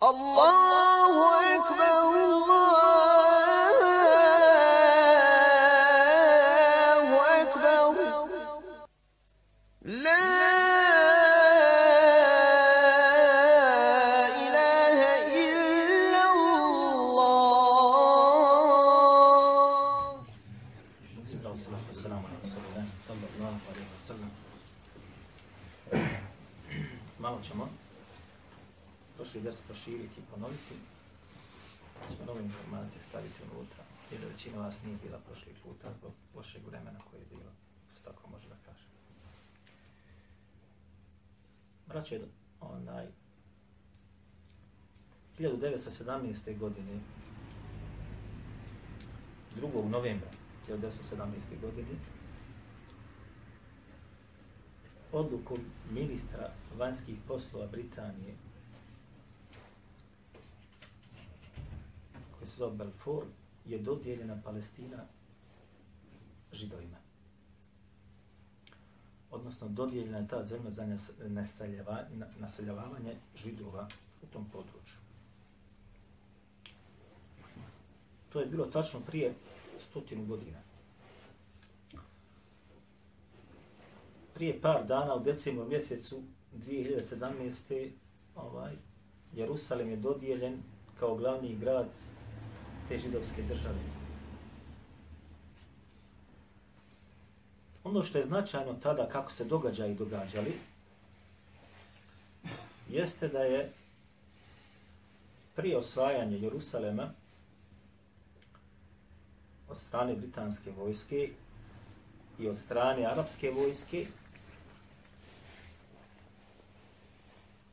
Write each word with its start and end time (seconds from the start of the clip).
Allahu 0.00 1.42
ekber, 1.54 2.02
Allahu 2.14 2.37
informacije 32.68 33.02
staviti 33.08 33.42
unutra. 33.52 33.84
Jer 34.10 34.24
većina 34.24 34.58
vas 34.58 34.82
nije 34.84 34.98
bila 35.02 35.18
prošli 35.18 35.52
puta 35.62 35.92
zbog 35.98 36.12
lošeg 36.34 36.66
vremena 36.66 36.98
koje 37.10 37.20
je 37.20 37.26
bilo. 37.30 37.50
Se 37.94 38.02
tako 38.04 38.30
može 38.30 38.48
da 38.48 38.56
kaže. 38.66 38.84
Braćo, 41.86 42.14
onaj, 42.60 43.06
1917. 45.38 46.58
godine, 46.58 47.00
2. 49.56 49.88
novembra 49.88 50.30
1917. 50.68 51.60
godine, 51.60 51.94
odlukom 55.12 55.58
ministra 55.90 56.50
vanjskih 56.78 57.16
poslova 57.28 57.66
Britanije 57.66 58.34
koji 62.58 62.76
Balfour 62.76 63.24
je 63.66 63.78
dodijeljena 63.78 64.40
Palestina 64.44 65.04
židovima. 66.52 66.96
Odnosno, 69.30 69.68
dodijeljena 69.68 70.18
je 70.18 70.28
ta 70.28 70.44
zemlja 70.44 70.70
za 70.70 70.96
naseljavanje 72.38 73.16
židova 73.36 73.88
u 74.22 74.26
tom 74.26 74.44
području. 74.52 74.96
To 78.32 78.40
je 78.40 78.46
bilo 78.46 78.66
tačno 78.66 79.00
prije 79.00 79.34
stotinu 79.78 80.26
godina. 80.26 80.58
prije 84.38 84.60
par 84.60 84.86
dana 84.86 85.14
u 85.14 85.20
decembru 85.20 85.64
mjesecu 85.64 86.22
2017. 86.66 87.90
ovaj 88.36 88.72
Jerusalim 89.34 89.90
je 89.90 89.96
dodijeljen 89.96 90.58
kao 91.00 91.16
glavni 91.16 91.56
grad 91.56 91.86
te 92.88 92.98
židovske 92.98 93.42
države. 93.42 93.78
Ono 97.84 98.02
što 98.02 98.18
je 98.18 98.26
značajno 98.26 98.74
tada 98.82 99.08
kako 99.08 99.32
se 99.32 99.44
događaji 99.44 99.94
događali 99.94 100.58
jeste 102.88 103.28
da 103.28 103.38
je 103.38 103.72
prije 105.56 105.76
osvajanja 105.76 106.36
Jerusalema 106.36 107.10
od 109.68 109.78
strane 109.78 110.14
britanske 110.14 110.70
vojske 110.70 111.30
i 112.38 112.48
od 112.48 112.58
strane 112.58 113.06
arapske 113.06 113.50
vojske 113.50 114.06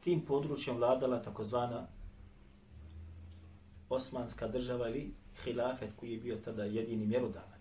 tim 0.03 0.21
područjem 0.21 0.77
vladala 0.77 1.21
takozvana 1.21 1.87
osmanska 3.89 4.47
država 4.47 4.89
ili 4.89 5.13
hilafet 5.43 5.89
koji 5.95 6.11
je 6.11 6.17
bio 6.17 6.35
tada 6.35 6.63
jedini 6.63 7.05
mjerodavan. 7.05 7.59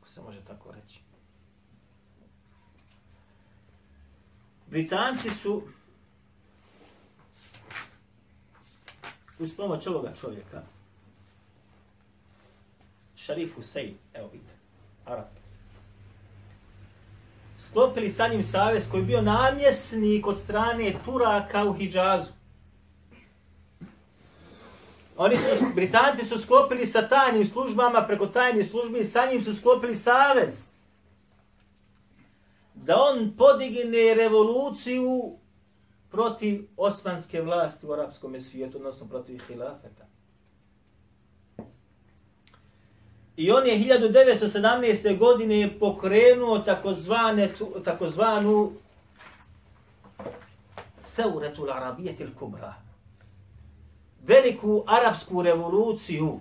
Ako 0.00 0.08
se 0.08 0.20
može 0.20 0.40
tako 0.44 0.72
reći. 0.72 1.00
Britanci 4.66 5.30
su 5.42 5.62
uz 9.38 9.56
pomoć 9.56 9.86
ovoga 9.86 10.14
čovjeka 10.14 10.62
Šarif 13.16 13.54
Hussein, 13.54 13.94
evo 14.14 14.28
vidite, 14.32 14.52
Arab, 15.04 15.24
sklopili 17.58 18.10
sa 18.10 18.28
njim 18.28 18.42
savez 18.42 18.90
koji 18.90 19.00
je 19.00 19.06
bio 19.06 19.22
namjesnik 19.22 20.26
od 20.26 20.38
strane 20.38 20.94
Turaka 21.04 21.64
u 21.64 21.74
Hidžazu. 21.74 22.37
Oni 25.20 25.36
su, 25.36 25.66
Britanci 25.74 26.24
su 26.24 26.38
sklopili 26.38 26.86
sa 26.86 27.08
tajnim 27.08 27.44
službama, 27.44 28.06
preko 28.06 28.26
tajnih 28.26 28.70
službi, 28.70 29.04
sa 29.04 29.26
njim 29.32 29.42
su 29.42 29.54
sklopili 29.54 29.96
savez. 29.96 30.54
Da 32.74 32.96
on 32.96 33.34
podigne 33.38 34.14
revoluciju 34.14 35.36
protiv 36.10 36.68
osmanske 36.76 37.42
vlasti 37.42 37.86
u 37.86 37.92
arapskom 37.92 38.40
svijetu, 38.40 38.76
odnosno 38.76 39.06
protiv 39.06 39.40
hilafeta. 39.46 40.06
I 43.36 43.50
on 43.50 43.66
je 43.66 43.78
1917. 43.78 45.18
godine 45.18 45.78
pokrenuo 45.80 46.58
takozvane, 46.58 47.54
takozvanu 47.84 48.72
Seuretul 51.04 51.70
Arabijetil 51.70 52.28
Kubra. 52.38 52.87
Veliku 54.28 54.84
arapsku 54.86 55.42
revoluciju. 55.42 56.40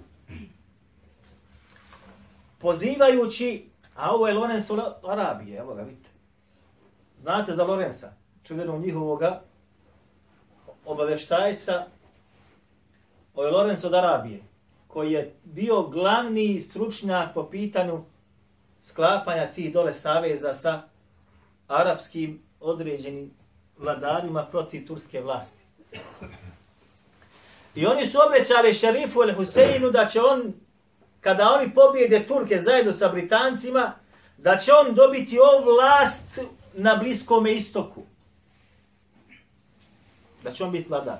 Pozivajući, 2.59 3.69
a 3.95 4.11
ovo 4.11 4.27
je 4.27 4.33
Lorenzo 4.33 4.95
Arabije, 5.03 5.59
evo 5.59 5.75
ga 5.75 5.81
vidite. 5.81 6.09
Znate 7.21 7.53
za 7.53 7.63
Lorenza, 7.63 8.13
čuvenog 8.43 8.81
njihovoga 8.81 9.41
obaveštajca, 10.85 11.85
ovo 13.35 13.45
je 13.47 13.51
Lorenzo 13.51 13.87
od 13.87 13.93
Arabije 13.93 14.41
koji 14.87 15.11
je 15.11 15.33
bio 15.43 15.83
glavni 15.83 16.61
stručnjak 16.61 17.33
po 17.33 17.49
pitanju 17.49 18.03
sklapanja 18.83 19.47
tih 19.55 19.73
dole 19.73 19.93
saveza 19.93 20.55
sa 20.55 20.81
arapskim 21.67 22.41
određenim 22.59 23.31
vladarima 23.77 24.45
protiv 24.45 24.87
turske 24.87 25.21
vlasti. 25.21 25.63
I 27.77 27.85
oni 27.85 28.07
su 28.07 28.17
obećali 28.27 28.73
šerifu 28.73 29.23
El 29.23 29.35
Huseinu 29.35 29.91
da 29.91 30.05
će 30.05 30.21
on, 30.21 30.53
kada 31.21 31.49
oni 31.49 31.73
pobjede 31.73 32.27
Turke 32.27 32.61
zajedno 32.61 32.93
sa 32.93 33.09
Britancima, 33.09 33.93
da 34.37 34.57
će 34.57 34.71
on 34.73 34.95
dobiti 34.95 35.39
ovu 35.39 35.65
vlast 35.65 36.39
na 36.73 36.95
Bliskom 36.95 37.47
istoku. 37.47 38.03
Da 40.43 40.51
će 40.51 40.63
on 40.63 40.71
biti 40.71 40.89
vladar. 40.89 41.17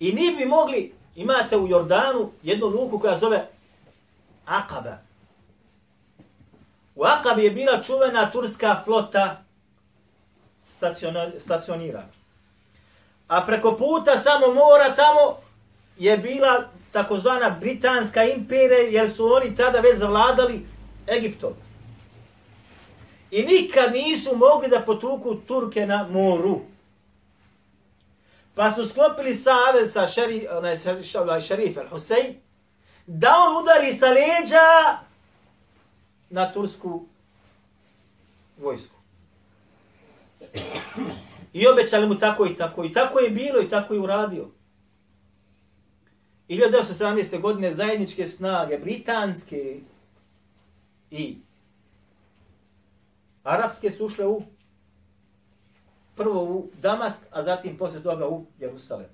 I 0.00 0.12
mi 0.12 0.36
bi 0.36 0.44
mogli, 0.44 0.92
imate 1.16 1.56
u 1.56 1.68
Jordanu 1.68 2.30
jednu 2.42 2.66
luku 2.66 2.98
koja 2.98 3.18
zove 3.18 3.46
Akaba. 4.46 4.98
U 6.94 7.04
Akabi 7.04 7.44
je 7.44 7.50
bila 7.50 7.82
čuvena 7.82 8.30
turska 8.30 8.82
flota 8.84 9.42
stacionirana. 11.38 12.21
A 13.32 13.40
preko 13.46 13.76
puta 13.76 14.16
samo 14.16 14.54
mora 14.54 14.94
tamo 14.94 15.36
je 15.98 16.16
bila 16.18 16.68
takozvana 16.92 17.50
Britanska 17.50 18.24
imperija, 18.24 18.78
jer 18.78 19.10
su 19.10 19.26
oni 19.26 19.56
tada 19.56 19.80
već 19.80 19.98
zavladali 19.98 20.66
Egiptom. 21.06 21.52
I 23.30 23.42
nikad 23.42 23.92
nisu 23.92 24.36
mogli 24.36 24.68
da 24.68 24.80
potuku 24.80 25.34
Turke 25.34 25.86
na 25.86 26.08
moru. 26.10 26.60
Pa 28.54 28.70
su 28.70 28.88
sklopili 28.88 29.34
savez 29.34 29.92
sa 29.92 30.06
šeri, 30.06 30.48
onaj, 30.50 30.76
šeri, 30.76 31.02
onaj 31.22 31.40
šerif 31.40 31.76
El 31.76 31.88
Husein, 31.88 32.34
da 33.06 33.34
on 33.36 33.62
udari 33.62 33.94
sa 33.94 34.06
leđa 34.06 34.98
na 36.30 36.52
tursku 36.52 37.06
vojsku. 38.56 38.96
I 41.52 41.66
obećali 41.66 42.06
mu 42.06 42.18
tako 42.18 42.46
i 42.46 42.56
tako. 42.56 42.84
I 42.84 42.92
tako 42.92 43.18
je 43.18 43.30
bilo 43.30 43.60
i 43.60 43.68
tako 43.68 43.94
je 43.94 44.00
uradio. 44.00 44.48
1917. 46.48 47.40
godine 47.40 47.74
zajedničke 47.74 48.26
snage, 48.26 48.78
britanske 48.78 49.80
i 51.10 51.36
arapske 53.42 53.90
su 53.90 54.06
ušle 54.06 54.26
u 54.26 54.42
prvo 56.16 56.44
u 56.44 56.70
Damask, 56.80 57.18
a 57.30 57.42
zatim 57.42 57.76
posle 57.76 58.02
toga 58.02 58.28
u 58.28 58.46
Jerusalem. 58.58 59.06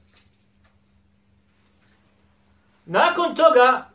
Nakon 2.86 3.36
toga 3.36 3.90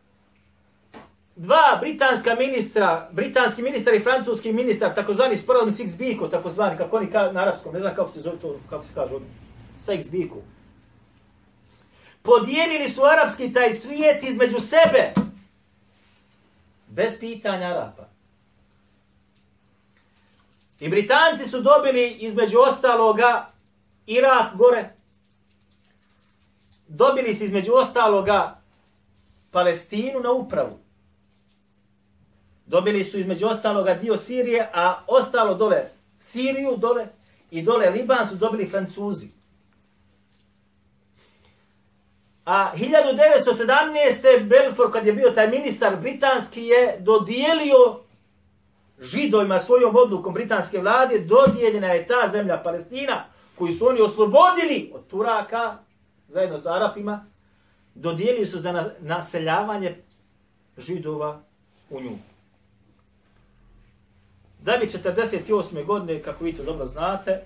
dva 1.35 1.77
britanska 1.81 2.35
ministra, 2.35 3.09
britanski 3.11 3.61
ministar 3.61 3.93
i 3.93 3.99
francuski 3.99 4.53
ministar, 4.53 4.95
takozvani 4.95 5.37
sporazum 5.37 5.71
Six 5.71 5.97
Biko, 5.97 6.27
takozvani, 6.27 6.77
kako 6.77 6.97
oni 6.97 7.11
kao 7.11 7.31
na 7.31 7.41
arapskom, 7.41 7.73
ne 7.73 7.79
znam 7.79 7.95
kako 7.95 8.11
se 8.11 8.21
zove 8.21 8.39
to, 8.39 8.59
kako 8.69 8.83
se 8.83 8.91
kaže, 8.93 9.13
Six 9.85 10.09
Biko. 10.09 10.37
Podijelili 12.21 12.89
su 12.89 13.01
arapski 13.03 13.53
taj 13.53 13.73
svijet 13.73 14.23
između 14.23 14.59
sebe. 14.59 15.13
Bez 16.87 17.19
pitanja 17.19 17.67
Arapa. 17.67 18.07
I 20.79 20.89
Britanci 20.89 21.49
su 21.49 21.61
dobili 21.61 22.09
između 22.09 22.57
ostaloga 22.59 23.49
Irak 24.05 24.55
gore. 24.55 24.89
Dobili 26.87 27.35
su 27.35 27.43
između 27.43 27.73
ostaloga 27.73 28.61
Palestinu 29.51 30.19
na 30.19 30.31
upravu. 30.31 30.82
Dobili 32.73 33.03
su 33.03 33.19
između 33.19 33.47
ostaloga 33.47 33.93
dio 33.93 34.17
Sirije, 34.17 34.69
a 34.73 35.03
ostalo 35.07 35.53
dole 35.53 35.89
Siriju 36.19 36.77
dole 36.77 37.07
i 37.51 37.61
dole 37.61 37.89
Liban 37.89 38.27
su 38.29 38.35
dobili 38.35 38.69
Francuzi. 38.69 39.27
A 42.45 42.71
1917. 42.75 44.47
Belfort, 44.47 44.93
kad 44.93 45.07
je 45.07 45.13
bio 45.13 45.31
taj 45.31 45.49
ministar 45.49 45.95
britanski, 45.95 46.63
je 46.63 46.97
dodijelio 46.99 47.99
židovima 49.01 49.59
svojom 49.59 49.95
odlukom 49.95 50.33
britanske 50.33 50.79
vlade, 50.79 51.19
dodijeljena 51.19 51.87
je 51.87 52.07
ta 52.07 52.29
zemlja 52.31 52.63
Palestina, 52.63 53.25
koju 53.57 53.73
su 53.73 53.87
oni 53.87 54.01
oslobodili 54.01 54.91
od 54.93 55.07
Turaka, 55.07 55.77
zajedno 56.27 56.59
sa 56.59 56.73
Arapima, 56.73 57.25
dodijelili 57.95 58.45
su 58.45 58.59
za 58.59 58.91
naseljavanje 58.99 59.95
židova 60.77 61.41
u 61.89 62.01
nju. 62.01 62.32
Da 64.63 64.77
bi 64.77 64.87
48. 64.87 65.85
godine, 65.85 66.23
kako 66.23 66.43
vi 66.43 66.53
to 66.53 66.63
dobro 66.63 66.87
znate, 66.87 67.43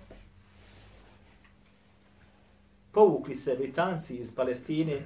povukli 2.91 3.35
se 3.35 3.55
Britanci 3.55 4.15
iz 4.15 4.35
Palestine, 4.35 5.05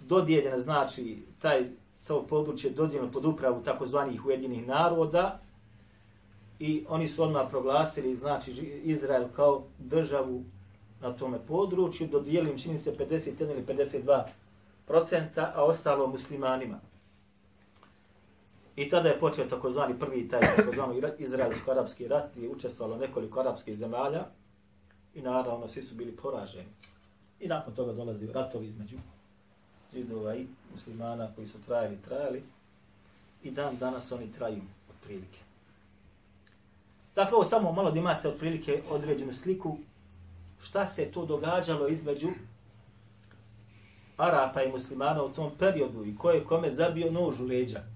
dodijeljeno 0.00 0.60
znači 0.60 1.22
taj 1.42 1.64
to 2.06 2.26
područje 2.26 2.70
dodijeljeno 2.70 3.12
pod 3.12 3.24
upravu 3.24 3.62
takozvanih 3.62 4.26
ujedinih 4.26 4.66
naroda 4.66 5.40
i 6.58 6.84
oni 6.88 7.08
su 7.08 7.22
odmah 7.22 7.46
proglasili 7.50 8.16
znači 8.16 8.50
Izrael 8.84 9.28
kao 9.36 9.64
državu 9.78 10.44
na 11.00 11.12
tome 11.12 11.38
području, 11.48 12.06
dodijelim 12.06 12.58
čini 12.58 12.78
se 12.78 12.96
51 12.96 13.50
ili 13.50 13.64
52 13.66 14.22
procenta, 14.86 15.52
a 15.56 15.64
ostalo 15.64 16.06
muslimanima. 16.06 16.80
I 18.76 18.88
tada 18.88 19.08
je 19.08 19.18
počeo 19.18 19.44
takozvani 19.44 19.98
prvi 19.98 20.28
taj 20.28 20.56
takozvani 20.56 21.02
izraelsko-arapski 21.18 22.08
rat 22.08 22.36
i 22.36 22.48
učestvalo 22.48 22.96
nekoliko 22.96 23.40
arapskih 23.40 23.76
zemalja 23.76 24.26
i 25.14 25.22
naravno 25.22 25.68
svi 25.68 25.82
su 25.82 25.94
bili 25.94 26.16
poraženi. 26.16 26.68
I 27.40 27.48
nakon 27.48 27.74
toga 27.74 27.92
dolazi 27.92 28.32
ratovi 28.32 28.66
između 28.66 28.96
židova 29.94 30.36
i 30.36 30.46
muslimana 30.72 31.28
koji 31.34 31.46
su 31.46 31.58
trajali, 31.66 31.98
trajali 32.08 32.42
i 33.42 33.50
dan 33.50 33.76
danas 33.76 34.12
oni 34.12 34.32
traju 34.32 34.60
otprilike. 34.90 35.38
Dakle, 37.14 37.34
ovo 37.34 37.44
samo 37.44 37.72
malo 37.72 37.90
da 37.90 37.98
imate 37.98 38.28
otprilike 38.28 38.82
određenu 38.90 39.34
sliku 39.34 39.76
šta 40.62 40.86
se 40.86 41.12
to 41.12 41.26
događalo 41.26 41.88
između 41.88 42.28
Arapa 44.16 44.62
i 44.62 44.70
muslimana 44.70 45.22
u 45.22 45.28
tom 45.28 45.50
periodu 45.58 46.04
i 46.04 46.16
ko 46.16 46.30
je 46.30 46.44
kome 46.44 46.70
zabio 46.70 47.12
nož 47.12 47.40
u 47.40 47.46
leđa. 47.46 47.93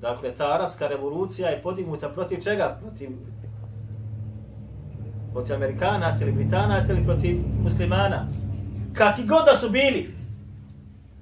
Dakle, 0.00 0.32
ta 0.32 0.54
arapska 0.54 0.88
revolucija 0.88 1.48
je 1.48 1.62
podignuta 1.62 2.08
protiv 2.08 2.40
čega? 2.42 2.78
Protiv, 2.82 3.10
protiv 5.32 5.54
Amerikanaca 5.54 6.22
ili 6.22 6.32
Britanaca 6.32 6.92
ili 6.92 7.04
protiv 7.04 7.38
muslimana. 7.62 8.26
Kaki 8.94 9.26
god 9.26 9.44
da 9.44 9.56
su 9.58 9.70
bili, 9.70 10.14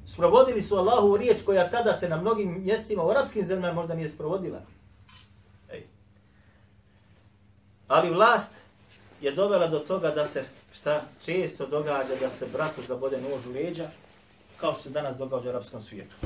sprovodili 0.06 0.62
su 0.62 0.76
Allahu 0.76 1.17
riječ 1.17 1.43
koja 1.43 1.70
tada 1.70 1.94
se 1.94 2.08
na 2.08 2.17
mnogim 2.17 2.62
mjestima 2.64 3.02
u 3.02 3.11
arapskim 3.11 3.46
zemljama 3.46 3.73
možda 3.73 3.94
nije 3.94 4.11
sprovodila. 4.11 4.61
Ej. 5.73 5.82
Ali 7.88 8.11
vlast 8.11 8.50
je 9.20 9.32
dovela 9.32 9.67
do 9.67 9.78
toga 9.78 10.11
da 10.11 10.26
se 10.26 10.44
šta 10.73 11.02
često 11.25 11.67
događa 11.67 12.14
da 12.20 12.31
se 12.31 12.46
bratu 12.52 12.82
zabode 12.88 13.20
nož 13.20 13.46
u 13.46 13.52
leđa, 13.52 13.88
kao 14.56 14.73
što 14.73 14.82
se 14.82 14.90
danas 14.90 15.17
događa 15.17 15.49
u 15.49 15.50
arapskom 15.50 15.82
svijetu. 15.82 16.17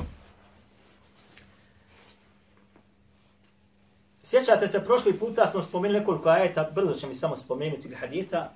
Sjećate 4.31 4.67
se, 4.67 4.85
prošli 4.85 5.19
puta 5.19 5.47
smo 5.47 5.61
spomenuli 5.61 5.99
nekoliko 5.99 6.29
ajeta, 6.29 6.71
brzo 6.75 6.93
će 6.93 7.07
mi 7.07 7.15
samo 7.15 7.37
spomenuti 7.37 7.87
ili 7.87 7.95
hadita, 7.95 8.51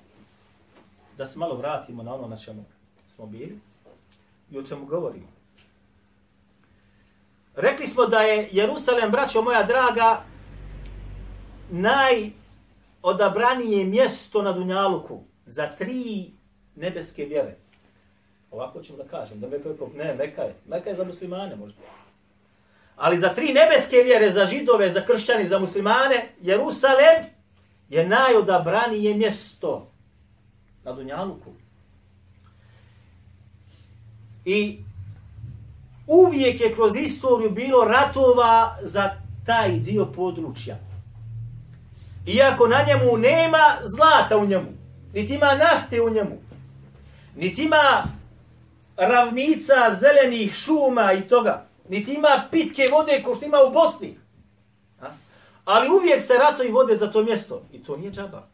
da 1.17 1.27
se 1.27 1.39
malo 1.39 1.55
vratimo 1.55 2.03
na 2.03 2.13
ono 2.13 2.27
na 2.27 2.37
čemu 2.37 2.65
smo 3.07 3.25
bili 3.25 3.59
i 4.51 4.57
o 4.57 4.63
čemu 4.63 4.85
govorimo. 4.85 5.27
Rekli 7.55 7.87
smo 7.87 8.05
da 8.05 8.19
je 8.19 8.49
Jerusalem, 8.51 9.11
braćo 9.11 9.41
moja 9.41 9.63
draga, 9.63 10.23
najodabranije 11.69 13.85
mjesto 13.85 14.41
na 14.41 14.51
Dunjaluku 14.51 15.23
za 15.45 15.67
tri 15.67 16.31
nebeske 16.75 17.25
vjere. 17.25 17.55
Ovako 18.51 18.81
ćemo 18.81 18.97
da 18.97 19.03
kažem, 19.03 19.39
da 19.39 19.47
Meka 19.47 19.69
je, 19.69 19.75
ne, 19.95 20.15
Meka 20.15 20.41
je, 20.41 20.55
Meka 20.65 20.89
je 20.89 20.95
za 20.95 21.03
muslimane 21.03 21.55
možda. 21.55 21.81
Ali 22.95 23.19
za 23.19 23.33
tri 23.33 23.53
nebeske 23.53 23.97
vjere, 23.97 24.31
za 24.31 24.45
židove, 24.45 24.91
za 24.91 25.05
kršćani, 25.05 25.47
za 25.47 25.59
muslimane, 25.59 26.29
Jerusalem 26.41 27.23
je 27.89 28.07
najodabranije 28.07 29.13
mjesto 29.13 29.91
na 30.83 30.93
Dunjaluku. 30.93 31.51
I 34.45 34.79
uvijek 36.07 36.61
je 36.61 36.73
kroz 36.73 36.95
istoriju 36.95 37.49
bilo 37.49 37.85
ratova 37.85 38.77
za 38.81 39.09
taj 39.45 39.71
dio 39.71 40.05
područja. 40.05 40.77
Iako 42.25 42.67
na 42.67 42.83
njemu 42.87 43.17
nema 43.17 43.75
zlata 43.83 44.37
u 44.37 44.45
njemu, 44.45 44.69
niti 45.13 45.33
ima 45.35 45.55
nafte 45.55 46.01
u 46.01 46.09
njemu, 46.09 46.37
niti 47.35 47.63
ima 47.63 48.03
ravnica, 48.97 49.95
zelenih 49.99 50.53
šuma 50.53 51.13
i 51.13 51.21
toga, 51.21 51.65
niti 51.89 52.13
ima 52.13 52.47
pitke 52.51 52.89
vode 52.91 53.23
ko 53.23 53.35
što 53.35 53.45
ima 53.45 53.57
u 53.67 53.71
Bosni. 53.71 54.17
A? 55.01 55.07
Ali 55.65 55.89
uvijek 55.89 56.21
se 56.21 56.33
rato 56.33 56.63
i 56.63 56.71
vode 56.71 56.95
za 56.95 57.11
to 57.11 57.23
mjesto. 57.23 57.61
I 57.71 57.83
to 57.83 57.97
nije 57.97 58.11
džaba. 58.11 58.47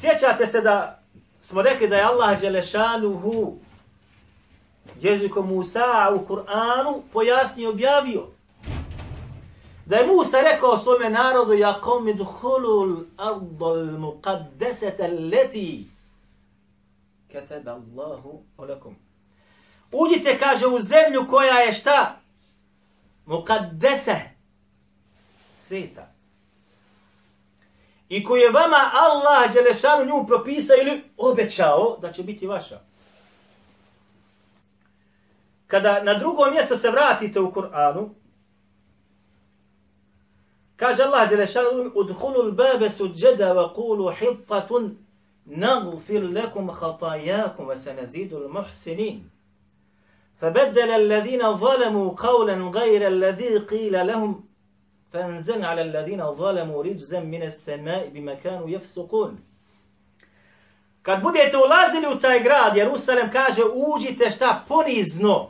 Sjećate 0.00 0.46
se 0.46 0.60
da 0.60 1.02
smo 1.40 1.62
rekli 1.62 1.88
da 1.88 1.96
je 1.96 2.04
Allah 2.04 2.40
Đelešanuhu 2.40 3.58
jezikom 5.00 5.48
Musa 5.48 6.10
u 6.14 6.26
Kur'anu 6.26 7.02
pojasnio 7.12 7.70
objavio. 7.70 8.26
Da 9.86 9.96
je 9.96 10.06
Musa 10.06 10.40
rekao 10.40 10.78
svome 10.78 11.10
narodu 11.10 11.52
ja 11.52 11.74
kom 11.74 12.08
idhulul 12.08 12.96
ardol 13.16 13.86
muqaddesete 13.98 15.30
leti 15.30 15.89
kataba 17.32 17.70
Allahu 17.70 18.42
olakum. 18.56 18.96
Uđite, 19.92 20.38
kaže, 20.38 20.66
u 20.66 20.80
zemlju 20.80 21.26
koja 21.30 21.54
je 21.54 21.72
šta? 21.72 22.20
Mukaddese. 23.26 24.16
Sveta 25.54 26.20
i 28.10 28.24
koju 28.24 28.40
je 28.40 28.50
vama 28.50 28.90
Allah 28.92 29.52
Đelešanu 29.52 30.04
nju 30.04 30.26
propisao 30.26 30.76
ili 30.76 31.02
obećao 31.16 31.98
da 32.00 32.12
će 32.12 32.22
biti 32.22 32.46
vaša. 32.46 32.80
Kada 35.66 36.02
na 36.02 36.14
drugo 36.14 36.50
mjesto 36.50 36.76
se 36.76 36.90
vratite 36.90 37.40
u 37.40 37.52
Kur'anu, 37.52 38.08
kaže 40.76 41.02
Allah 41.02 41.28
Đelešanu, 41.28 41.92
udhulu 41.94 42.42
l'babe 42.42 42.90
suđeda 42.90 43.54
wa 43.54 43.74
kulu 43.74 44.12
hittatun 44.12 44.96
lekum 45.50 46.68
hatajakum 46.68 47.66
wa 47.66 47.76
senazidu 47.76 48.38
l'muhsinin. 48.38 49.30
فبدل 50.40 50.90
الذين 50.90 51.56
ظلموا 51.56 52.10
قولا 52.10 52.54
غير 52.54 53.08
الذي 53.08 53.58
قيل 53.58 54.06
لهم 54.06 54.44
فانزل 55.12 55.64
على 55.64 55.82
الذين 55.82 56.34
ظلموا 56.34 56.82
رجزا 56.82 57.20
من 57.20 57.42
السماء 57.42 58.08
بما 58.08 58.34
كانوا 58.34 58.68
يفسقون 58.68 59.38
Kad 61.02 61.22
budete 61.22 61.56
ulazili 61.56 62.06
u 62.06 62.20
taj 62.20 62.42
grad, 62.42 62.76
Jerusalem 62.76 63.30
kaže 63.30 63.62
uđite 63.64 64.30
šta 64.30 64.64
ponizno. 64.68 65.48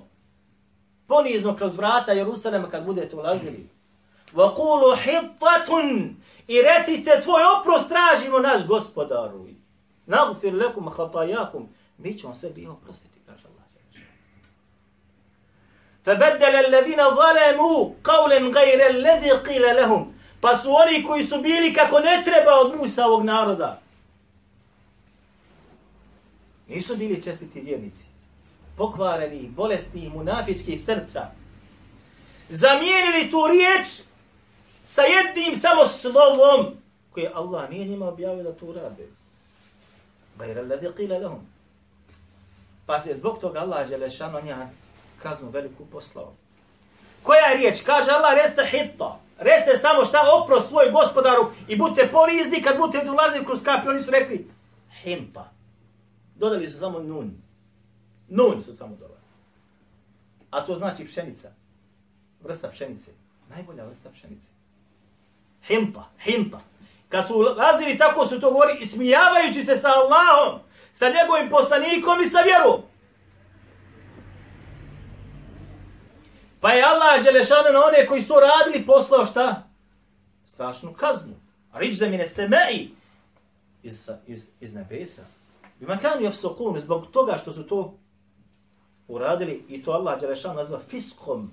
Ponizno 1.06 1.56
kroz 1.56 1.76
vrata 1.76 2.12
Jerusalema 2.12 2.70
kad 2.70 2.84
budete 2.84 3.16
ulazili. 3.16 3.68
Qulu 4.34 4.96
hittatun 4.96 6.16
i 6.48 6.62
recite 6.62 7.20
tvoj 7.22 7.42
oprost 7.60 7.88
tražimo 7.88 8.38
naš 8.38 8.66
gospodaru. 8.66 9.46
Naghfir 10.09 10.53
lakum 10.53 10.89
khatayakum 10.89 11.67
Mi 11.97 12.17
ćemo 12.17 12.35
sve 12.35 12.49
grijehe 12.49 12.71
oprostiti, 12.71 13.19
kaže 13.25 13.47
Allah. 13.47 13.65
فَبَدَّلَ 16.05 16.55
الَّذِينَ 16.65 17.01
ظَلَمُوا 17.21 17.93
قَوْلًا 18.03 18.39
غَيْرَ 18.59 18.79
الَّذِي 18.89 19.31
قِيلَ 19.31 19.65
لَهُمْ 19.79 20.05
Pa 20.41 20.57
su 20.57 20.69
oni 20.69 21.03
koji 21.03 21.23
su 21.23 21.41
bili 21.41 21.73
kako 21.73 21.99
ne 21.99 22.23
treba 22.25 22.51
od 22.55 22.75
Musa 22.77 23.05
ovog 23.05 23.23
naroda. 23.23 23.81
Nisu 26.67 26.95
bili 26.95 27.23
čestiti 27.23 27.61
vjernici. 27.61 28.05
Pokvareni, 28.77 29.49
bolesti, 29.55 30.09
munafički 30.15 30.77
srca. 30.77 31.31
Zamijenili 32.49 33.31
tu 33.31 33.47
riječ 33.47 33.87
sa 34.85 35.01
jednim 35.01 35.55
samo 35.55 35.87
slovom 35.87 36.65
koje 37.11 37.31
Allah 37.35 37.69
nije 37.69 37.85
njima 37.85 38.07
objavio 38.07 38.43
da 38.43 38.53
to 38.53 38.65
urade. 38.65 39.07
Gajra 40.40 40.62
ladi 40.62 40.86
qila 40.96 41.18
lahum. 41.22 41.46
Pa 42.86 43.00
se 43.00 43.14
zbog 43.14 43.40
toga 43.40 43.60
Allah 43.60 43.88
Želešano 43.88 44.40
nja 44.40 44.68
kaznu 45.22 45.50
veliku 45.50 45.86
poslao. 45.86 46.32
Koja 47.22 47.46
je 47.46 47.56
riječ? 47.56 47.82
Kaže 47.82 48.10
Allah, 48.10 48.34
reste 48.44 48.64
hitta. 48.70 49.20
Reste 49.38 49.78
samo 49.78 50.04
šta 50.04 50.18
oprost 50.42 50.68
svoj 50.68 50.90
gospodaru 50.90 51.52
i 51.68 51.76
budite 51.76 52.08
polizni 52.12 52.62
kad 52.62 52.78
budete 52.78 53.10
ulazili 53.10 53.44
kroz 53.44 53.62
kapi. 53.62 53.88
Oni 53.88 54.02
su 54.02 54.10
rekli 54.10 54.50
himpa. 55.02 55.44
Dodali 56.34 56.70
su 56.70 56.78
samo 56.78 56.98
nun. 56.98 57.42
Nun 58.28 58.62
su 58.62 58.76
samo 58.76 58.96
dodali. 58.96 59.20
A 60.50 60.66
to 60.66 60.76
znači 60.76 61.04
pšenica. 61.04 61.50
Vrsta 62.42 62.68
pšenice. 62.70 63.10
Najbolja 63.48 63.84
vrsta 63.84 64.10
pšenice. 64.10 64.48
Himpa, 65.62 66.04
himpa. 66.24 66.60
Kad 67.10 67.26
su 67.26 67.34
ulazili, 67.38 67.98
tako 67.98 68.26
su 68.26 68.40
to 68.40 68.50
govori, 68.50 68.72
ismijavajući 68.80 69.64
se 69.64 69.78
sa 69.78 69.88
Allahom, 69.88 70.60
sa 70.92 71.06
njegovim 71.08 71.50
poslanikom 71.50 72.20
i 72.22 72.26
sa 72.26 72.38
vjerom. 72.40 72.82
Pa 76.60 76.72
je 76.72 76.84
Allah 76.84 77.24
Đelešanu 77.24 77.72
na 77.72 77.84
one 77.84 78.06
koji 78.06 78.22
su 78.22 78.28
to 78.28 78.40
radili 78.40 78.86
poslao 78.86 79.26
šta? 79.26 79.62
Strašnu 80.44 80.92
kaznu. 80.92 81.34
A 81.72 81.78
rič 81.78 81.96
za 81.96 82.08
mine 82.08 82.26
semei 82.26 82.88
iz, 83.82 84.10
iz, 84.26 84.46
iz 84.60 84.74
nebesa. 84.74 85.22
I 85.80 85.84
makanu 85.84 86.22
je 86.22 86.30
vsokun, 86.30 86.80
zbog 86.80 87.06
toga 87.10 87.38
što 87.42 87.52
su 87.52 87.62
to 87.62 87.94
uradili 89.08 89.64
i 89.68 89.82
to 89.82 89.92
Allah 89.92 90.20
Đelešanu 90.20 90.54
nazva 90.54 90.80
fiskom. 90.88 91.50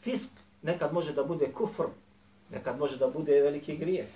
Fisk 0.00 0.30
nekad 0.62 0.92
može 0.92 1.12
da 1.12 1.24
bude 1.24 1.52
kufr, 1.52 1.84
nekad 2.50 2.78
može 2.78 2.96
da 2.96 3.08
bude 3.08 3.40
veliki 3.40 3.76
grijeh. 3.76 4.06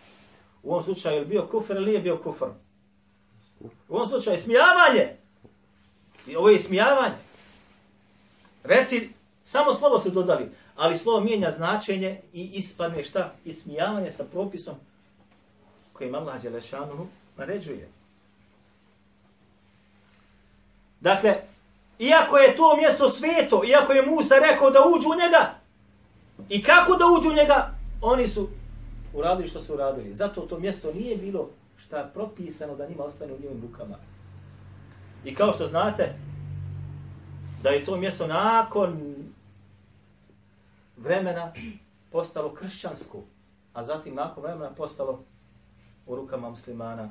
U 0.63 0.73
ovom 0.73 0.85
slučaju 0.85 1.19
je 1.19 1.25
bio 1.25 1.47
kufr 1.47 1.73
ili 1.77 1.87
nije 1.87 2.01
bio 2.01 2.17
kufr? 2.17 2.45
U 3.89 3.97
ovom 3.97 4.09
slučaju 4.09 4.37
je 4.37 4.43
smijavanje. 4.43 5.17
I 6.27 6.37
ovo 6.37 6.49
je 6.49 6.61
smijavanje. 6.61 7.15
Reci, 8.65 9.11
samo 9.45 9.75
slovo 9.75 9.99
su 9.99 10.11
dodali, 10.11 10.51
ali 10.77 10.99
slovo 10.99 11.21
mijenja 11.21 11.51
značenje 11.51 12.21
i 12.33 12.51
ispadne 12.55 13.05
šta? 13.05 13.35
Ismijavanje 13.45 14.11
sa 14.11 14.25
propisom 14.25 14.75
kojim 15.93 16.15
Allah 16.15 16.43
Đelešanu 16.43 17.07
naređuje. 17.37 17.89
Dakle, 21.01 21.37
iako 21.99 22.39
je 22.39 22.57
to 22.57 22.77
mjesto 22.77 23.11
sveto, 23.11 23.63
iako 23.65 23.93
je 23.93 24.07
Musa 24.07 24.35
rekao 24.35 24.71
da 24.71 24.81
uđu 24.95 25.09
u 25.09 25.21
njega, 25.21 25.55
i 26.49 26.63
kako 26.63 26.97
da 26.97 27.05
uđu 27.07 27.29
u 27.29 27.33
njega, 27.33 27.75
oni 28.01 28.29
su 28.29 28.49
uradili 29.17 29.49
što 29.49 29.61
su 29.61 29.75
uradili. 29.75 30.15
Zato 30.15 30.41
to 30.41 30.59
mjesto 30.59 30.93
nije 30.93 31.17
bilo 31.17 31.51
šta 31.77 32.11
propisano 32.15 32.77
da 32.77 32.89
njima 32.89 33.05
ostane 33.05 33.33
u 33.33 33.41
njim 33.41 33.63
rukama. 33.63 33.97
I 35.25 35.35
kao 35.35 35.53
što 35.53 35.67
znate, 35.67 36.15
da 37.63 37.71
je 37.71 37.85
to 37.85 37.97
mjesto 37.97 38.27
nakon 38.27 39.15
vremena 40.97 41.53
postalo 42.13 42.55
kršćansko, 42.55 43.23
a 43.73 43.85
zatim 43.85 44.15
nakon 44.15 44.43
vremena 44.43 44.71
postalo 44.71 45.25
u 46.07 46.17
rukama 46.17 46.51
muslimana 46.51 47.09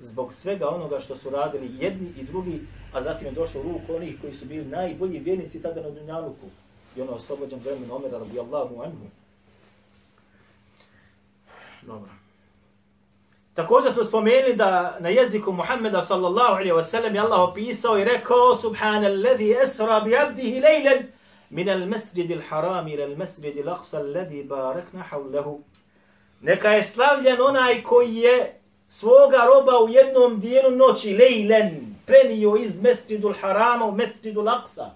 zbog 0.00 0.34
svega 0.34 0.68
onoga 0.68 1.00
što 1.00 1.16
su 1.16 1.30
radili 1.30 1.76
jedni 1.78 2.08
i 2.16 2.24
drugi, 2.24 2.66
a 2.92 3.02
zatim 3.02 3.26
je 3.26 3.32
došlo 3.32 3.60
u 3.60 3.64
ruku 3.64 3.94
onih 3.96 4.20
koji 4.20 4.34
su 4.34 4.46
bili 4.46 4.64
najbolji 4.64 5.18
vjernici 5.18 5.62
tada 5.62 5.82
na 5.82 5.90
Dunjaluku. 5.90 6.46
I 6.96 7.00
ono 7.00 7.12
oslobođen 7.12 7.60
vremen 7.64 7.90
Omera 7.90 8.18
radijallahu 8.18 8.82
anhu. 8.82 9.06
Dobro. 11.86 12.10
Također 13.54 13.92
smo 13.92 14.04
spomenuli 14.04 14.56
da 14.56 14.96
na 15.00 15.08
jeziku 15.08 15.52
Muhammeda 15.52 16.02
sallallahu 16.02 16.52
alaihi 16.52 16.72
wasallam 16.72 17.14
je 17.14 17.20
Allah 17.20 17.40
opisao 17.40 17.98
i 17.98 18.04
rekao 18.04 18.56
Subhanallazi 18.56 19.56
esra 19.62 20.00
bi 20.00 20.16
abdihi 20.16 20.60
lejlen 20.60 21.06
min 21.50 21.68
al 21.68 21.86
masjid 21.86 22.32
al 22.32 22.42
haram 22.48 22.88
ila 22.88 23.04
al 23.04 23.16
masjid 23.16 23.58
al 23.66 23.74
aqsa 23.74 23.98
alladhi 23.98 24.42
barakna 24.42 25.02
hawlahu. 25.02 25.60
Neka 26.40 26.70
je 26.70 26.82
slavljen 26.82 27.40
onaj 27.40 27.82
koji 27.82 28.14
je 28.16 28.60
svoga 28.88 29.38
roba 29.54 29.78
u 29.84 29.88
jednom 29.88 30.40
dijelu 30.40 30.76
noći 30.76 31.16
lejlen 31.16 31.96
prenio 32.06 32.56
iz 32.56 32.80
masjidul 32.80 33.34
harama 33.40 33.84
u 33.84 33.92
masjidul 33.92 34.48
aqsa 34.48 34.90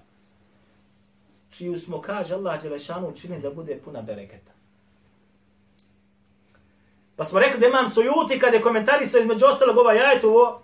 čiju 1.50 1.78
smo, 1.80 2.00
kaže 2.00 2.34
Allah 2.34 2.62
Đelešanu, 2.62 3.08
učinili 3.08 3.42
da 3.42 3.50
bude 3.50 3.78
puna 3.84 4.02
bereketa. 4.02 4.52
Pa 7.18 7.24
smo 7.24 7.38
rekli 7.38 7.60
da 7.60 7.66
imam 7.66 7.90
sujuti 7.90 8.38
kada 8.40 8.56
je 8.56 8.62
komentarisao 8.62 9.20
između 9.20 9.46
ostalog 9.46 9.78
ova 9.78 9.90
ajet 9.90 10.24
ovo. 10.24 10.62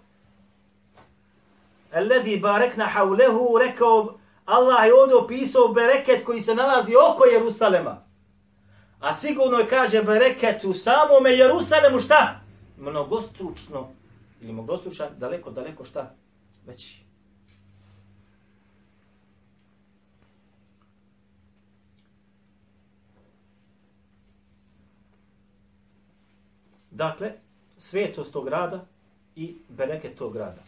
Alladhi 1.95 2.41
barekna 2.41 2.87
haulehu 2.87 3.59
rekao 3.59 4.19
Allah 4.45 4.87
je 4.87 4.95
ovdje 4.95 5.17
opisao 5.17 5.69
bereket 5.69 6.25
koji 6.25 6.41
se 6.41 6.55
nalazi 6.55 6.93
oko 7.11 7.25
Jerusalema. 7.25 8.05
A 9.01 9.15
sigurno 9.15 9.59
je 9.59 9.69
kaže 9.69 10.03
bereket 10.03 10.65
u 10.65 10.75
samome 10.75 11.31
Jerusalemu 11.31 12.01
šta? 12.01 12.41
Mnogostručno 12.79 13.89
ili 14.41 14.53
mnogostručan, 14.53 15.09
daleko, 15.19 15.51
daleko 15.51 15.85
šta? 15.85 16.15
Veći. 16.67 17.04
Dakle, 26.95 27.33
svetost 27.79 28.33
tog 28.33 28.45
grada 28.45 28.85
i 29.37 29.57
bereket 29.69 30.19
tog 30.19 30.33
grada. 30.33 30.63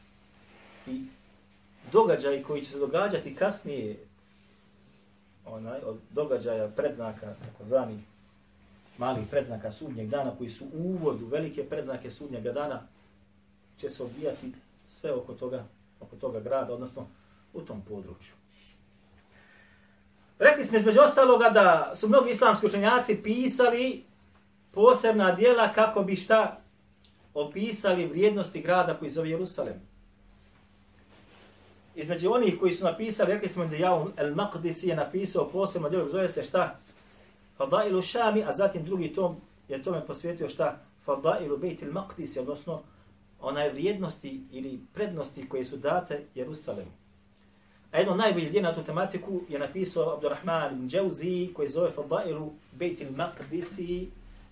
I 0.87 1.05
događaj 1.93 2.43
koji 2.43 2.65
će 2.65 2.71
se 2.71 2.79
događati 2.79 3.35
kasnije 3.35 3.97
onaj, 5.45 5.81
od 5.85 5.97
događaja 6.11 6.69
predznaka, 6.69 7.27
tako 7.27 7.65
zvani 7.65 8.03
malih 8.99 9.27
predznaka 9.31 9.71
sudnjeg 9.71 10.09
dana, 10.09 10.33
koji 10.39 10.51
su 10.51 10.65
u 10.65 10.83
uvodu 10.83 11.27
velike 11.27 11.65
predznake 11.65 12.11
sudnjeg 12.11 12.43
dana, 12.43 12.83
će 13.81 13.91
se 13.91 14.03
odvijati 14.03 14.53
sve 15.01 15.13
oko 15.13 15.33
toga, 15.33 15.65
oko 16.01 16.17
toga 16.17 16.41
grada, 16.41 16.75
odnosno 16.75 17.07
u 17.55 17.61
tom 17.61 17.83
području. 17.89 18.33
Rekli 20.39 20.65
smo 20.65 20.79
između 20.79 21.01
ostaloga 21.01 21.51
da 21.51 21.93
su 21.95 22.09
mnogi 22.09 22.31
islamski 22.31 22.67
učenjaci 22.67 23.23
pisali 23.23 24.05
posebna 24.77 25.33
dijela 25.33 25.73
kako 25.73 26.03
bi 26.03 26.17
šta 26.17 26.61
opisali 27.35 28.07
vrijednosti 28.07 28.61
grada 28.61 28.95
koji 28.95 29.11
zove 29.11 29.31
Jerusalem. 29.31 29.75
Između 31.95 32.33
onih 32.33 32.59
koji 32.61 32.73
su 32.73 32.85
napisali, 32.85 33.33
rekli 33.33 33.49
smo 33.49 33.67
da 33.67 33.77
Jaun 33.77 34.13
El 34.17 34.35
Maqdis 34.35 34.87
je 34.87 34.97
napisao 34.97 35.49
posebno 35.49 35.89
djelo, 35.89 36.09
zove 36.09 36.29
se 36.29 36.43
šta? 36.43 36.79
Fadailu 37.57 38.03
Šami, 38.03 38.45
a 38.45 38.53
zatim 38.53 38.85
drugi 38.85 39.09
tom 39.15 39.37
je 39.69 39.83
tome 39.83 40.07
posvetio 40.07 40.49
šta? 40.49 40.79
Fadailu 41.05 41.57
Bejt 41.57 41.83
El 41.83 41.93
Maqdis, 41.93 42.41
odnosno 42.41 42.83
onaj 43.41 43.71
vrijednosti 43.71 44.43
ili 44.53 44.81
prednosti 44.95 45.49
koje 45.49 45.65
su 45.65 45.77
date 45.77 46.25
Jerusalemu. 46.35 46.91
A 47.93 47.99
jedno 47.99 48.15
najbolje 48.15 48.51
djela 48.51 48.69
na 48.69 48.75
tu 48.75 48.85
tematiku 48.85 49.41
je 49.49 49.59
napisao 49.59 50.15
Abdurrahman 50.15 50.89
Džauzi 50.89 51.51
koji 51.55 51.69
zove 51.69 51.91
Fadailu 51.91 52.53
Bejt 52.73 53.01
El 53.01 53.11
Maqdisi 53.11 54.07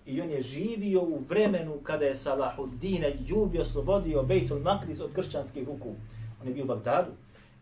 i 0.05 0.21
on 0.21 0.29
je 0.29 0.41
živio 0.41 1.01
u 1.01 1.23
vremenu 1.29 1.79
kada 1.83 2.05
je 2.05 2.15
Salahuddin 2.15 3.03
Ljubi 3.29 3.59
oslobodio 3.59 4.23
Bejtul 4.23 4.59
Maqdis 4.59 5.03
od 5.03 5.13
kršćanskih 5.13 5.67
ruku. 5.67 5.95
On 6.41 6.47
je 6.47 6.53
bio 6.53 6.63
u 6.63 6.67
Bagdadu 6.67 7.11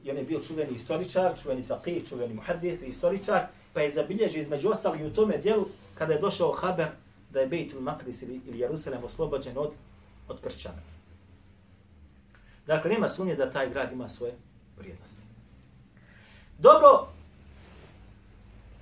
i 0.04 0.12
on 0.12 0.18
je 0.18 0.24
bio 0.24 0.40
čuveni 0.40 0.76
istoričar, 0.76 1.38
čuveni 1.42 1.64
faqih, 1.64 2.10
čuveni 2.10 2.34
muhadith, 2.34 2.84
i 2.84 2.88
istoričar, 2.88 3.46
pa 3.74 3.82
je 3.82 3.92
zabilježio 3.92 4.42
između 4.42 4.70
ostalih 4.70 5.06
u 5.06 5.10
tome 5.10 5.38
dijelu 5.38 5.66
kada 5.98 6.14
je 6.14 6.20
došao 6.20 6.52
haber 6.52 6.88
da 7.30 7.40
je 7.40 7.48
Bejtul 7.48 7.82
Maqdis 7.82 8.24
ili, 8.24 8.42
ili 8.48 8.60
Jerusalem 8.60 9.04
oslobođen 9.04 9.58
od, 9.58 9.72
od 10.28 10.42
kršćana. 10.42 10.82
Dakle, 12.68 12.92
nema 12.92 13.10
sumnje 13.10 13.36
da 13.36 13.52
taj 13.52 13.70
grad 13.70 13.92
ima 13.92 14.10
svoje 14.10 14.34
vrijednosti. 14.78 15.22
Dobro, 16.60 17.08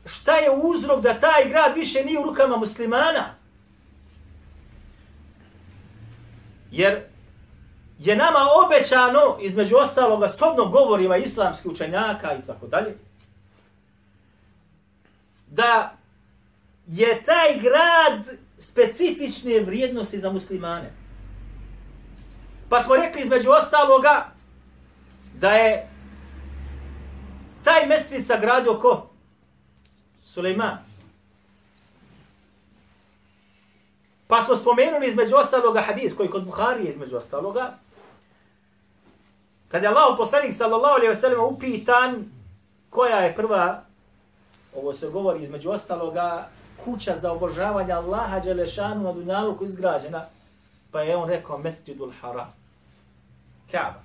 šta 0.05 0.35
je 0.35 0.49
uzrok 0.63 1.01
da 1.01 1.19
taj 1.19 1.49
grad 1.49 1.75
više 1.75 2.05
nije 2.05 2.19
u 2.19 2.23
rukama 2.23 2.57
muslimana? 2.57 3.40
Jer 6.71 7.01
je 7.99 8.15
nama 8.15 8.39
obećano, 8.65 9.37
između 9.41 9.75
ostaloga, 9.75 10.29
sobno 10.29 10.65
govorima 10.65 11.17
islamskih 11.17 11.71
učenjaka 11.71 12.35
i 12.35 12.47
tako 12.47 12.67
dalje, 12.67 12.97
da 15.47 15.97
je 16.87 17.23
taj 17.23 17.59
grad 17.59 18.37
specifične 18.59 19.59
vrijednosti 19.59 20.19
za 20.19 20.31
muslimane. 20.31 20.93
Pa 22.69 22.83
smo 22.83 22.95
rekli 22.95 23.21
između 23.21 23.49
ostaloga 23.49 24.31
da 25.39 25.51
je 25.51 25.89
taj 27.63 27.87
mesec 27.87 28.27
sagradio 28.27 28.79
ko? 28.79 29.09
Suleiman. 30.23 30.90
Pa 34.31 34.41
smo 34.41 34.55
spomenuli 34.55 35.07
između 35.07 35.35
ostaloga 35.35 35.81
hadis 35.81 36.13
koji 36.15 36.29
kod 36.29 36.45
Buharije 36.45 36.89
između 36.89 37.17
ostaloga. 37.17 37.73
Kad 39.67 39.83
je 39.83 39.89
Allah 39.89 40.15
poslanik 40.17 40.53
sallallahu 40.53 40.95
alaihi 40.95 41.13
wa 41.13 41.19
sallam 41.21 41.53
upitan 41.53 42.25
koja 42.89 43.17
je 43.17 43.35
prva, 43.35 43.81
ovo 44.75 44.93
se 44.93 45.09
govori 45.09 45.43
između 45.43 45.69
ostaloga, 45.69 46.47
kuća 46.85 47.15
za 47.21 47.31
obožavanje 47.31 47.93
Allaha 47.93 48.39
Đelešanu 48.39 49.03
na 49.03 49.13
Dunjaluku 49.13 49.57
koja 49.57 49.67
je 49.67 49.69
izgrađena, 49.69 50.25
pa 50.91 51.01
je 51.01 51.15
on 51.15 51.29
rekao 51.29 51.57
Mesjidul 51.57 52.11
Haram. 52.21 52.53
Kaaba. 53.71 53.99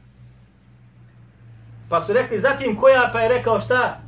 Pa 1.90 2.00
su 2.00 2.12
rekli 2.12 2.40
zatim 2.40 2.80
koja, 2.80 3.10
pa 3.12 3.20
je 3.20 3.28
rekao 3.28 3.60
šta? 3.60 4.00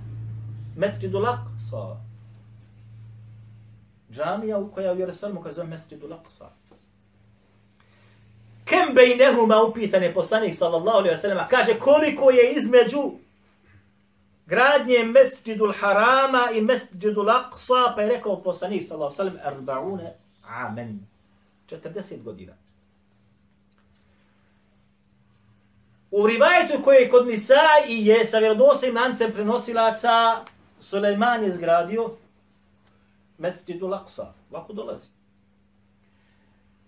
Mesjidul 0.76 1.26
Aqsa. 1.26 2.07
Džamija 4.12 4.58
u 4.58 4.70
koja 4.72 4.92
u 4.92 4.98
Jerusalimu 4.98 5.42
koja 5.42 5.54
zove 5.54 5.68
Mesjidu 5.68 6.06
Aqsa. 6.06 6.46
Kem 8.64 8.94
bejnehuma 8.94 9.62
upitan 9.62 10.02
je 10.02 10.14
poslanik 10.14 10.58
sallallahu 10.58 10.98
alaihi 10.98 11.16
wa 11.16 11.20
sallam, 11.20 11.46
kaže 11.50 11.78
koliko 11.78 12.30
je 12.30 12.52
između 12.52 13.12
gradnje 14.46 15.04
Mesjidu 15.04 15.72
Harama 15.80 16.48
i 16.54 16.60
Mesjidu 16.60 17.22
Aqsa, 17.22 17.94
pa 17.94 18.02
je 18.02 18.08
rekao 18.08 18.42
poslanik 18.42 18.82
sallallahu 18.88 19.20
alaihi 19.20 19.36
wa 19.36 19.40
sallam, 19.40 19.58
arbaune 19.58 20.14
amen. 20.42 21.06
40 21.70 22.22
godina. 22.22 22.52
U 26.10 26.26
rivajetu 26.26 26.82
koji 26.84 26.96
je 26.96 27.10
kod 27.10 27.26
Nisa 27.26 27.54
i 27.88 28.06
je 28.06 28.26
sa 28.26 28.38
vjerodostojim 28.38 28.96
lancem 28.96 29.32
prenosilaca 29.32 30.44
Suleiman 30.80 31.44
je 31.44 31.52
zgradio 31.52 32.10
Mesjidu 33.38 33.86
Laksa. 33.86 34.32
Ovako 34.50 34.72
dolazi. 34.72 35.08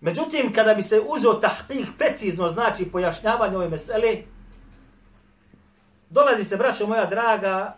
Međutim, 0.01 0.53
kada 0.53 0.73
bi 0.73 0.83
se 0.83 1.01
uzeo 1.07 1.33
tahkik 1.33 1.87
precizno, 1.97 2.49
znači 2.49 2.91
pojašnjavanje 2.91 3.57
ove 3.57 3.69
mesele, 3.69 4.17
dolazi 6.09 6.43
se, 6.43 6.57
braćo 6.57 6.87
moja 6.87 7.05
draga, 7.05 7.77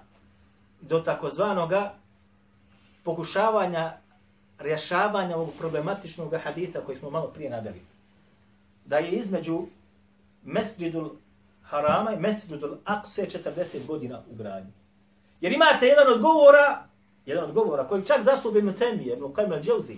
do 0.81 0.99
takozvanoga 0.99 1.93
pokušavanja 3.03 3.93
rješavanja 4.59 5.35
ovog 5.35 5.49
problematičnog 5.59 6.33
hadita 6.43 6.81
koji 6.81 6.97
smo 6.97 7.09
malo 7.09 7.27
prije 7.27 7.49
nadali. 7.49 7.81
Da 8.85 8.97
je 8.97 9.11
između 9.11 9.65
Mesjidul 10.43 11.09
Harama 11.63 12.13
i 12.13 12.19
Mesjidul 12.19 12.77
Aqsa 12.85 13.41
40 13.55 13.85
godina 13.87 14.21
u 14.31 14.35
gradnji. 14.35 14.71
Jer 15.41 15.53
imate 15.53 15.87
jedan 15.87 16.13
od 16.13 16.21
govora, 16.21 16.87
jedan 17.25 17.43
od 17.43 17.51
govora 17.51 17.87
koji 17.87 18.05
čak 18.05 18.21
zastupi 18.21 18.59
Ibn 18.59 18.73
Temije, 18.73 19.13
Ibn 19.13 19.25
Qajm 19.25 19.53
al-đevzi, 19.53 19.97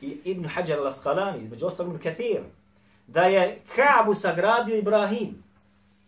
i 0.00 0.18
Ibn 0.24 0.44
Hajar 0.44 0.78
al-Asqalani, 0.78 1.42
između 1.42 1.66
ostalog 1.66 1.92
Ibn 1.92 2.02
Kathir, 2.02 2.42
da 3.06 3.22
je 3.22 3.60
Kaabu 3.76 4.14
sagradio 4.14 4.76
Ibrahim. 4.76 5.42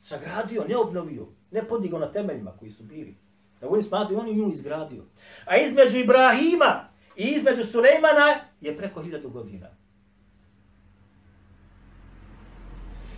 Sagradio, 0.00 0.64
ne 0.68 0.76
obnovio, 0.76 1.26
ne 1.50 1.64
podigao 1.64 2.00
na 2.00 2.12
temeljima 2.12 2.52
koji 2.58 2.70
su 2.70 2.82
bili. 2.82 3.14
Da 3.60 3.68
oni 3.68 3.82
smatruju, 3.82 4.20
on 4.20 4.28
je 4.28 4.34
nju 4.34 4.52
izgradio. 4.52 5.02
A 5.44 5.56
između 5.56 5.98
Ibrahima 5.98 6.88
i 7.16 7.24
između 7.24 7.64
Sulejmana 7.64 8.40
je 8.60 8.76
preko 8.76 9.02
hiljadu 9.02 9.30
godina. 9.30 9.66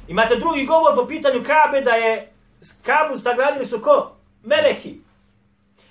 Imate 0.09 0.37
drugi 0.37 0.67
govor 0.67 0.95
po 0.95 1.07
pitanju 1.07 1.43
Kabe 1.47 1.81
da 1.81 1.91
je 1.91 2.33
Kabu 2.83 3.19
sagradili 3.19 3.67
su 3.67 3.81
ko? 3.81 4.17
Meleki. 4.43 5.01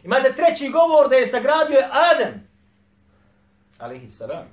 Imate 0.04 0.34
treći 0.34 0.70
govor 0.70 1.10
da 1.10 1.16
je 1.16 1.28
sagradio 1.28 1.78
je 1.78 1.90
Adem. 1.92 2.48
Alihi 3.78 4.10
salam. 4.10 4.46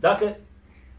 Dakle, 0.00 0.34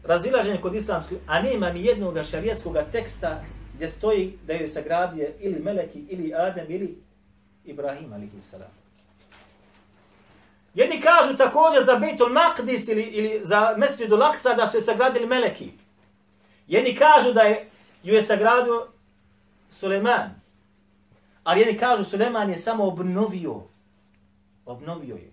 razilaženje 0.04 0.60
kod 0.60 0.74
islamskog, 0.74 1.18
a 1.26 1.42
nema 1.42 1.70
ni 1.70 1.84
jednog 1.84 2.18
šarijetskog 2.30 2.76
teksta 2.92 3.42
gdje 3.74 3.88
stoji 3.88 4.38
da 4.46 4.52
je 4.52 4.68
sagradio 4.68 5.28
ili 5.40 5.62
Meleki, 5.62 6.06
ili 6.08 6.34
Adem, 6.34 6.66
ili 6.68 7.02
Ibrahim, 7.64 8.12
alihi 8.12 8.42
salam. 8.50 8.70
Jedni 10.74 11.00
kažu 11.00 11.36
također 11.36 11.84
za 11.84 11.96
Beitul 11.96 12.28
Maqdis 12.28 12.92
ili, 12.92 13.02
ili 13.02 13.40
za 13.44 13.74
Mesjidu 13.76 14.16
Laksa 14.16 14.54
da 14.54 14.66
su 14.66 14.76
je 14.76 14.82
sagradili 14.82 15.26
Meleki. 15.26 15.72
Jedni 16.66 16.96
kažu 16.96 17.32
da 17.32 17.40
je 17.40 17.70
ju 18.02 18.14
je 18.14 18.22
sagradio 18.22 18.86
Suleman. 19.78 20.30
Ali 21.44 21.60
jedni 21.60 21.78
kažu 21.78 22.04
Suleman 22.04 22.50
je 22.50 22.56
samo 22.56 22.84
obnovio. 22.84 23.62
Obnovio 24.66 25.16
je. 25.16 25.32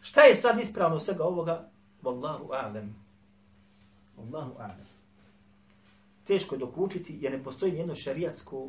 Šta 0.00 0.22
je 0.22 0.36
sad 0.36 0.60
ispravno 0.60 1.00
svega 1.00 1.24
ovoga? 1.24 1.68
Wallahu 2.02 2.48
a'lam. 2.48 2.88
Wallahu 4.18 4.56
a'lam. 4.58 4.86
Teško 6.26 6.54
je 6.54 6.58
dok 6.58 6.78
učiti 6.78 7.18
jer 7.20 7.32
ne 7.32 7.44
postoji 7.44 7.72
nijedno 7.72 7.94
šarijatsko 7.94 8.68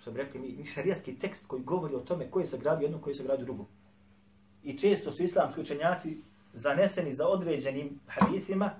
što 0.00 0.10
bi 0.10 0.18
rekli 0.18 0.40
mi, 0.40 0.66
šarijatski 0.66 1.18
tekst 1.18 1.46
koji 1.46 1.62
govori 1.62 1.94
o 1.94 2.00
tome 2.00 2.30
koji 2.30 2.46
se 2.46 2.58
gradi 2.58 2.84
jedno, 2.84 2.98
koji 2.98 3.14
se 3.14 3.22
gradi 3.22 3.44
drugo 3.44 3.66
i 4.62 4.78
često 4.78 5.12
su 5.12 5.22
islamski 5.22 5.60
učenjaci 5.60 6.18
zaneseni 6.54 7.14
za 7.14 7.26
određenim 7.28 8.00
hadisima, 8.06 8.70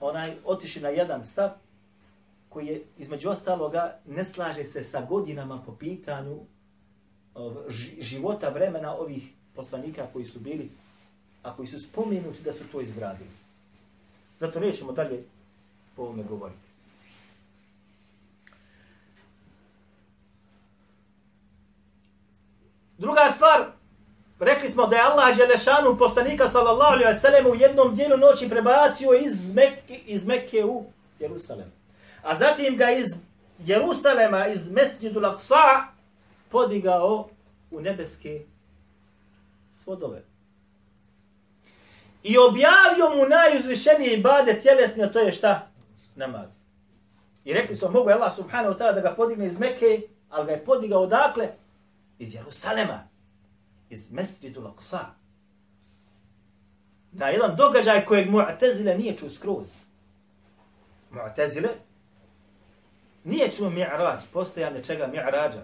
onaj 0.00 0.36
otiši 0.44 0.80
na 0.80 0.88
jedan 0.88 1.24
stav 1.26 1.50
koji 2.52 2.66
je 2.66 2.82
između 2.98 3.28
ostaloga 3.28 3.98
ne 4.06 4.24
slaže 4.24 4.64
se 4.64 4.84
sa 4.84 5.00
godinama 5.00 5.62
po 5.66 5.76
pitanju 5.76 6.38
života 7.98 8.48
vremena 8.48 8.96
ovih 8.96 9.32
poslanika 9.54 10.06
koji 10.12 10.26
su 10.26 10.40
bili, 10.40 10.70
a 11.42 11.56
koji 11.56 11.68
su 11.68 11.80
spomenuti 11.80 12.42
da 12.42 12.52
su 12.52 12.64
to 12.72 12.80
izgradili. 12.80 13.30
Zato 14.40 14.60
nećemo 14.60 14.92
dalje 14.92 15.24
po 15.96 16.02
ovome 16.02 16.22
govoriti. 16.22 16.60
Druga 22.98 23.32
stvar, 23.34 23.72
Rekli 24.42 24.68
smo 24.68 24.86
da 24.86 24.96
je 24.96 25.02
Allah 25.02 25.36
Đelešanu 25.36 25.98
poslanika 25.98 26.48
sallallahu 26.48 26.92
alaihi 26.92 27.10
wa 27.10 27.20
sallam 27.20 27.46
u 27.46 27.54
jednom 27.54 27.94
dijelu 27.96 28.16
noći 28.16 28.48
prebacio 28.48 29.14
iz 29.14 29.54
Mekke, 29.54 29.94
iz 30.06 30.26
Mekke 30.26 30.64
u 30.64 30.84
Jerusalem. 31.18 31.81
A 32.22 32.36
zatim 32.36 32.76
ga 32.76 32.90
iz 32.90 33.06
Jerusalema, 33.58 34.46
iz 34.48 34.70
Mesjidu 34.70 35.20
Laksa, 35.20 35.86
podigao 36.48 37.28
u 37.70 37.80
nebeske 37.80 38.42
svodove. 39.82 40.22
I 42.22 42.38
objavio 42.38 43.16
mu 43.16 43.28
najuzvišeniji 43.28 44.12
ibadet 44.12 44.62
tjelesni, 44.62 45.02
a 45.02 45.12
to 45.12 45.18
je 45.18 45.32
šta? 45.32 45.68
Namaz. 46.16 46.50
I 47.44 47.52
rekli 47.52 47.76
smo, 47.76 47.90
mogu 47.90 48.10
Allah 48.10 48.34
subhanahu 48.36 48.74
wa 48.74 48.78
ta'ala 48.78 48.92
da 48.92 49.00
ga 49.00 49.14
podigne 49.14 49.46
iz 49.46 49.58
Mekke, 49.58 50.00
ali 50.30 50.46
ga 50.46 50.52
je 50.52 50.64
podigao 50.64 51.02
odakle? 51.02 51.48
Iz 52.18 52.34
Jerusalema 52.34 53.12
iz 53.92 54.12
Mesjidu 54.12 54.60
Laksa. 54.60 55.06
Na 57.12 57.28
jedan 57.28 57.56
događaj 57.56 58.04
kojeg 58.04 58.30
Mu'tezile 58.30 58.98
nije 58.98 59.16
čuo 59.16 59.30
skroz. 59.30 59.68
Mu'tezile 61.10 61.68
nije 63.24 63.50
čuo 63.52 63.70
mi'rađ, 63.70 64.20
postojanje 64.32 64.84
čega 64.84 65.06
mi'rađa. 65.06 65.62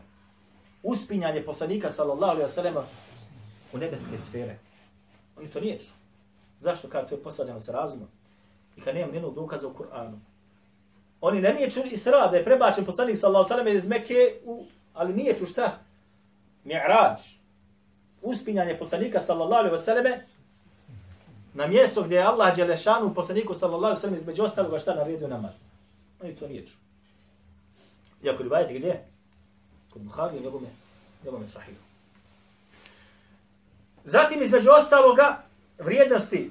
Uspinjanje 0.82 1.42
poslanika 1.42 1.90
sallallahu 1.90 2.32
alaihi 2.32 2.50
wa 2.50 2.54
sallam 2.54 2.74
u 3.72 3.78
nebeske 3.78 4.18
sfere. 4.18 4.58
Oni 5.36 5.48
to 5.48 5.60
nije 5.60 5.78
čuo. 5.78 5.94
Zašto? 6.60 6.88
Kada 6.88 7.08
to 7.08 7.14
je 7.14 7.22
posvađano 7.22 7.60
sa 7.60 7.72
razumom. 7.72 8.08
I 8.76 8.80
kad 8.80 8.94
nemam 8.94 9.10
nijednog 9.10 9.34
dokaza 9.34 9.68
u 9.68 9.74
Kur'anu. 9.74 10.18
Oni 11.20 11.40
ne 11.40 11.54
nije 11.54 11.70
čuli 11.70 11.88
Isra, 11.88 12.26
da 12.26 12.36
je 12.36 12.44
prebačen 12.44 12.84
poslanik 12.84 13.18
sallallahu 13.18 13.52
alaihi 13.52 13.68
wa 13.68 13.72
sallam 13.72 13.76
iz 13.76 13.88
Mekke, 13.88 14.40
u, 14.44 14.66
ali 14.94 15.14
nije 15.14 15.38
čuo 15.38 15.46
šta? 15.46 15.78
Mi'rađ 16.64 17.38
uspinjanje 18.22 18.78
poslanika 18.78 19.20
sallallahu 19.20 19.58
alejhi 19.58 19.76
ve 19.76 19.84
selleme 19.84 20.24
na 21.54 21.66
mjesto 21.66 22.02
gdje 22.02 22.16
je 22.16 22.22
Allah 22.22 22.56
Đelešanu 22.56 23.14
poslaniku 23.14 23.54
sallallahu 23.54 23.84
alejhi 23.84 23.96
ve 23.96 24.00
selleme 24.00 24.18
između 24.18 24.42
ostalog 24.42 24.80
šta 24.80 24.94
naredio 24.94 25.28
namaz. 25.28 25.52
Oni 26.22 26.36
to 26.36 26.48
nije 26.48 26.66
čuo. 26.66 26.80
Iako 28.22 28.42
rivajete 28.42 28.74
gdje? 28.74 29.04
Kod 29.90 30.02
Buhari 30.02 30.38
u 30.38 30.40
njegome, 30.40 30.68
njegome 31.24 31.48
sahihu. 31.48 31.80
Zatim 34.04 34.42
između 34.42 34.70
ostaloga 34.70 35.42
vrijednosti 35.78 36.50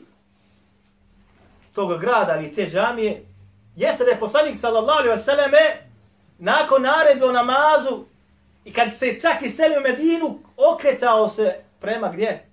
tog 1.73 1.99
grada 1.99 2.33
ali 2.33 2.53
te 2.53 2.69
džamije, 2.69 3.25
jeste 3.75 4.03
da 4.03 4.11
je 4.11 4.19
poslanik 4.19 4.57
sallallahu 4.57 4.99
alaihi 4.99 5.21
wasallam 5.21 5.51
nakon 6.39 6.81
naredbe 6.81 7.25
o 7.25 7.31
namazu 7.31 8.05
i 8.65 8.73
kad 8.73 8.95
se 8.95 9.19
čak 9.19 9.41
i 9.41 9.49
selio 9.49 9.81
Medinu, 9.81 10.39
okretao 10.57 11.29
se 11.29 11.55
prema 11.79 12.09
gdje? 12.09 12.45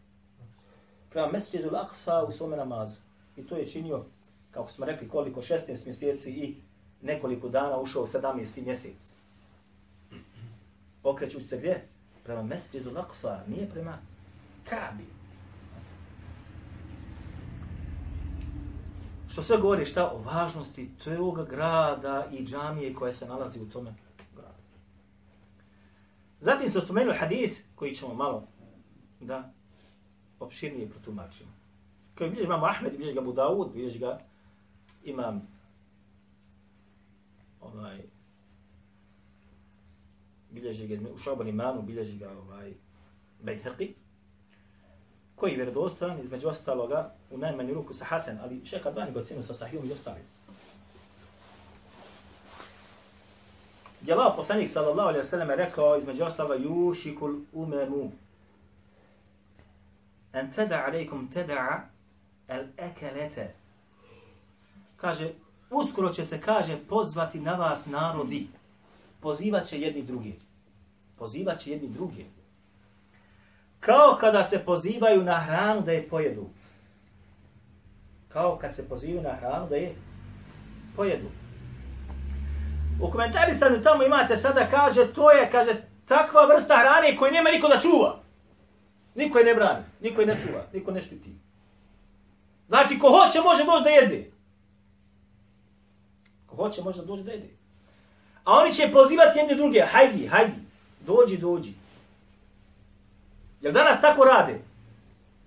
Prema 1.11 1.27
mesjidu 1.27 1.71
Laksa 1.73 2.25
u 2.29 2.33
svome 2.33 2.57
namazu. 2.57 2.97
I 3.37 3.47
to 3.47 3.57
je 3.57 3.67
činio, 3.67 4.05
kako 4.51 4.71
smo 4.71 4.87
rekli, 4.87 5.09
koliko 5.09 5.43
16 5.43 5.87
mjeseci 5.87 6.31
i 6.31 6.57
nekoliko 7.05 7.49
dana 7.49 7.79
ušao 7.79 8.03
u 8.03 8.07
17. 8.07 8.65
mjesec. 8.65 8.97
Okrećući 11.03 11.47
se 11.47 11.59
gdje? 11.59 11.85
Prema 12.25 12.43
mesjidu 12.43 12.91
Laksa, 12.91 13.41
nije 13.49 13.71
prema 13.71 13.99
Kabi. 14.69 15.05
Što 19.29 19.43
sve 19.43 19.57
govori 19.57 19.85
šta 19.85 20.11
o 20.11 20.19
važnosti 20.19 20.91
tog 21.05 21.49
grada 21.49 22.27
i 22.33 22.45
džamije 22.45 22.95
koja 22.95 23.13
se 23.13 23.27
nalazi 23.27 23.61
u 23.61 23.71
tome 23.71 23.95
gradu. 24.37 24.63
Zatim 26.41 26.71
se 26.71 26.81
spomenuo 26.81 27.15
hadis 27.19 27.61
koji 27.75 27.95
ćemo 27.95 28.15
malo 28.15 28.47
da 29.21 29.53
opširnije 30.41 30.91
protumačimo. 30.91 31.51
Koji 32.19 32.31
bilježi 32.31 32.47
imam 32.47 32.65
Ahmed, 32.65 32.93
bilježi 32.93 33.15
ga 33.15 33.21
Budaud, 33.21 33.73
bilježi 33.73 33.99
ga 33.99 34.21
imam 35.05 35.54
ovaj, 37.65 37.99
bilježi 40.51 40.87
ga 40.87 41.11
u 41.15 41.19
šoban 41.19 41.49
imanu, 41.49 41.83
bilježi 41.83 42.19
ga 42.19 42.31
ovaj, 42.31 42.75
Bejheqi, 43.43 43.93
koji 45.37 45.51
je 45.51 45.57
vjerodostan, 45.57 46.21
između 46.21 46.49
ostaloga, 46.49 47.15
u 47.31 47.39
najmanju 47.39 47.75
ruku 47.75 47.95
sa 47.95 48.05
Hasan, 48.05 48.39
ali 48.43 48.67
šeha 48.67 48.89
Albani 48.89 49.13
ga 49.13 49.21
ocenu 49.21 49.43
sa 49.43 49.55
Sahihom 49.55 49.89
i 49.89 49.93
ostali. 49.93 50.21
Je 54.07 54.15
Allah 54.15 54.33
poslanik 54.37 54.71
sallallahu 54.71 55.09
alaihi 55.09 55.27
wa 55.27 55.31
sallam 55.31 55.51
rekao 55.51 55.99
između 55.99 56.25
ostaloga 56.25 56.65
yushikul 56.65 57.41
umemu 57.53 58.13
en 60.35 60.53
teda 60.53 60.85
alaikum 60.87 61.29
teda 61.33 61.89
al 62.49 62.65
ekelete. 62.77 63.55
Kaže, 64.97 65.33
uskoro 65.71 66.13
će 66.13 66.25
se, 66.25 66.41
kaže, 66.41 66.77
pozvati 66.89 67.41
na 67.41 67.55
vas 67.55 67.87
narodi. 67.87 68.47
Pozivat 69.21 69.67
će 69.67 69.81
jedni 69.81 70.03
druge. 70.03 70.33
Pozivat 71.19 71.59
će 71.59 71.71
jedni 71.71 71.89
druge. 71.89 72.25
kao 73.81 74.17
kada 74.21 74.45
se 74.45 74.59
pozivaju 74.59 75.25
na 75.25 75.35
hranu 75.35 75.81
da 75.81 75.93
je 75.93 76.09
pojedu. 76.09 76.47
Kao 78.29 78.57
kad 78.57 78.75
se 78.75 78.89
pozivaju 78.89 79.23
na 79.23 79.35
hranu 79.35 79.69
da 79.69 79.77
je 79.77 79.95
pojedu. 80.97 81.29
U 83.01 83.11
komentarisanju 83.11 83.83
tamo 83.83 84.05
imate 84.05 84.37
sada 84.37 84.67
kaže, 84.71 85.13
to 85.15 85.31
je, 85.31 85.51
kaže, 85.51 85.71
takva 86.07 86.47
vrsta 86.47 86.77
hrane 86.77 87.17
koju 87.17 87.33
nema 87.33 87.51
niko 87.51 87.69
da 87.69 87.81
čuva. 87.81 88.21
Niko 89.15 89.39
je 89.39 89.45
ne 89.45 89.55
brani, 89.55 89.85
niko 90.01 90.21
je 90.21 90.27
ne 90.27 90.39
čuva, 90.47 90.65
niko 90.73 90.91
ne 90.91 91.03
štiti. 91.03 91.31
Znači, 92.69 92.99
ko 92.99 93.09
hoće 93.09 93.41
može 93.41 93.65
doći 93.65 93.85
da 93.85 93.91
jede. 93.91 94.31
Ko 96.57 96.63
hoće 96.63 96.83
može 96.83 97.03
doći 97.03 97.23
da 97.23 97.33
jede. 97.33 97.49
A 98.45 98.59
oni 98.59 98.73
će 98.73 98.91
pozivati 98.93 99.39
jedne 99.39 99.55
druge, 99.55 99.81
hajdi, 99.81 100.27
hajdi, 100.27 100.61
dođi, 101.01 101.37
dođi. 101.37 101.73
Jel 103.61 103.73
danas 103.73 104.01
tako 104.01 104.25
rade? 104.25 104.61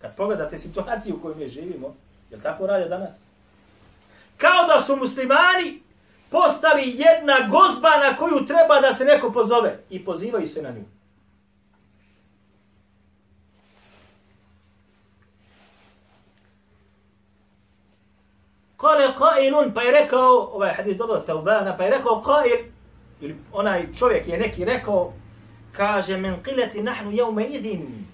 Kad 0.01 0.15
pogledate 0.15 0.59
situaciju 0.59 1.15
u 1.15 1.19
kojoj 1.19 1.35
mi 1.35 1.47
živimo, 1.47 1.95
jel 2.31 2.41
tako 2.41 2.67
rade 2.67 2.89
danas? 2.89 3.15
Kao 4.37 4.67
da 4.67 4.83
su 4.83 4.95
muslimani 4.95 5.81
postali 6.29 6.93
jedna 6.95 7.35
gozba 7.49 7.89
na 7.89 8.17
koju 8.17 8.45
treba 8.45 8.81
da 8.81 8.93
se 8.93 9.05
neko 9.05 9.31
pozove 9.31 9.79
i 9.89 10.05
pozivaju 10.05 10.47
se 10.47 10.61
na 10.61 10.71
nju. 10.71 10.83
Kale 18.77 19.07
qailun, 19.17 19.73
pa 19.73 19.81
je 19.81 19.91
rekao, 19.91 20.49
ovaj 20.53 20.73
hadis 20.73 20.97
dobro 20.97 21.19
Taubana, 21.19 21.77
pa 21.77 21.83
je 21.83 21.89
rekao 21.89 22.23
qail, 22.25 22.65
ili 23.21 23.35
onaj 23.51 23.93
čovjek 23.99 24.27
je 24.27 24.37
neki 24.37 24.65
rekao, 24.65 25.13
kaže 25.71 26.17
men 26.17 26.43
qilati 26.43 26.83
nahnu 26.83 27.11
jevme 27.11 27.45
idin 27.45 28.05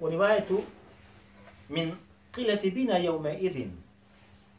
u 0.00 0.08
rivajetu 0.08 0.60
min 1.68 1.96
qilati 2.32 2.74
bina 2.74 2.96
jevme 2.96 3.38
idin 3.38 3.88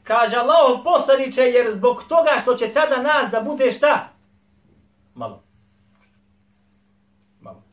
kaže 0.03 0.37
Allah 0.37 0.81
poslanice 0.83 1.41
jer 1.41 1.73
zbog 1.73 2.03
toga 2.07 2.31
što 2.41 2.55
će 2.55 2.73
tada 2.73 3.01
nas 3.01 3.31
da 3.31 3.41
bude 3.41 3.71
šta? 3.71 4.09
Malo. 5.15 5.43
Malo. 7.41 7.63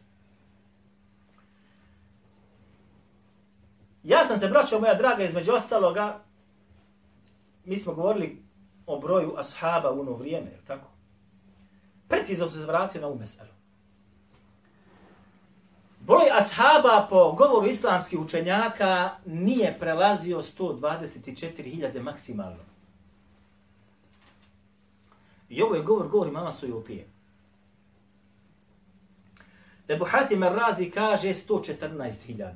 Ja 4.03 4.27
sam 4.27 4.39
se 4.39 4.49
braćo 4.49 4.81
moja 4.81 4.95
draga 4.95 5.25
između 5.25 5.53
ostaloga 5.53 6.21
mi 7.67 7.79
smo 7.79 7.95
govorili 7.95 8.43
o 8.87 8.99
broju 8.99 9.35
ashaba 9.37 9.91
u 9.91 10.01
ono 10.01 10.13
vrijeme, 10.13 10.51
je 10.51 10.61
tako? 10.67 10.89
Precizno 12.09 12.49
se 12.49 12.59
zvratio 12.59 13.01
na 13.01 13.09
umeselu. 13.09 13.57
Broj 16.01 16.31
ashaba 16.33 17.07
po 17.11 17.33
govoru 17.33 17.67
islamskih 17.67 18.19
učenjaka 18.19 19.11
nije 19.27 19.77
prelazio 19.81 20.43
124.000 20.43 22.03
maksimalno. 22.03 22.63
I 25.49 25.63
ovo 25.63 25.75
je 25.75 25.83
govor, 25.83 26.09
govori 26.09 26.31
mama 26.31 26.53
Sujutije. 26.53 27.07
Ebu 29.89 30.05
Hatim 30.05 30.43
Razi 30.43 30.91
kaže 30.91 31.29
114.000. 31.29 32.53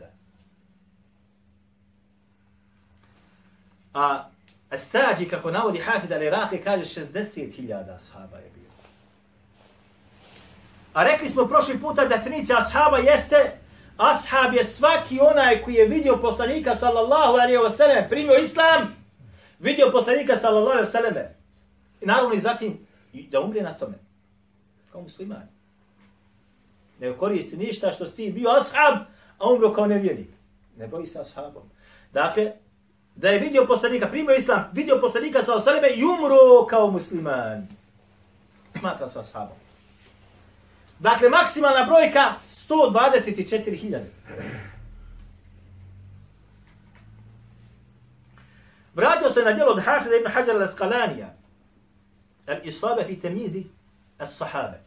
A 3.95 4.30
Sađi, 4.77 5.29
kako 5.29 5.51
navodi 5.51 5.79
Hafid 5.79 6.11
al-Iraqi, 6.11 6.65
kaže 6.65 7.01
60.000 7.01 7.97
ashaba 7.97 8.37
je 8.37 8.51
bilo. 8.55 8.75
A 10.93 11.05
rekli 11.05 11.29
smo 11.29 11.47
prošli 11.47 11.81
puta 11.81 12.05
definicija 12.05 12.59
ashaba 12.59 12.99
jeste 12.99 13.59
ashab 13.97 14.55
je 14.55 14.65
svaki 14.65 15.21
onaj 15.21 15.63
koji 15.63 15.75
je 15.75 15.89
vidio 15.89 16.17
poslanika 16.17 16.75
sallallahu 16.77 17.33
alaihi 17.33 17.59
wa 17.59 17.77
sallam, 17.77 18.05
primio 18.09 18.35
islam, 18.35 18.97
vidio 19.59 19.91
poslanika 19.93 20.37
sallallahu 20.37 20.71
alaihi 20.71 20.89
wa 20.89 20.93
sallam. 20.93 21.15
I 22.01 22.07
naravno 22.07 22.35
i 22.35 22.41
zatim 22.41 22.87
da 23.13 23.41
umre 23.41 23.63
na 23.63 23.75
tome. 23.75 23.99
Kao 24.93 25.03
musliman. 25.03 25.49
Ne 27.01 27.17
koristi 27.17 27.57
ništa 27.57 27.93
što 27.93 28.07
si 28.07 28.17
ti 28.17 28.33
bio 28.33 28.51
ashab, 28.51 28.99
a 29.39 29.51
umro 29.51 29.73
kao 29.73 29.87
nevjernik. 29.87 30.29
Ne 30.77 30.87
boji 30.87 31.07
se 31.07 31.21
ashabom. 31.21 31.63
Dakle, 32.13 32.53
da 33.15 33.29
je 33.29 33.39
vidio 33.39 33.67
poslanika, 33.67 34.09
primio 34.09 34.35
islam, 34.35 34.71
vidio 34.73 35.01
poslanika 35.01 35.43
sa 35.43 35.55
osaleme 35.55 35.89
i 35.89 36.05
umro 36.05 36.67
kao 36.71 36.91
musliman. 36.91 37.69
Smatra 38.79 39.09
se 39.09 39.19
ashabom. 39.19 39.57
Dakle, 40.99 41.29
maksimalna 41.29 41.85
brojka 41.85 42.35
124.000. 42.69 44.01
Vratio 48.95 49.31
se 49.31 49.43
na 49.43 49.53
djelo 49.53 49.73
od 49.73 49.83
Hafida 49.83 50.17
ibn 50.17 50.31
Hajar 50.31 50.57
al-Skalanija. 50.57 51.35
Al-Isabe 52.47 53.05
fi 53.07 53.21
temizi 53.21 53.65
as-sahabe. 54.19 54.79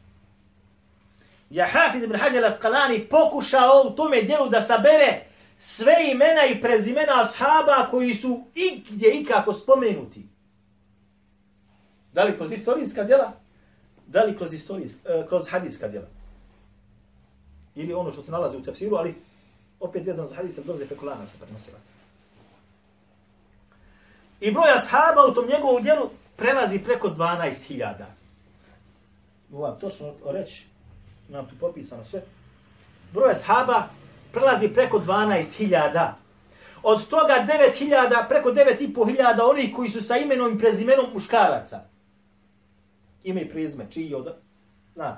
Ja 1.49 1.67
Hafid 1.67 2.03
ibn 2.03 2.15
Hajar 2.15 2.43
al-Skalani 2.43 3.07
pokušao 3.09 3.83
u 3.87 3.95
tome 3.95 4.21
djelu 4.21 4.49
da 4.49 4.61
sabere 4.61 5.25
sve 5.65 5.95
imena 6.11 6.45
i 6.45 6.61
prezimena 6.61 7.21
ashaba 7.21 7.87
koji 7.91 8.15
su 8.15 8.43
i 8.55 8.83
gdje 8.89 9.25
spomenuti. 9.61 10.27
Da 12.13 12.23
li 12.23 12.37
kroz 12.37 12.51
istorijska 12.51 13.03
djela? 13.03 13.43
da 14.07 14.23
li 14.23 14.37
kroz, 14.37 14.53
istorijsk, 14.53 14.99
e, 15.05 15.25
kroz 15.27 15.47
hadijska 15.49 15.87
djela. 15.87 16.07
Ili 17.75 17.93
ono 17.93 18.11
što 18.11 18.23
se 18.23 18.31
nalazi 18.31 18.57
u 18.57 18.63
tefsiru, 18.63 18.95
ali 18.95 19.15
opet 19.79 20.05
vezano 20.05 20.27
za 20.27 20.35
hadijske 20.35 20.61
dolaze 20.61 20.87
preko 20.87 21.05
lanaca 21.05 21.33
prenosilaca. 21.39 21.93
I 24.41 24.51
broj 24.51 24.71
ashaba 24.75 25.25
u 25.25 25.33
tom 25.33 25.45
njegovom 25.47 25.83
djelu 25.83 26.09
prelazi 26.35 26.79
preko 26.79 27.09
12.000. 27.09 28.05
Mogu 29.49 29.79
točno 29.79 30.13
reći, 30.25 30.65
imam 31.29 31.47
tu 31.47 31.55
popisano 31.59 32.05
sve. 32.05 32.21
Broj 33.13 33.31
ashaba 33.31 33.89
prelazi 34.33 34.67
preko 34.67 34.99
12.000. 34.99 36.11
Od 36.83 37.07
toga 37.07 37.47
9.000, 37.79 38.27
preko 38.29 38.51
9.500 38.51 39.49
onih 39.49 39.75
koji 39.75 39.89
su 39.89 40.01
sa 40.03 40.17
imenom 40.17 40.55
i 40.55 40.59
prezimenom 40.59 41.05
muškaraca 41.13 41.93
ime 43.23 43.41
i 43.41 43.49
prezime, 43.49 43.85
čiji 43.89 44.15
od 44.15 44.35
nas. 44.95 45.17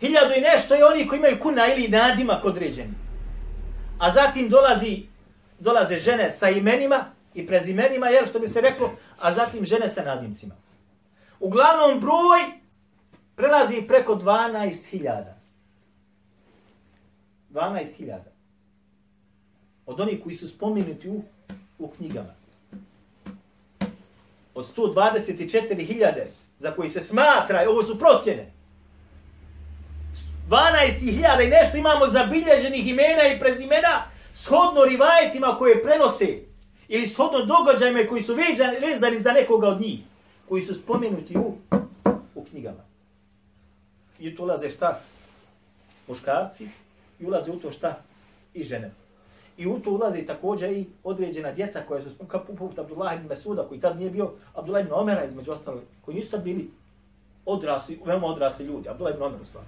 Hiljadu 0.00 0.32
i 0.36 0.40
nešto 0.40 0.74
je 0.74 0.86
oni 0.86 1.08
koji 1.08 1.18
imaju 1.18 1.38
kuna 1.42 1.66
ili 1.74 1.88
nadimak 1.88 2.44
određeni. 2.44 2.94
A 3.98 4.10
zatim 4.12 4.48
dolazi 4.48 5.02
dolaze 5.58 5.98
žene 5.98 6.32
sa 6.32 6.50
imenima 6.50 7.04
i 7.34 7.46
prezimenima, 7.46 8.08
jel 8.08 8.26
što 8.26 8.38
bi 8.38 8.48
se 8.48 8.60
reklo, 8.60 8.92
a 9.18 9.32
zatim 9.32 9.64
žene 9.64 9.88
sa 9.88 10.04
nadimcima. 10.04 10.54
Uglavnom 11.40 12.00
broj 12.00 12.40
prelazi 13.36 13.82
preko 13.88 14.14
12.000. 14.14 15.41
12.000. 17.52 18.18
Od 19.86 20.00
onih 20.00 20.22
koji 20.22 20.36
su 20.36 20.48
spomenuti 20.48 21.08
u, 21.08 21.22
u 21.78 21.88
knjigama. 21.88 22.34
Od 24.54 24.76
124.000 24.76 26.24
za 26.58 26.70
koji 26.70 26.90
se 26.90 27.00
smatra, 27.00 27.64
ovo 27.68 27.82
su 27.82 27.98
procjene, 27.98 28.52
12.000 30.48 31.46
i 31.46 31.50
nešto 31.50 31.76
imamo 31.76 32.06
zabilježenih 32.06 32.88
imena 32.88 33.26
i 33.28 33.40
prezimena 33.40 34.04
shodno 34.34 34.84
rivajetima 34.84 35.56
koje 35.58 35.82
prenose 35.82 36.38
ili 36.88 37.08
shodno 37.08 37.44
događajima 37.44 38.06
koji 38.08 38.22
su 38.22 38.34
vezani 38.34 39.20
za 39.20 39.32
nekoga 39.32 39.68
od 39.68 39.80
njih, 39.80 40.00
koji 40.48 40.62
su 40.62 40.74
spomenuti 40.74 41.36
u, 41.38 41.56
u 42.34 42.44
knjigama. 42.44 42.84
I 44.18 44.36
tu 44.36 44.42
ulaze 44.42 44.70
šta? 44.70 45.00
Muškarci 46.08 46.68
i 47.22 47.26
ulaze 47.26 47.52
u 47.52 47.60
to 47.60 47.70
šta? 47.70 47.98
I 48.54 48.62
žene. 48.62 48.90
I 49.56 49.66
u 49.66 49.78
to 49.78 49.90
ulaze 49.90 50.26
također 50.26 50.72
i 50.72 50.86
određena 51.04 51.52
djeca 51.52 51.82
koja 51.88 52.02
su 52.02 52.24
kao 52.28 52.44
poput 52.44 52.78
Abdullah 52.78 53.16
ibn 53.16 53.28
Mesuda, 53.28 53.68
koji 53.68 53.80
tad 53.80 53.98
nije 53.98 54.10
bio 54.10 54.30
Abdullah 54.54 54.84
ibn 54.84 54.92
Omera 54.94 55.24
između 55.24 55.52
ostalih, 55.52 55.82
koji 56.04 56.16
nisu 56.16 56.38
bili 56.38 56.70
odrasli, 57.46 58.00
veoma 58.04 58.26
odrasli 58.26 58.66
ljudi. 58.66 58.88
Abdullah 58.88 59.14
ibn 59.14 59.22
Omer 59.22 59.40
u 59.42 59.44
stvari. 59.44 59.66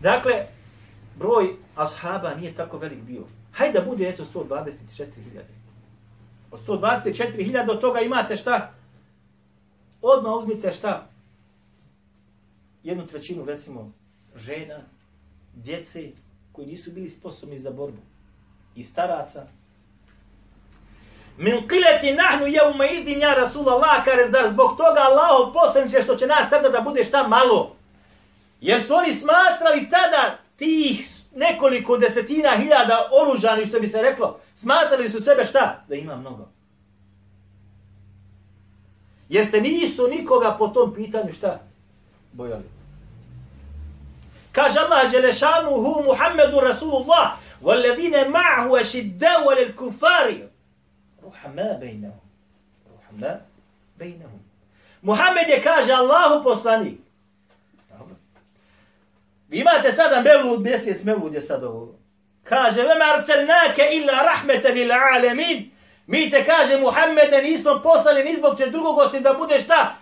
Dakle, 0.00 0.46
broj 1.16 1.56
ashaba 1.76 2.34
nije 2.34 2.54
tako 2.54 2.78
velik 2.78 3.02
bio. 3.02 3.22
Hajde 3.52 3.78
da 3.78 3.84
bude 3.84 4.08
eto 4.08 4.24
124.000. 4.34 5.04
Od 6.50 6.60
124.000 6.66 7.70
od 7.70 7.80
toga 7.80 8.00
imate 8.00 8.36
šta? 8.36 8.72
Odmah 10.02 10.32
uzmite 10.32 10.72
šta? 10.72 11.06
Jednu 12.82 13.06
trećinu, 13.06 13.44
recimo, 13.44 13.92
žena, 14.36 14.80
djece, 15.52 16.10
koji 16.52 16.66
nisu 16.66 16.90
bili 16.90 17.10
sposobni 17.10 17.58
za 17.58 17.70
borbu. 17.70 18.02
I 18.74 18.84
staraca. 18.84 19.46
Min 21.38 21.54
qilati 21.68 22.16
nahnu 22.16 22.46
yawma 22.46 23.00
idin 23.00 23.20
ya 23.20 23.34
Rasulullah 23.34 24.04
kare 24.04 24.28
zar 24.30 24.50
zbog 24.50 24.70
toga 24.76 25.00
Allahov 25.00 25.52
poslanice 25.52 26.02
što 26.02 26.16
će 26.16 26.26
nas 26.26 26.50
sada 26.50 26.68
da 26.68 26.80
bude 26.80 27.04
šta 27.04 27.28
malo. 27.28 27.76
Jer 28.60 28.86
su 28.86 28.94
oni 28.94 29.14
smatrali 29.14 29.90
tada 29.90 30.38
tih 30.56 31.08
nekoliko 31.34 31.98
desetina 31.98 32.50
hiljada 32.56 33.08
oružani, 33.12 33.66
što 33.66 33.80
bi 33.80 33.88
se 33.88 34.02
reklo, 34.02 34.40
smatrali 34.56 35.08
su 35.08 35.20
sebe 35.20 35.44
šta? 35.44 35.84
Da 35.88 35.94
ima 35.94 36.16
mnogo. 36.16 36.48
Jer 39.28 39.50
se 39.50 39.60
nisu 39.60 40.08
nikoga 40.08 40.56
po 40.58 40.68
tom 40.68 40.94
pitanju 40.94 41.32
šta? 41.32 41.60
Bojali. 42.32 42.77
Kaže 44.57 44.79
Allah 44.79 45.11
Đelešanuhu 45.11 46.03
Muhammedu 46.03 46.59
Rasulullah 46.61 47.37
والذين 47.63 48.27
معه 48.27 48.81
أشداء 48.81 49.53
للكفار 49.53 50.47
رحماء 51.23 51.79
بينهم 51.79 52.19
رحماء 52.99 53.45
بينهم 53.99 54.39
Muhammed 55.03 55.49
je 55.49 55.61
kaže 55.63 55.93
Allahu 55.93 56.43
poslanik 56.43 56.99
Vi 59.49 59.59
imate 59.59 59.91
sada 59.91 60.21
Mevlud, 60.21 60.61
mjesec 60.61 61.03
Mevlud 61.03 61.33
je 61.33 61.41
sad 61.41 61.63
ovo. 61.63 61.95
Kaže, 62.43 62.81
vema 62.81 63.05
arselnake 63.17 63.89
illa 63.91 64.13
rahmete 64.23 64.69
lil 64.69 64.91
alemin. 64.91 65.71
Mi 66.07 66.31
te 66.31 66.45
kaže, 66.45 66.79
Muhammede, 66.79 67.41
nismo 67.41 67.81
poslali 67.83 68.23
ni 68.23 68.35
zbog 68.35 68.57
će 68.57 68.69
drugog 68.69 68.97
osim 68.97 69.23
da 69.23 69.33
bude 69.33 69.59
šta? 69.61 69.95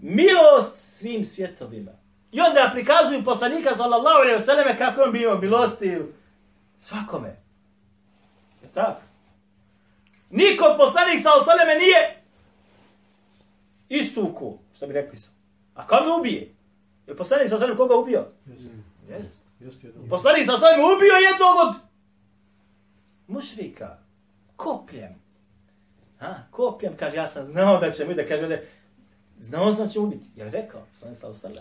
Milost 0.00 0.98
svim 0.98 1.24
svjetovima. 1.24 1.92
I 2.33 2.39
onda 2.41 2.69
prikazuju 2.73 3.23
poslanika 3.25 3.75
sallallahu 3.75 4.17
alaihi 4.21 4.41
vseleme 4.41 4.77
kako 4.77 5.01
on 5.01 5.11
bio 5.11 5.37
milosti 5.37 5.97
svakome. 6.79 7.35
Je 8.63 8.69
tako? 8.73 9.01
Niko 10.29 10.75
poslanik 10.77 11.21
sallallahu 11.23 11.49
alaihi 11.49 11.65
vseleme 11.65 11.79
nije 11.79 12.23
istuku, 13.89 14.57
što 14.75 14.87
bi 14.87 14.93
rekli 14.93 15.19
sam. 15.19 15.33
A 15.75 15.87
kako 15.87 16.05
me 16.05 16.15
ubije? 16.19 16.55
Je 17.07 17.17
poslanik 17.17 17.49
sallallahu 17.49 17.73
alaihi 17.73 17.77
koga 17.77 17.95
ubio? 17.95 18.25
Yes. 19.09 19.43
Poslanik 20.09 20.45
sa 20.45 20.57
svojim 20.57 20.79
ubio 20.79 21.13
jednog 21.13 21.55
od 21.67 21.75
mušrika. 23.27 23.97
Kopljem. 24.55 25.15
Ha, 26.19 26.35
kopljem, 26.51 26.97
kaže, 26.97 27.17
ja 27.17 27.27
sam 27.27 27.45
znao 27.45 27.79
da 27.79 27.91
će 27.91 28.05
mi 28.05 28.15
da 28.15 28.27
kaže, 28.27 28.47
da 28.47 28.57
znao 29.39 29.73
sam 29.73 29.89
će 29.89 29.99
ubiti. 29.99 30.29
Je 30.35 30.51
rekao, 30.51 30.81
poslanik 30.91 31.17
sa 31.17 31.33
svojim 31.33 31.57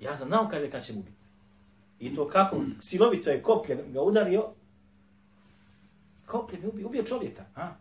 Ja 0.00 0.16
sam 0.16 0.28
znao 0.28 0.48
kaže, 0.50 0.70
kad 0.70 0.84
će 0.84 0.92
ubiti. 0.92 1.18
I 1.98 2.14
to 2.14 2.28
kako, 2.28 2.56
silovito 2.80 3.30
je 3.30 3.42
koplje 3.42 3.84
ga 3.88 4.02
udario, 4.02 4.44
koplje 6.26 6.58
je 6.58 6.68
ubio, 6.68 6.86
ubio 6.86 7.02
čovjeka. 7.02 7.42
Ha? 7.54 7.74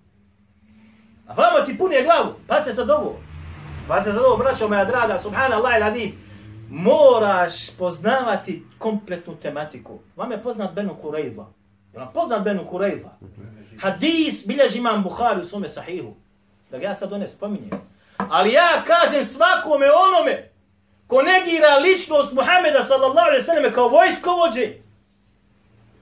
A 1.27 1.33
vama 1.33 1.65
ti 1.65 1.77
punije 1.77 2.03
glavu, 2.03 2.33
pa 2.47 2.63
se 2.63 2.73
sad 2.73 2.89
ovo. 2.89 3.19
Pa 3.87 4.03
se 4.03 4.11
sad 4.11 4.21
ovo, 4.25 4.37
braćo 4.37 4.67
moja 4.67 4.85
draga, 4.85 5.19
subhanallah 5.19 5.77
il 5.77 5.83
adim 5.83 6.27
moraš 6.69 7.77
poznavati 7.77 8.63
kompletnu 8.77 9.35
tematiku. 9.35 9.99
Vam 10.15 10.31
je 10.31 10.43
poznat 10.43 10.73
Benu 10.73 10.95
Kurejva. 11.01 11.47
Je 11.93 11.99
vam 11.99 12.09
poznat 12.13 12.43
Benu 12.43 12.67
Kurejva? 12.69 13.17
Hadis 13.81 14.47
bilježi 14.47 14.77
imam 14.77 15.03
Bukhari 15.03 15.41
u 15.41 15.45
svome 15.45 15.69
sahihu. 15.69 16.15
Da 16.71 16.77
ga 16.77 16.85
ja 16.85 16.93
sad 16.93 17.13
one 17.13 17.27
spominjem. 17.27 17.81
Ali 18.17 18.53
ja 18.53 18.83
kažem 18.87 19.25
svakome 19.25 19.85
onome 19.91 20.49
ko 21.07 21.21
negira 21.21 21.77
ličnost 21.77 22.33
Muhameda 22.33 22.83
sallallahu 22.83 23.27
alaihi 23.27 23.43
sallam 23.43 23.73
kao 23.73 23.87
vojskovođe. 23.87 24.73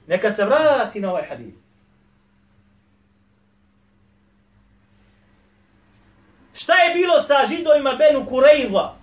Neka 0.08 0.32
se 0.32 0.46
vrati 0.46 1.00
na 1.00 1.10
ovaj 1.10 1.28
hadis. 1.30 1.54
Šta 6.54 6.74
je 6.74 6.94
bilo 6.94 7.24
sa 7.24 7.48
židovima 7.48 7.94
Benu 7.94 8.26
Kurejva? 8.26 8.96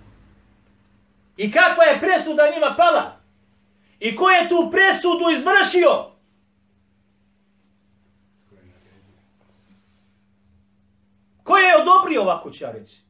I 1.37 1.51
kakva 1.51 1.83
je 1.83 1.99
presuda 1.99 2.51
njima 2.53 2.75
pala? 2.77 3.19
I 3.99 4.15
ko 4.15 4.29
je 4.29 4.49
tu 4.49 4.69
presudu 4.71 5.29
izvršio? 5.37 6.13
Ko 11.43 11.57
je 11.57 11.81
odobrio 11.81 12.21
ovako 12.21 12.51
ću 12.51 12.63
ja 12.63 12.71
reći? 12.71 13.01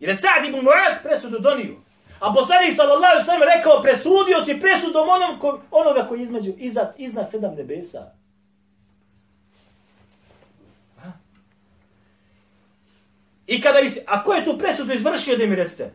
Jer 0.00 0.10
je 0.10 0.16
Sa'd 0.16 0.44
ibn 0.48 0.58
Mu'ad 0.58 1.02
presudu 1.02 1.38
donio. 1.38 1.89
A 2.20 2.34
poslanik 2.34 2.76
sallallahu 2.76 3.12
alaihi 3.12 3.26
sallam 3.26 3.48
rekao 3.56 3.82
presudio 3.82 4.44
si 4.44 4.60
presudom 4.60 5.08
onom 5.08 5.38
ko, 5.38 5.60
onoga 5.70 6.06
koji 6.08 6.22
između 6.22 6.52
iznad, 6.58 6.94
iznad 6.98 7.30
sedam 7.30 7.54
nebesa. 7.54 8.12
I 13.46 13.60
kada 13.60 13.80
bi 13.80 13.90
se, 13.90 14.04
a 14.06 14.24
ko 14.24 14.34
je 14.34 14.44
tu 14.44 14.58
presudu 14.58 14.92
izvršio 14.92 15.36
da 15.36 15.46
mi 15.46 15.56
recite? 15.56 15.90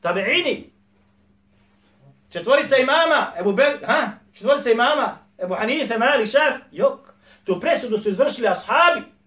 Tabeini. 0.00 0.70
Četvorica 2.30 2.76
imama, 2.76 3.32
Ebu 3.40 3.52
Bel, 3.52 3.78
ha? 3.86 4.10
Četvorica 4.34 4.70
imama, 4.70 5.18
Ebu 5.38 5.54
Hanife, 5.54 5.98
Mali, 5.98 6.26
Šaf, 6.26 6.54
jok. 6.72 7.00
Tu 7.44 7.60
presudu 7.60 7.98
su 7.98 8.08
izvršili 8.08 8.48
ashabi. 8.48 9.17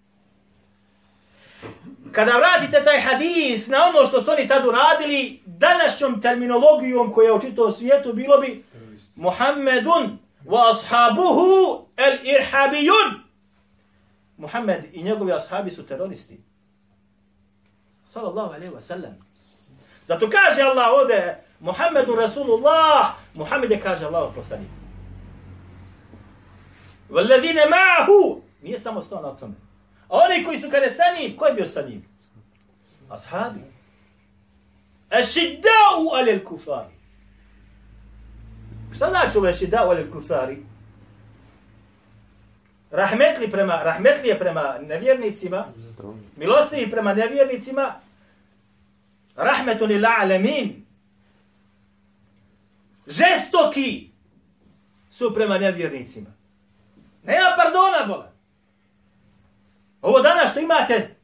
Kada 2.12 2.32
vratite 2.38 2.84
taj 2.84 3.00
hadis 3.00 3.66
na 3.66 3.84
ono 3.84 4.06
što 4.06 4.22
su 4.22 4.30
oni 4.30 4.48
tad 4.48 4.66
uradili, 4.66 5.42
današnjom 5.46 6.20
terminologijom 6.20 7.12
koja 7.12 7.26
je 7.26 7.32
očito 7.32 7.64
u 7.64 7.72
svijetu 7.72 8.12
bilo 8.12 8.38
bi 8.38 8.64
Muhammedun 9.16 10.18
wa 10.44 10.70
ashabuhu 10.70 11.86
el 11.96 12.18
irhabijun. 12.22 13.22
Muhammed 14.36 14.84
i 14.92 15.02
njegovi 15.02 15.32
ashabi 15.32 15.70
su 15.70 15.86
teroristi. 15.86 16.40
Sallallahu 18.04 18.54
alaihi 18.54 18.74
wa 18.74 18.80
sallam. 18.80 19.32
Zato 20.08 20.30
kaže 20.30 20.62
Allah 20.62 20.88
ovde, 21.02 21.36
Muhammedu 21.60 22.16
Rasulullah, 22.16 23.14
Muhammed 23.34 23.70
je 23.70 23.80
kaže 23.80 24.06
Allah 24.06 24.32
poslanik. 24.34 24.68
Valadine 27.08 27.62
ma'ahu, 27.66 28.40
nije 28.62 28.78
samo 28.78 29.02
stao 29.02 29.22
na 29.22 29.36
tome. 29.36 29.54
A 30.12 30.16
oni 30.16 30.44
koji 30.44 30.60
su 30.60 30.70
kada 30.70 30.86
sa 30.90 31.02
njim, 31.20 31.36
ko 31.36 31.46
je 31.46 31.54
bio 31.54 31.66
sa 31.66 31.82
njim? 31.82 32.04
Ashabi. 33.08 33.60
Ašidda'u 35.10 36.12
alel 36.14 36.44
kufari. 36.44 36.94
Šta 38.96 39.08
znači 39.08 39.38
ovo 39.38 39.46
ašidda'u 39.46 39.90
alel 39.90 40.10
kufari? 40.10 40.62
Rahmetli 42.90 43.50
prema, 43.50 43.82
rahmetli 43.82 44.28
je 44.28 44.38
prema 44.38 44.78
nevjernicima, 44.78 45.64
milostivi 46.36 46.90
prema 46.90 47.14
nevjernicima, 47.14 48.00
rahmetu 49.36 49.86
lil 49.86 50.06
alamin. 50.06 50.86
Žestoki 53.06 54.10
su 55.10 55.34
prema 55.34 55.58
nevjernicima. 55.58 56.30
Nema 57.22 57.56
pardona, 57.56 58.06
bola. 58.06 58.31
Ovo 60.02 60.20
danas 60.20 60.50
što 60.50 60.60
imate, 60.60 61.14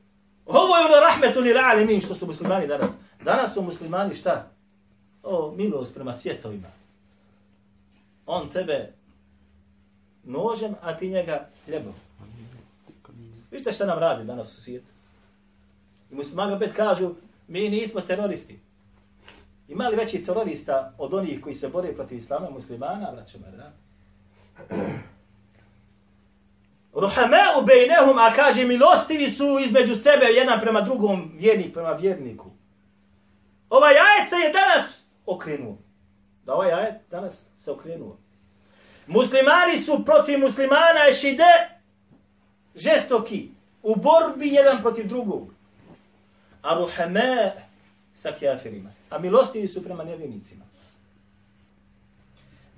ovo 0.47 0.77
je 0.77 0.85
ono 0.85 1.01
rahmetu 1.01 1.41
li 1.41 1.59
alemin 1.59 2.01
što 2.01 2.15
su 2.15 2.27
muslimani 2.27 2.67
danas. 2.67 2.91
Danas 3.25 3.55
su 3.55 3.63
muslimani 3.63 4.15
šta? 4.15 4.51
O, 5.23 5.55
milost 5.57 5.95
prema 5.95 6.15
svjetovima. 6.15 6.69
On 8.27 8.51
tebe 8.51 8.93
nožem, 10.25 10.75
a 10.83 10.95
ti 10.95 11.09
njega 11.09 11.49
hljebom. 11.67 11.93
Vidite 13.51 13.73
šta 13.73 13.87
nam 13.87 13.99
radi 13.99 14.25
danas 14.25 14.59
u 14.59 14.63
svijetu. 14.63 14.93
I 16.11 16.15
muslimani 16.15 16.53
opet 16.53 16.73
kažu, 16.77 17.15
mi 17.49 17.69
nismo 17.69 18.01
teroristi. 18.01 18.59
Ima 19.69 19.89
li 19.89 19.97
veći 19.97 20.25
terorista 20.25 20.93
od 20.99 21.15
onih 21.15 21.41
koji 21.41 21.55
se 21.55 21.69
bore 21.69 21.95
protiv 21.95 22.19
islama 22.19 22.51
muslimana, 22.51 23.13
braćo 23.13 23.39
da? 23.39 23.73
Ruhameu 27.01 27.63
bejnehum, 27.67 28.19
a 28.19 28.33
kaže 28.33 28.65
milostivi 28.65 29.31
su 29.31 29.59
između 29.65 29.97
sebe 29.97 30.27
jedan 30.27 30.61
prema 30.61 30.81
drugom, 30.81 31.33
vjernik 31.35 31.75
prema 31.75 31.93
vjerniku. 31.93 32.51
Ovaj 33.71 33.95
ajet 33.95 34.29
se 34.29 34.37
je 34.37 34.53
danas 34.53 35.05
okrenuo. 35.27 35.79
Da 36.45 36.55
ovaj 36.55 36.73
ajet 36.73 36.95
danas 37.11 37.47
se 37.59 37.71
okrenuo. 37.71 38.17
Muslimani 39.07 39.79
su 39.79 40.05
protiv 40.05 40.39
muslimana 40.39 41.09
ešide 41.09 41.69
žestoki 42.75 43.49
u 43.83 43.97
borbi 43.97 44.49
jedan 44.49 44.83
protiv 44.83 45.09
drugog. 45.09 45.55
A 46.63 46.75
ruhame 46.75 47.53
sa 48.15 48.33
kjafirima. 48.33 48.91
A 49.11 49.19
milostivi 49.19 49.69
su 49.69 49.85
prema 49.85 50.05
nevjernicima. 50.05 50.65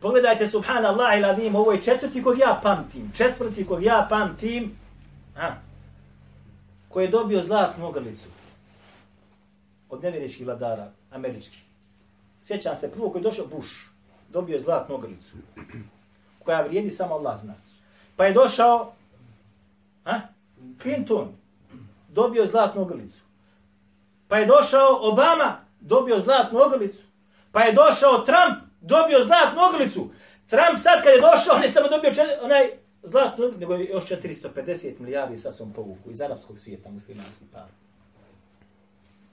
Pogledajte, 0.01 0.49
subhanallah 0.49 1.19
i 1.19 1.23
ladim, 1.23 1.57
ovo 1.57 1.73
je 1.73 1.83
četvrti 1.83 2.23
kog 2.23 2.39
ja 2.39 2.61
pamtim. 2.63 3.13
Četvrti 3.17 3.67
kog 3.67 3.83
ja 3.83 4.07
pamtim. 4.11 4.77
A, 5.37 5.51
koji 6.89 7.05
je 7.05 7.11
dobio 7.11 7.43
zlatnu 7.43 7.87
ogrlicu 7.87 8.29
od 9.91 10.03
nevjeriških 10.03 10.47
vladara, 10.47 10.91
američkih. 11.11 11.63
Sjećam 12.45 12.77
se, 12.77 12.93
prvo 12.93 13.11
koji 13.11 13.21
je 13.21 13.25
došao 13.25 13.47
Bush, 13.47 13.71
dobio 14.29 14.55
je 14.55 14.61
zlatnu 14.61 14.95
ogrlicu, 14.95 15.37
koja 16.45 16.61
vrijedi 16.61 16.91
samo 16.91 17.15
Allah 17.15 17.41
zna. 17.41 17.55
Pa 18.17 18.25
je 18.25 18.33
došao 18.33 18.93
a, 20.05 20.21
Clinton, 20.83 21.29
dobio 22.09 22.43
je 22.43 22.49
zlatnu 22.49 22.83
ogrlicu. 22.83 23.21
Pa 24.29 24.39
je 24.39 24.47
došao 24.47 24.99
Obama, 25.01 25.57
dobio 25.81 26.21
zlatnu 26.21 26.59
ogrlicu. 26.59 27.03
Pa 27.53 27.61
je 27.61 27.73
došao 27.73 28.19
Trump, 28.19 28.70
dobio 28.81 29.25
zlatnu 29.25 29.61
oglicu. 29.63 30.11
Trump 30.49 30.79
sad 30.83 31.03
kad 31.05 31.13
je 31.13 31.21
došao, 31.21 31.57
on 31.57 31.63
je 31.63 31.73
samo 31.73 31.89
dobio 31.89 32.15
čet, 32.15 32.27
onaj 32.43 32.71
zlatnu 33.03 33.53
nego 33.59 33.75
je 33.75 33.85
još 33.85 34.05
450 34.05 35.01
milijardi 35.01 35.37
sa 35.37 35.53
svom 35.53 35.73
povuku 35.73 36.11
iz 36.11 36.21
arapskog 36.21 36.59
svijeta 36.59 36.91
muslimanski 36.91 37.45
par. 37.53 37.67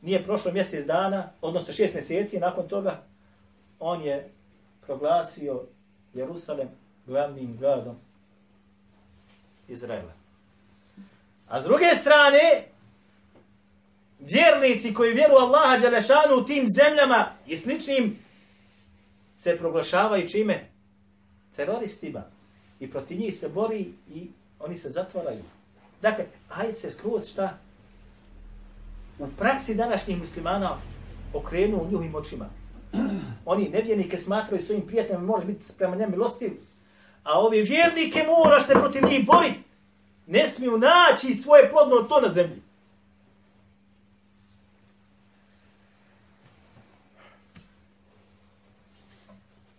Nije 0.01 0.23
prošlo 0.23 0.51
mjesec 0.51 0.85
dana, 0.85 1.29
odnosno 1.41 1.73
šest 1.73 1.93
mjeseci 1.93 2.39
nakon 2.39 2.67
toga, 2.67 3.03
on 3.79 4.01
je 4.01 4.29
proglasio 4.85 5.63
Jerusalem 6.13 6.67
glavnim 7.05 7.57
gradom 7.57 7.95
Izraela. 9.67 10.13
A 11.47 11.61
s 11.61 11.63
druge 11.63 11.85
strane, 12.01 12.67
vjernici 14.19 14.93
koji 14.93 15.13
vjeru 15.13 15.35
Allaha 15.35 15.77
Đalešanu 15.77 16.35
u 16.35 16.45
tim 16.45 16.67
zemljama 16.67 17.25
i 17.47 17.57
sličnim 17.57 18.19
se 19.47 19.57
proglašavaju 19.57 20.29
čime? 20.29 20.69
Teroristima. 21.55 22.23
I 22.79 22.91
protiv 22.91 23.19
njih 23.19 23.39
se 23.39 23.49
bori 23.49 23.93
i 24.09 24.27
oni 24.59 24.77
se 24.77 24.89
zatvaraju. 24.89 25.43
Dakle, 26.01 26.25
ajde 26.49 26.73
se 26.73 26.91
skroz 26.91 27.29
šta? 27.29 27.57
U 29.19 29.27
praksi 29.37 29.75
današnjih 29.75 30.17
muslimana 30.17 30.77
okrenu 31.33 31.77
u 31.77 31.91
njuhim 31.91 32.15
očima. 32.15 32.49
Oni 33.45 33.69
nevjernike 33.69 34.17
smatraju 34.17 34.63
svojim 34.63 34.87
prijateljima, 34.87 35.25
može 35.25 35.45
biti 35.45 35.65
prema 35.77 35.95
njemu 35.95 36.11
milostiv. 36.11 36.51
A 37.23 37.39
ovi 37.39 37.61
vjernike 37.61 38.23
moraš 38.27 38.65
se 38.65 38.73
protiv 38.73 39.03
njih 39.09 39.25
boriti. 39.25 39.63
Ne 40.25 40.47
smiju 40.47 40.77
naći 40.77 41.35
svoje 41.35 41.71
plodno 41.71 42.03
to 42.09 42.21
na 42.21 42.33
zemlji. 42.33 42.61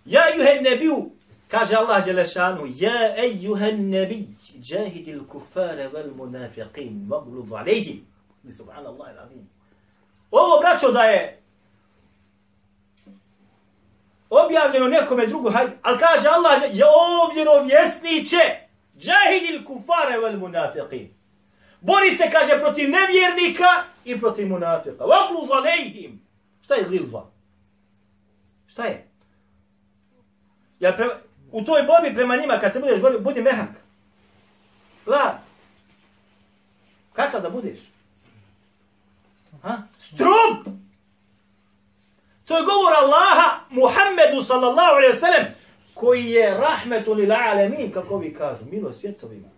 Ja 0.08 0.22
juhen 0.36 0.62
nebiju, 0.62 1.10
kaže 1.48 1.76
Allah 1.76 2.04
Đelešanu, 2.04 2.66
ja 2.76 3.16
ejuhen 3.16 3.90
nebij, 3.90 4.24
džahidil 4.60 5.26
kufare 5.28 5.88
vel 5.92 6.10
munafiqin, 6.16 7.06
maglub 7.08 7.52
alejhim. 7.52 8.06
Subhanallah 8.56 9.08
il 9.32 9.42
Ovo 10.30 10.60
braćo 10.60 10.92
da 10.92 11.02
je 11.02 11.42
objavljeno 14.30 14.88
nekome 14.88 15.26
drugu, 15.26 15.50
hajde, 15.50 15.72
ali 15.82 15.98
kaže 15.98 16.28
Allah, 16.28 16.62
je 16.72 16.84
o 16.84 17.34
vjerovjesniće, 17.34 18.38
džahidil 18.98 19.64
kufare 19.64 20.18
vel 20.18 20.38
munafiqin. 20.38 21.08
Bori 21.80 22.14
se, 22.16 22.30
kaže, 22.32 22.60
protiv 22.60 22.90
nevjernika 22.90 23.84
i 24.04 24.20
protiv 24.20 24.48
munafika. 24.48 25.04
Vagluz 25.04 25.50
alejhim. 25.50 26.22
Šta 26.62 26.74
je 26.74 26.84
glilva? 26.84 27.30
Šta 28.66 28.84
je? 28.84 29.07
Ja 30.80 30.92
pre, 30.92 31.06
u 31.52 31.62
toj 31.64 31.82
borbi 31.82 32.14
prema 32.14 32.36
njima, 32.36 32.60
kad 32.60 32.72
se 32.72 32.80
budeš 32.80 33.00
borbi, 33.00 33.18
budi 33.18 33.42
mehak. 33.42 33.68
La. 35.06 35.38
Kakav 37.12 37.42
da 37.42 37.50
budeš? 37.50 37.78
Ha? 39.62 39.82
Strub! 39.98 40.74
To 42.44 42.58
je 42.58 42.64
govor 42.64 42.92
Allaha 43.02 43.60
Muhammedu 43.70 44.42
sallallahu 44.42 44.96
alaihi 44.96 45.14
wasallam 45.14 45.44
koji 45.94 46.24
je 46.24 46.54
rahmetu 46.54 47.14
lil 47.14 47.32
alamin, 47.32 47.92
kako 47.92 48.18
vi 48.18 48.34
kažu, 48.34 48.64
milo 48.70 48.92
svjetovima. 48.92 49.48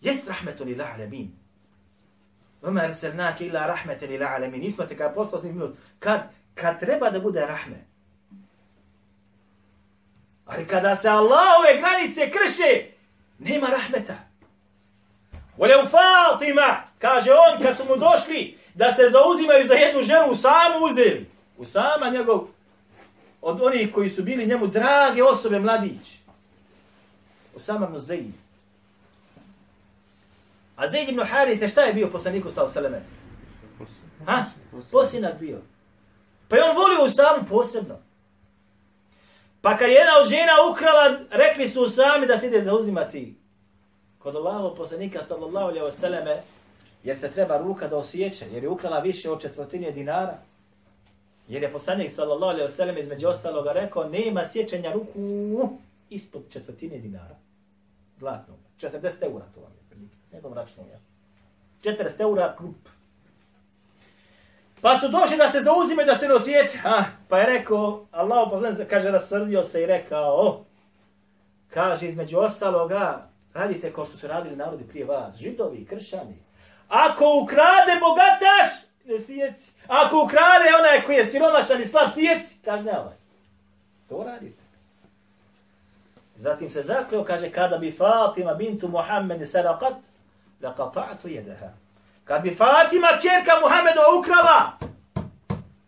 Jest 0.00 0.28
rahmetu 0.28 0.64
lil 0.64 0.82
alamin. 0.82 1.42
Vama 2.62 2.86
rselnake 2.86 3.46
ila 3.46 3.66
rahmetu 3.66 4.06
lil 4.06 4.22
alamin. 4.22 4.60
Nismo 4.60 4.84
te 4.84 4.96
kada 4.96 5.14
poslao 5.14 5.42
milost. 5.42 5.74
Kad, 5.98 6.20
kad 6.54 6.80
treba 6.80 7.10
da 7.10 7.20
bude 7.20 7.40
rahmet. 7.40 7.91
Ali 10.52 10.66
kada 10.66 10.96
se 10.96 11.08
Allahove 11.08 11.78
granice 11.78 12.30
krše, 12.30 12.86
nema 13.38 13.66
rahmeta. 13.66 14.14
Vole 15.56 15.76
u 15.76 15.88
Fatima, 15.88 16.82
kaže 16.98 17.30
on, 17.32 17.62
kad 17.62 17.76
su 17.76 17.84
mu 17.84 17.96
došli 17.96 18.58
da 18.74 18.94
se 18.94 19.02
zauzimaju 19.10 19.68
za 19.68 19.74
jednu 19.74 20.02
ženu, 20.02 20.36
samu 20.36 20.86
uzeli. 20.90 21.30
U 21.56 21.64
sama 21.64 22.10
njegov, 22.10 22.46
od 23.42 23.62
onih 23.62 23.94
koji 23.94 24.10
su 24.10 24.22
bili 24.22 24.46
njemu 24.46 24.66
drage 24.66 25.22
osobe, 25.22 25.58
mladić. 25.58 26.16
U 27.54 27.58
sama 27.58 28.00
Zaid. 28.00 28.32
A 30.76 30.88
Zaid 30.88 31.08
ibn 31.08 31.24
Harithe, 31.24 31.68
šta 31.68 31.80
je 31.80 31.92
bio 31.92 32.08
poslaniku 32.08 32.50
sa 32.50 32.64
Osaleme? 32.64 33.02
Ha? 34.26 34.44
Posinak 34.90 35.38
bio. 35.40 35.58
Pa 36.48 36.56
je 36.56 36.64
on 36.64 36.76
volio 36.76 37.04
u 37.04 37.08
samu 37.08 37.46
posebno. 37.48 37.98
Pa 39.62 39.76
kad 39.76 39.90
jedna 39.90 40.12
od 40.22 40.28
žena 40.28 40.52
ukrala, 40.72 41.18
rekli 41.30 41.68
su 41.68 41.88
sami 41.88 42.26
da 42.26 42.38
se 42.38 42.46
ide 42.46 42.64
zauzimati 42.64 43.34
kod 44.18 44.36
Allahov 44.36 44.74
poslanika 44.74 45.22
sallallahu 45.28 45.66
alaihi 45.66 45.92
selleme 45.92 46.42
jer 47.04 47.18
se 47.18 47.30
treba 47.30 47.58
ruka 47.58 47.88
da 47.88 47.96
osjeće, 47.96 48.46
jer 48.52 48.62
je 48.62 48.68
ukrala 48.68 48.98
više 48.98 49.30
od 49.30 49.42
četvrtine 49.42 49.90
dinara. 49.90 50.38
Jer 51.48 51.62
je 51.62 51.72
poslanik 51.72 52.12
sallallahu 52.12 52.52
alaihi 52.52 52.68
wasallam 52.68 53.00
između 53.00 53.28
ostaloga 53.28 53.72
rekao, 53.72 54.08
nema 54.08 54.48
sjećanja 54.52 54.92
ruku 54.92 55.78
ispod 56.10 56.42
četvrtine 56.50 56.98
dinara. 56.98 57.36
Zlatnog. 58.18 58.58
40 58.80 58.92
eura 59.20 59.44
to 59.54 59.60
vam 59.60 59.72
je. 59.72 60.08
S 60.30 60.32
jednom 60.32 60.54
računom, 60.54 60.86
ja. 60.90 60.98
40 61.92 62.20
eura 62.20 62.54
krup. 62.58 62.88
Pa 64.82 64.98
su 64.98 65.08
došli 65.08 65.36
da 65.36 65.50
se 65.50 65.60
zauzime 65.60 66.04
da 66.04 66.16
se 66.16 66.28
ne 66.28 66.34
osjeća. 66.34 66.78
Ha, 66.78 67.04
pa 67.28 67.38
je 67.38 67.46
rekao, 67.46 68.06
Allah 68.10 68.48
poslanik 68.50 68.88
kaže, 68.90 69.10
rasrdio 69.10 69.64
se 69.64 69.82
i 69.82 69.86
rekao, 69.86 70.46
oh, 70.46 70.54
kaže 71.70 72.08
između 72.08 72.38
ostaloga, 72.38 73.28
radite 73.54 73.92
kao 73.92 74.04
što 74.04 74.16
su 74.16 74.26
radili 74.26 74.56
narodi 74.56 74.84
prije 74.84 75.04
vas, 75.04 75.36
židovi, 75.36 75.86
kršani. 75.86 76.36
Ako 76.88 77.24
ukrade 77.42 77.92
bogataš, 78.00 78.70
ne 79.04 79.18
sjeci. 79.18 79.72
Ako 79.86 80.24
ukrade 80.24 80.68
onaj 80.80 81.02
koji 81.06 81.16
je 81.16 81.26
siromašan 81.26 81.82
i 81.82 81.86
slab, 81.86 82.10
sjeci, 82.14 82.56
kažnjavaj. 82.64 83.16
To 84.08 84.24
radite. 84.26 84.62
Zatim 86.36 86.70
se 86.70 86.82
zakleo, 86.82 87.24
kaže, 87.24 87.50
kada 87.50 87.78
bi 87.78 87.92
Fatima 87.92 88.54
bintu 88.54 88.88
Muhammed 88.88 89.50
sarakat, 89.50 89.94
la 90.60 90.74
qata'tu 90.78 91.28
jedeha. 91.28 91.81
Kad 92.24 92.42
bi 92.42 92.54
Fatima, 92.54 93.08
čerka 93.22 93.60
Muhammedova, 93.62 94.18
ukrala, 94.18 94.78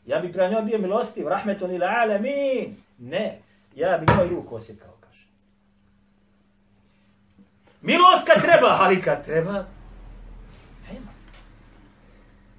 ja 0.06 0.18
bi 0.18 0.32
prema 0.32 0.48
njoj 0.48 0.62
bio 0.62 0.78
milostiv, 0.78 1.28
rahmetun 1.28 1.70
ila 1.70 1.86
alamin. 1.86 2.76
Ne, 2.98 3.38
ja 3.74 3.98
bi 3.98 4.12
njoj 4.12 4.28
ruku 4.28 4.56
osjekao, 4.56 4.94
kaže. 5.00 5.26
Milost 7.80 8.26
kad 8.26 8.42
treba, 8.42 8.78
ali 8.80 9.02
kad 9.02 9.24
treba, 9.24 9.52
nema. 10.92 11.12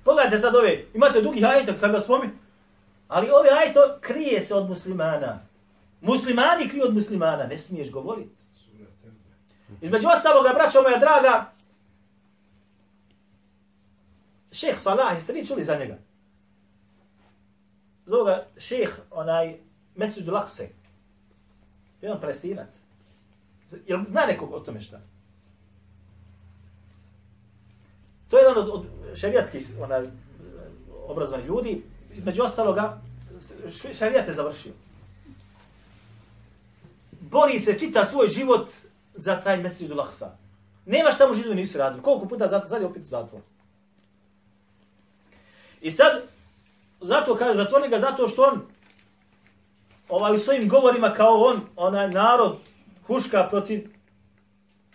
Pogledajte 0.03 0.39
sad 0.39 0.55
ove, 0.55 0.86
imate 0.93 1.21
dugi 1.21 1.45
ajta 1.45 1.73
kad 1.80 1.91
vas 1.91 2.03
spomin, 2.03 2.32
ali 3.07 3.30
ove 3.30 3.49
ajto 3.49 3.97
krije 4.01 4.41
se 4.41 4.55
od 4.55 4.69
muslimana. 4.69 5.39
Muslimani 6.01 6.69
kriju 6.69 6.84
od 6.86 6.93
muslimana, 6.93 7.47
ne 7.47 7.57
smiješ 7.57 7.91
govoriti. 7.91 8.36
Između 9.82 10.07
ostaloga, 10.07 10.53
braćo 10.53 10.82
moja 10.82 10.97
draga, 10.97 11.45
šeh 14.56 14.80
Salah, 14.80 15.16
jeste 15.16 15.34
vi 15.34 15.45
čuli 15.45 15.64
za 15.64 15.76
njega? 15.76 15.97
Zove 18.06 18.32
ga 18.32 18.45
šeh, 18.58 18.99
onaj, 19.12 19.58
Mesud 19.95 20.28
Lakse. 20.28 20.70
Jedan 22.01 22.22
palestinac. 22.22 22.70
Jel 23.88 24.03
zna 24.08 24.26
nekog 24.26 24.53
o 24.53 24.60
tome 24.60 24.82
šta? 24.82 24.99
To 28.30 28.38
je 28.38 28.43
jedan 28.43 28.58
od, 28.58 28.70
od 28.70 28.86
šarijatskih 29.16 29.68
onaj, 29.82 30.08
obrazovanih 31.08 31.47
ljudi. 31.47 31.84
Među 32.24 32.43
ostaloga, 32.43 33.01
šarijat 33.93 34.28
je 34.28 34.34
završio. 34.34 34.74
Bori 37.22 37.60
se, 37.60 37.80
čita 37.80 38.06
svoj 38.06 38.28
život 38.28 38.70
za 39.16 39.41
taj 39.41 39.62
Mesud 39.62 39.91
Laksa. 39.91 40.38
Nema 40.86 41.12
šta 41.12 41.28
mu 41.28 41.34
židovi 41.34 41.56
nisu 41.56 41.78
radili. 41.78 42.03
Koliko 42.03 42.28
puta 42.28 42.47
zato, 42.47 42.68
sad 42.68 42.82
je 42.82 42.88
opet 42.88 43.03
u 43.03 43.08
zatvoru. 43.08 43.43
I 45.86 45.92
sad, 45.92 46.24
zato 47.02 47.36
kaže, 47.36 47.58
zatvori 47.58 47.90
ga 47.90 48.00
zato 48.00 48.28
što 48.28 48.42
on 48.42 48.62
ovaj, 50.10 50.36
u 50.36 50.40
svojim 50.40 50.70
govorima 50.70 51.14
kao 51.14 51.34
on, 51.34 51.62
onaj 51.76 52.10
narod, 52.10 52.58
huška 53.08 53.48
protiv 53.50 53.90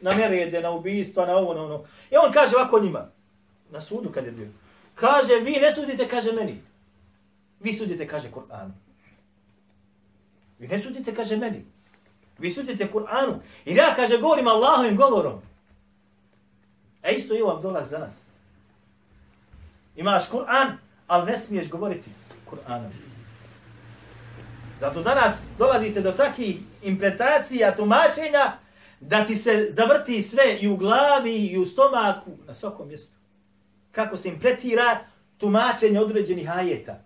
na 0.01 0.11
nerede, 0.11 0.61
na 0.61 0.71
ubijstva, 0.71 1.27
na 1.27 1.37
ovo, 1.37 1.55
na 1.55 1.63
ono. 1.63 1.85
I 2.11 2.17
on 2.17 2.33
kaže 2.33 2.57
ovako 2.57 2.81
njima, 2.81 3.07
na 3.71 3.81
sudu 3.81 4.13
kad 4.13 4.25
je 4.25 4.33
bio, 4.33 4.49
kaže, 4.95 5.35
vi 5.35 5.53
ne 5.53 5.75
sudite, 5.75 6.09
kaže 6.09 6.33
meni. 6.33 6.63
Vi 7.61 7.73
sudite, 7.73 8.07
kaže 8.07 8.31
Kur'anu. 8.31 8.73
Vi 10.59 10.69
ne 10.69 10.79
sudite, 10.79 11.15
kaže 11.15 11.37
meni. 11.37 11.65
Vi 12.39 12.51
sudite 12.51 12.89
Kur'anu. 12.93 13.39
I 13.65 13.75
ja, 13.75 13.95
kaže, 13.97 14.19
govorim 14.19 14.49
Allahovim 14.49 14.97
govorom. 14.97 15.41
A 17.03 17.11
isto 17.11 17.35
i 17.35 17.43
vam 17.43 17.63
dolaz 17.63 17.91
danas. 17.91 18.30
Imaš 19.97 20.29
Kur'an, 20.31 20.77
ali 21.07 21.33
ne 21.33 21.39
smiješ 21.39 21.69
govoriti 21.69 22.11
Kur'anom. 22.51 22.91
Zato 24.81 25.03
danas 25.03 25.43
dolazite 25.59 26.01
do 26.01 26.13
takih 26.13 26.57
implementacija, 26.83 27.77
tumačenja, 27.77 28.53
da 29.01 29.27
ti 29.27 29.37
se 29.37 29.69
zavrti 29.73 30.23
sve 30.23 30.59
i 30.61 30.69
u 30.69 30.77
glavi 30.77 31.47
i 31.47 31.59
u 31.59 31.67
stomaku, 31.67 32.31
na 32.47 32.55
svakom 32.55 32.89
mjestu. 32.89 33.13
Kako 33.93 34.17
se 34.17 34.29
impletira 34.29 34.99
tumačenje 35.39 36.01
određenih 36.01 36.51
ajeta. 36.51 37.05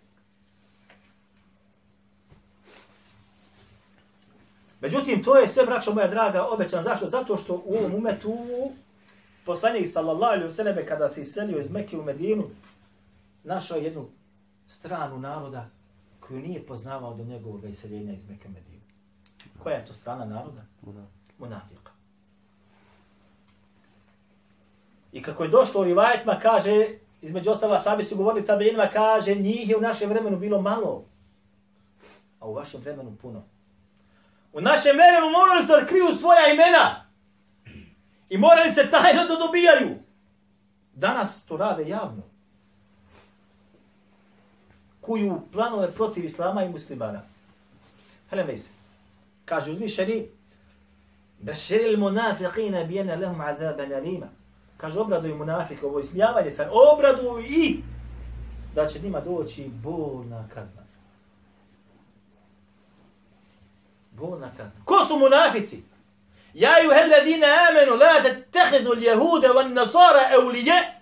Međutim, 4.80 5.24
to 5.24 5.36
je 5.36 5.48
sve, 5.48 5.66
braćo 5.66 5.94
moja 5.94 6.08
draga, 6.08 6.46
obećan. 6.46 6.84
Zašto? 6.84 7.08
Zato 7.10 7.36
što 7.36 7.62
u 7.64 7.76
ovom 7.76 7.94
umetu 7.94 8.38
poslanik 9.44 9.92
sallallahu 9.92 10.32
alaihi 10.32 10.48
vseleme 10.48 10.86
kada 10.86 11.08
se 11.08 11.22
iselio 11.22 11.58
iz 11.58 11.70
Mekke 11.70 11.98
u 11.98 12.02
Medinu, 12.02 12.50
našao 13.44 13.78
jednu 13.78 14.08
stranu 14.66 15.18
naroda 15.18 15.68
koju 16.20 16.40
nije 16.40 16.66
poznavao 16.66 17.14
do 17.14 17.24
njegovog 17.24 17.64
iseljenja 17.64 18.12
iz 18.12 18.28
Mekke 18.28 18.48
Medinu. 18.48 18.82
Koja 19.62 19.76
je 19.76 19.86
to 19.86 19.92
strana 19.92 20.24
naroda? 20.24 20.64
Munafika. 21.38 21.92
I 25.12 25.22
kako 25.22 25.44
je 25.44 25.50
došlo 25.50 25.80
u 25.80 25.84
rivajetima, 25.84 26.38
kaže, 26.42 26.88
između 27.22 27.50
ostala 27.50 27.80
sabi 27.80 28.04
su 28.04 28.16
govorili 28.16 28.46
tabinima, 28.46 28.88
kaže, 28.92 29.34
njih 29.34 29.70
je 29.70 29.76
u 29.76 29.80
našem 29.80 30.10
vremenu 30.10 30.38
bilo 30.38 30.60
malo, 30.60 31.04
a 32.40 32.46
u 32.46 32.54
vašem 32.54 32.80
vremenu 32.80 33.16
puno. 33.22 33.42
U 34.52 34.60
našem 34.60 34.96
vremenu 34.96 35.30
morali 35.30 35.66
su 35.66 35.72
da 35.72 35.86
kriju 35.86 36.06
svoja 36.20 36.52
imena 36.52 37.06
i 38.28 38.38
morali 38.38 38.72
se 38.72 38.90
tajno 38.90 39.24
da 39.24 39.36
dobijaju. 39.46 39.96
Danas 40.94 41.44
to 41.44 41.56
rade 41.56 41.88
javno 41.88 42.33
kuju 45.04 45.40
planove 45.52 45.92
protiv 45.92 46.24
islama 46.24 46.64
i 46.64 46.68
muslimana. 46.68 47.20
Hele 48.30 48.42
vejse. 48.42 48.68
Kaže 49.44 49.70
uzvišeni, 49.70 50.28
Beširi 51.44 51.90
il 51.92 51.98
munafiqina 51.98 52.84
bijena 52.84 53.14
lehum 53.14 53.40
azaban 53.40 53.92
alima. 53.92 54.26
Kaže, 54.76 55.00
obraduju 55.00 55.36
munafike, 55.36 55.86
ovo 55.86 56.00
ismijavanje 56.00 56.50
sa 56.50 56.70
obraduju 56.72 57.40
i 57.40 57.76
da 58.74 58.88
će 58.88 59.00
njima 59.00 59.20
doći 59.20 59.70
bolna 59.82 60.44
kazna. 60.54 60.82
Bolna 64.12 64.50
kazna. 64.56 64.84
Ko 64.84 65.04
su 65.08 65.18
munafici? 65.18 65.82
Ja 66.54 66.78
ju 66.78 66.90
helladina 66.90 67.46
amenu, 67.70 67.96
la 67.96 68.20
da 68.20 68.40
tehidu 68.50 68.94
ljehude 68.94 69.48
van 69.48 69.72
nasara 69.72 70.30
eulije, 70.32 70.93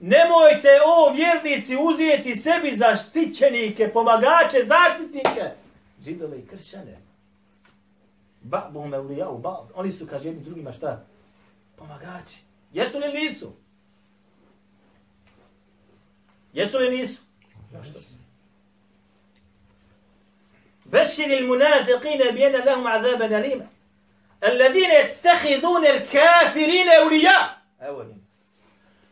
Nemojte 0.00 0.68
o 0.86 1.12
vjernici 1.12 1.76
uzijeti 1.76 2.36
sebi 2.36 2.76
zaštićenike, 2.76 3.88
pomagače, 3.88 4.58
zaštitnike. 4.66 5.50
Židove 6.00 6.38
i 6.38 6.46
kršćane. 6.46 6.98
Ba, 8.42 8.70
bohme 8.72 8.98
ulijau, 8.98 9.38
ba, 9.38 9.68
oni 9.74 9.92
su, 9.92 10.06
kaže 10.06 10.28
jednim 10.28 10.44
drugima, 10.44 10.72
šta? 10.72 11.04
Pomagači. 11.76 12.40
Jesu 12.72 12.98
li 12.98 13.12
nisu? 13.12 13.52
Jesu 16.52 16.78
li 16.78 16.90
nisu? 16.90 17.22
بشر 20.86 21.24
المنافقين 21.24 22.18
بأن 22.18 22.52
لهم 22.52 22.86
عذابا 22.86 23.38
أليما 23.38 23.66
الذين 24.44 24.90
يتخذون 24.90 25.86
الكافرين 25.86 26.88
أولياء 26.88 27.58
أولين 27.80 28.17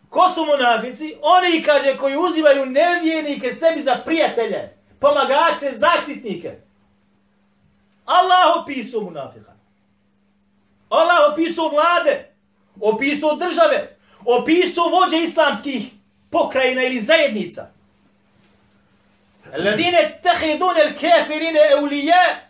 Ko 0.09 0.31
su 0.33 0.45
munafici? 0.45 1.15
Oni, 1.21 1.63
kaže, 1.63 1.97
koji 1.97 2.17
uzivaju 2.17 2.65
nevjernike 2.65 3.55
sebi 3.55 3.81
za 3.81 3.95
prijatelje, 4.05 4.77
pomagače, 4.99 5.71
zaštitnike. 5.77 6.55
Allah 8.05 8.61
opisao 8.61 9.01
munafika. 9.01 9.53
Allah 10.89 11.33
opisao 11.33 11.69
vlade, 11.69 12.31
opisao 12.81 13.35
države, 13.35 13.97
opisao 14.25 14.89
vođe 14.89 15.17
islamskih 15.23 15.91
pokrajina 16.29 16.83
ili 16.83 17.01
zajednica. 17.01 17.67
Ladine 19.57 20.19
tehidun 20.23 20.77
el 20.77 20.89
kafirine 20.93 21.59
eulije. 21.71 22.47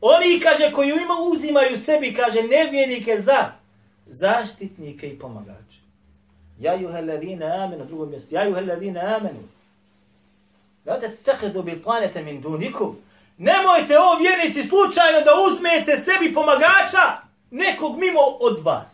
Oni, 0.00 0.40
kaže, 0.40 0.72
koji 0.72 0.88
ima 0.88 1.14
uzimaju 1.32 1.78
sebi, 1.78 2.14
kaže, 2.14 2.42
nevjenike 2.42 3.20
za 3.20 3.61
zaštitnike 4.12 5.08
i 5.08 5.18
pomagače. 5.18 5.80
Ja 6.58 6.74
juha 6.74 6.98
alladhina 6.98 7.64
amenu, 7.64 7.84
drugo 7.84 8.06
mjesto, 8.06 8.34
ja 8.34 8.44
juha 8.44 8.58
alladhina 8.58 9.00
amenu. 9.00 9.48
Da 10.84 11.00
te 11.00 11.16
tehedu 11.16 11.62
bi 11.62 11.82
planete 11.82 12.22
min 12.22 12.40
dunikum. 12.40 12.96
Nemojte 13.38 13.98
o 13.98 14.18
vjernici 14.18 14.68
slučajno 14.68 15.20
da 15.20 15.30
uzmete 15.46 15.98
sebi 15.98 16.34
pomagača 16.34 17.22
nekog 17.50 17.98
mimo 17.98 18.20
od 18.40 18.60
vas. 18.64 18.88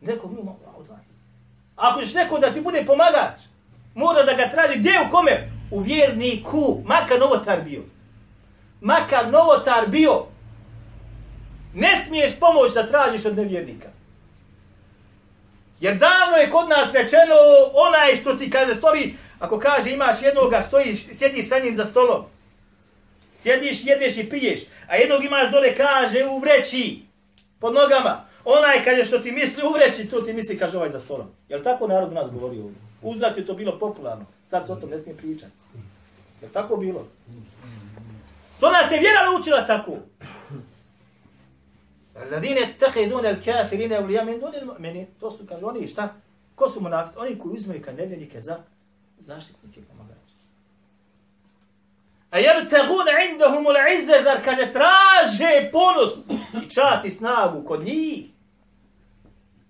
Nekog 0.00 0.32
mimo 0.32 0.58
od 0.76 0.88
vas. 0.88 1.00
Ako 1.76 2.00
ćeš 2.00 2.14
neko 2.14 2.38
da 2.38 2.52
ti 2.52 2.60
bude 2.60 2.84
pomagač, 2.86 3.40
mora 3.94 4.22
da 4.22 4.32
ga 4.32 4.50
traži 4.50 4.78
gdje 4.78 4.92
u 5.08 5.10
kome? 5.10 5.50
U 5.70 5.80
vjerniku, 5.80 6.82
makar 6.84 7.20
novotar 7.20 7.62
bio. 7.62 7.82
Makar 8.80 9.30
novotar 9.30 9.88
bio, 9.88 10.26
Ne 11.76 12.04
smiješ 12.06 12.32
pomoć 12.40 12.74
da 12.74 12.88
tražiš 12.88 13.24
od 13.24 13.36
nevjernika. 13.36 13.88
Jer 15.80 15.96
davno 15.96 16.36
je 16.36 16.50
kod 16.50 16.68
nas 16.68 16.94
rečeno 16.94 17.34
onaj 17.74 18.16
što 18.16 18.34
ti 18.34 18.50
kaže 18.50 18.74
stoji, 18.74 19.14
ako 19.38 19.58
kaže 19.58 19.90
imaš 19.90 20.22
jednoga, 20.22 20.62
stojiš, 20.62 21.06
sjediš 21.12 21.48
sa 21.48 21.58
njim 21.58 21.76
za 21.76 21.84
stolom. 21.84 22.24
Sjediš, 23.42 23.84
jedeš 23.84 24.16
i 24.16 24.30
piješ. 24.30 24.60
A 24.88 24.96
jednog 24.96 25.24
imaš 25.24 25.50
dole, 25.50 25.74
kaže, 25.74 26.24
u 26.24 26.38
vreći, 26.38 27.02
pod 27.60 27.74
nogama. 27.74 28.24
Onaj 28.44 28.84
kaže 28.84 29.04
što 29.04 29.18
ti 29.18 29.32
misli 29.32 29.62
u 29.62 29.72
vreći, 29.72 30.08
to 30.08 30.20
ti 30.20 30.32
misli, 30.32 30.58
kaže 30.58 30.76
ovaj 30.76 30.90
za 30.90 31.00
stolom. 31.00 31.26
Jel 31.48 31.62
tako 31.62 31.86
narod 31.86 32.12
nas 32.12 32.30
govori 32.30 32.58
ovdje? 32.58 32.80
Uzrat 33.02 33.36
je 33.36 33.46
to 33.46 33.54
bilo 33.54 33.78
popularno. 33.78 34.24
Sad 34.50 34.66
se 34.66 34.72
o 34.72 34.76
tom 34.76 34.90
ne 34.90 34.98
smije 34.98 35.16
pričati. 35.16 35.52
Jel 36.40 36.50
tako 36.52 36.76
bilo? 36.76 37.06
To 38.60 38.70
nas 38.70 38.90
je 38.90 38.98
vjera 38.98 39.30
naučila 39.32 39.66
tako. 39.66 39.92
Alladine 42.22 42.74
tehidun 42.78 43.24
el 43.24 43.36
kafirine 43.44 44.00
ulija 44.00 44.24
min 44.24 44.40
dunil 44.40 44.64
mu'mini. 44.64 45.06
To 45.20 45.30
su, 45.30 45.46
kaže, 45.46 45.64
oni 45.64 45.88
šta? 45.88 46.14
Ko 46.54 46.70
su 46.70 46.80
munafici? 46.80 47.18
Oni 47.18 47.38
koji 47.38 47.56
uzmeju 47.56 47.82
ka 47.82 47.92
nevjenike 47.92 48.40
za 48.40 48.58
zaštitnike 49.18 49.80
pomagače. 49.82 50.16
A 52.30 52.38
jer 52.38 52.68
te 52.68 52.76
indahum 53.30 53.66
ul 53.66 53.76
izze, 54.02 54.22
zar 54.22 54.44
kaže, 54.44 54.72
traže 54.72 55.70
ponos 55.72 56.12
i 56.64 56.70
čat 56.70 57.04
i 57.04 57.10
snagu 57.10 57.64
kod 57.64 57.84
njih. 57.84 58.26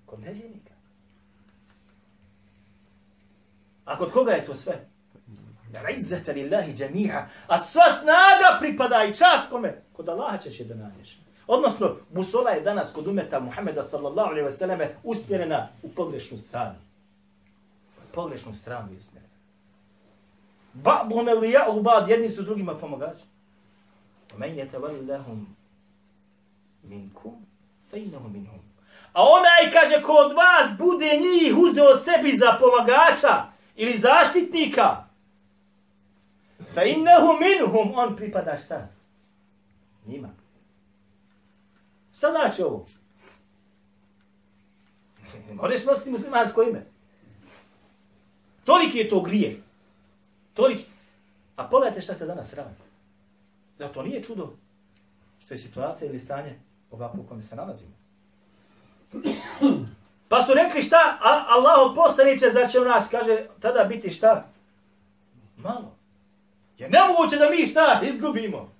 Kod 0.07 0.20
nevjenika. 0.20 0.74
A 3.84 3.99
kod 3.99 4.12
koga 4.12 4.32
je 4.32 4.44
to 4.44 4.55
sve? 4.55 4.88
Izzeta 5.97 6.32
lillahi 6.32 6.74
džemiha. 6.74 7.26
A 7.47 7.62
sva 7.62 7.82
snaga 8.01 8.59
pripada 8.61 9.05
i 9.05 9.14
čast 9.14 9.51
kome? 9.51 9.82
Kod 9.92 10.09
Allaha 10.09 10.38
ćeš 10.38 10.61
je 10.61 10.66
da 10.66 10.74
nađeš. 10.74 11.26
Odnosno, 11.47 11.97
musola 12.12 12.51
je 12.51 12.61
danas 12.61 12.92
kod 12.92 13.07
umeta 13.07 13.40
Muhammeda 13.40 13.84
sallallahu 13.84 14.30
alaihi 14.30 14.49
wa 14.49 14.88
usmjerena 15.05 15.68
u 15.82 15.88
pogrešnu 15.88 16.38
stranu. 16.38 16.74
Pogrešnu 18.14 18.55
stranu 18.55 18.92
je 18.92 18.99
usmjerena. 18.99 19.26
Ba'buhum 20.74 21.28
evlija'u 21.28 21.82
ba'd, 21.82 22.09
jedni 22.09 22.30
su 22.30 22.42
drugima 22.42 22.74
pomagači. 22.74 23.22
Men 24.36 24.59
je 24.59 24.68
tavallahum 24.68 25.57
minkum, 26.82 27.32
fe 27.90 28.01
innahum 28.01 28.32
minhum. 28.32 28.61
A 29.12 29.22
onaj 29.22 29.72
kaže 29.72 30.03
ko 30.03 30.12
od 30.12 30.32
vas 30.32 30.78
bude 30.78 31.07
njih 31.07 31.57
uzeo 31.59 31.97
sebi 31.97 32.38
za 32.38 32.59
pomagača 32.61 33.44
ili 33.76 33.99
zaštitnika, 33.99 35.05
fe 36.74 36.90
innehu 36.90 37.32
minhum, 37.40 37.92
on 37.99 38.16
pripada 38.16 38.59
šta? 38.64 38.88
Njima. 40.07 40.28
Šta 42.17 42.31
znači 42.31 42.62
ovo? 42.62 42.87
Moraš 45.61 45.85
nositi 45.85 46.11
muslimansko 46.11 46.62
ime. 46.62 46.87
Toliki 48.64 48.99
je 48.99 49.09
to 49.09 49.21
grije. 49.21 49.62
Toliki. 50.55 50.85
A 51.57 51.64
pogledajte 51.64 52.01
šta 52.01 52.14
se 52.14 52.27
danas 52.27 52.53
radi. 52.53 52.75
Zato 53.79 54.03
nije 54.03 54.23
čudo 54.23 54.57
što 55.45 55.55
je 55.55 55.59
situacija 55.59 56.11
ili 56.11 56.21
stanje 56.21 56.59
ovako 56.91 57.19
u 57.21 57.27
kome 57.27 57.43
se 57.43 57.57
nalazimo. 57.57 57.93
Pa 60.29 60.43
su 60.43 60.55
rekli 60.55 60.83
šta? 60.83 61.19
A 61.23 61.45
Allah 61.49 61.93
poslaniće 61.97 62.51
za 62.53 62.67
će 62.67 62.81
u 62.81 62.85
nas, 62.85 63.09
kaže, 63.11 63.47
tada 63.61 63.85
biti 63.85 64.11
šta? 64.11 64.49
Malo. 65.57 65.97
Je 66.79 66.91
nemoguće 66.91 67.37
da 67.37 67.51
mi 67.51 67.67
šta 67.67 68.01
izgubimo. 68.05 68.76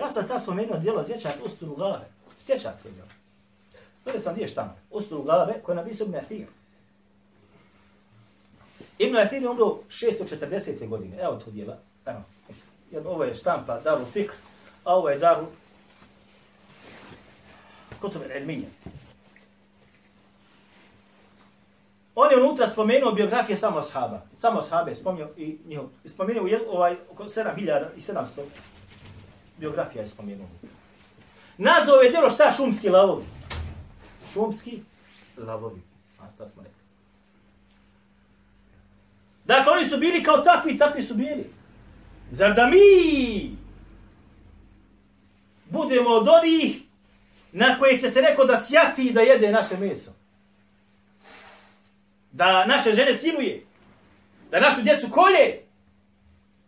Ja 0.00 0.08
sam 0.10 0.28
ta 0.28 0.40
spomenuo 0.40 0.78
dijelo 0.78 1.04
zječat 1.04 1.34
Ustru 1.44 1.74
glave. 1.74 2.04
Zječat 2.46 2.84
je 2.84 2.90
ga. 2.90 3.04
Gledaj 4.04 4.22
sam 4.22 4.34
dvije 4.34 4.48
štame. 4.48 4.72
Ustru 4.90 5.22
glave 5.22 5.62
koja 5.62 5.76
nam 5.76 5.84
visu 5.84 6.04
Ibn 6.04 6.16
Athir. 6.16 6.46
Ibn 8.98 9.16
Athir 9.16 9.42
je 9.42 9.48
umro 9.48 9.78
640. 9.88 10.88
godine. 10.88 11.16
Evo 11.20 11.36
to 11.36 11.50
dijela. 11.50 11.78
Evo. 12.06 12.22
Jer 12.90 13.06
ovo 13.06 13.24
je 13.24 13.34
štampa 13.34 13.80
Daru 13.80 14.04
Fikr, 14.04 14.34
a 14.84 14.96
ovo 14.96 15.08
je 15.10 15.18
Daru 15.18 15.46
Kutub 18.00 18.22
Ilminje. 18.36 18.68
On 22.14 22.30
je 22.30 22.42
unutra 22.42 22.68
spomenuo 22.68 23.12
biografije 23.12 23.56
samo 23.56 23.78
ashaba. 23.78 24.22
Samo 24.40 24.60
ashabe 24.60 24.90
je 24.90 24.94
spomenuo 24.94 25.30
i 25.36 25.58
njihov. 25.66 25.88
Spomenuo 26.04 26.46
je 26.46 26.60
ovaj 26.68 26.96
oko 27.10 27.24
7700 27.24 28.42
biografija 29.60 30.02
je 30.02 30.08
spomenuo. 30.08 30.48
Nazvao 31.58 32.00
je 32.00 32.10
djelo 32.10 32.30
šta 32.30 32.52
šumski 32.56 32.88
lavovi. 32.88 33.24
Šumski 34.32 34.82
lavovi. 35.36 35.80
A, 36.20 36.24
šta 36.34 36.48
smo 36.48 36.62
rekli. 36.62 36.80
Dakle, 39.44 39.72
oni 39.72 39.88
su 39.88 39.98
bili 39.98 40.22
kao 40.22 40.38
takvi, 40.38 40.78
takvi 40.78 41.02
su 41.02 41.14
bili. 41.14 41.50
Zar 42.30 42.54
da 42.54 42.66
mi 42.66 43.56
budemo 45.70 46.10
od 46.10 46.28
onih 46.28 46.82
na 47.52 47.78
koje 47.78 47.98
će 47.98 48.10
se 48.10 48.22
neko 48.22 48.44
da 48.44 48.60
sjati 48.60 49.06
i 49.06 49.12
da 49.12 49.20
jede 49.20 49.52
naše 49.52 49.76
meso? 49.76 50.10
Da 52.32 52.66
naše 52.66 52.94
žene 52.94 53.14
siluje? 53.18 53.64
Da 54.50 54.60
našu 54.60 54.82
djecu 54.82 55.10
kolje? 55.10 55.62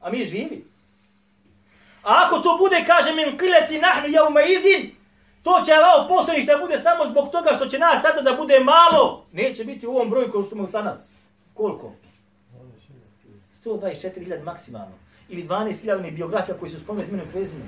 A 0.00 0.10
mi 0.10 0.26
živi? 0.26 0.71
A 2.02 2.26
ako 2.26 2.38
to 2.38 2.56
bude, 2.58 2.84
kaže 2.86 3.14
min 3.14 3.38
kileti 3.38 3.78
nahnu 3.78 4.08
jauma 4.08 4.42
idin, 4.42 4.90
to 5.42 5.62
će 5.66 5.72
Allah 5.72 6.06
poslaniš 6.08 6.46
da 6.46 6.58
bude 6.58 6.78
samo 6.78 7.10
zbog 7.10 7.30
toga 7.30 7.54
što 7.56 7.66
će 7.66 7.78
nas 7.78 8.02
tada 8.02 8.22
da 8.22 8.36
bude 8.36 8.60
malo. 8.60 9.26
Neće 9.32 9.64
biti 9.64 9.86
u 9.86 9.90
ovom 9.90 10.10
broju 10.10 10.32
kao 10.32 10.42
što 10.42 10.54
smo 10.54 10.66
sa 10.66 10.82
nas. 10.82 11.08
Koliko? 11.54 11.92
124.000 13.64 14.42
maksimalno. 14.42 14.94
Ili 15.28 15.44
12.000 15.44 16.10
biografija 16.10 16.56
koji 16.58 16.70
su 16.70 16.80
spomenuti 16.80 17.10
imenom 17.10 17.28
prezime. 17.32 17.64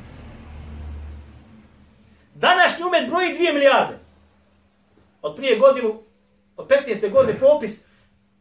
Današnji 2.35 2.85
umet 2.85 3.09
broji 3.09 3.29
2 3.29 3.55
milijarde. 3.55 3.99
Od 5.23 5.37
prije 5.37 5.59
godinu, 5.59 6.03
od 6.57 6.69
15. 6.69 7.11
godine 7.11 7.39
propis, 7.39 7.85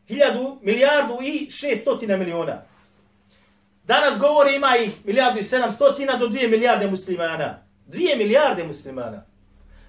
1000 0.09 0.57
milijardu 0.61 1.17
i 1.21 1.49
600 1.51 2.17
miliona. 2.17 2.61
Danas 3.83 4.19
govori 4.19 4.55
ima 4.55 4.77
ih 4.77 5.05
milijardu 5.05 5.39
i 5.39 5.43
700 5.43 6.19
do 6.19 6.27
2 6.27 6.49
milijarde 6.49 6.87
muslimana. 6.87 7.63
2 7.87 8.17
milijarde 8.17 8.63
muslimana. 8.63 9.25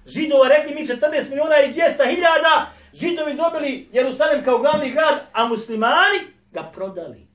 Židova 0.05 0.47
rekli 0.47 0.75
mi 0.75 0.87
14 0.87 1.29
miliona 1.29 1.59
i 1.59 1.73
200 1.73 2.09
hiljada. 2.09 2.71
Židovi 2.93 3.33
dobili 3.33 3.89
Jerusalem 3.93 4.43
kao 4.43 4.57
glavni 4.57 4.91
grad, 4.91 5.21
a 5.33 5.47
muslimani 5.47 6.19
ga 6.51 6.63
prodali. 6.63 7.27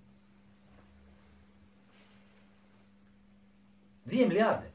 2 4.07 4.29
milijarde. 4.29 4.71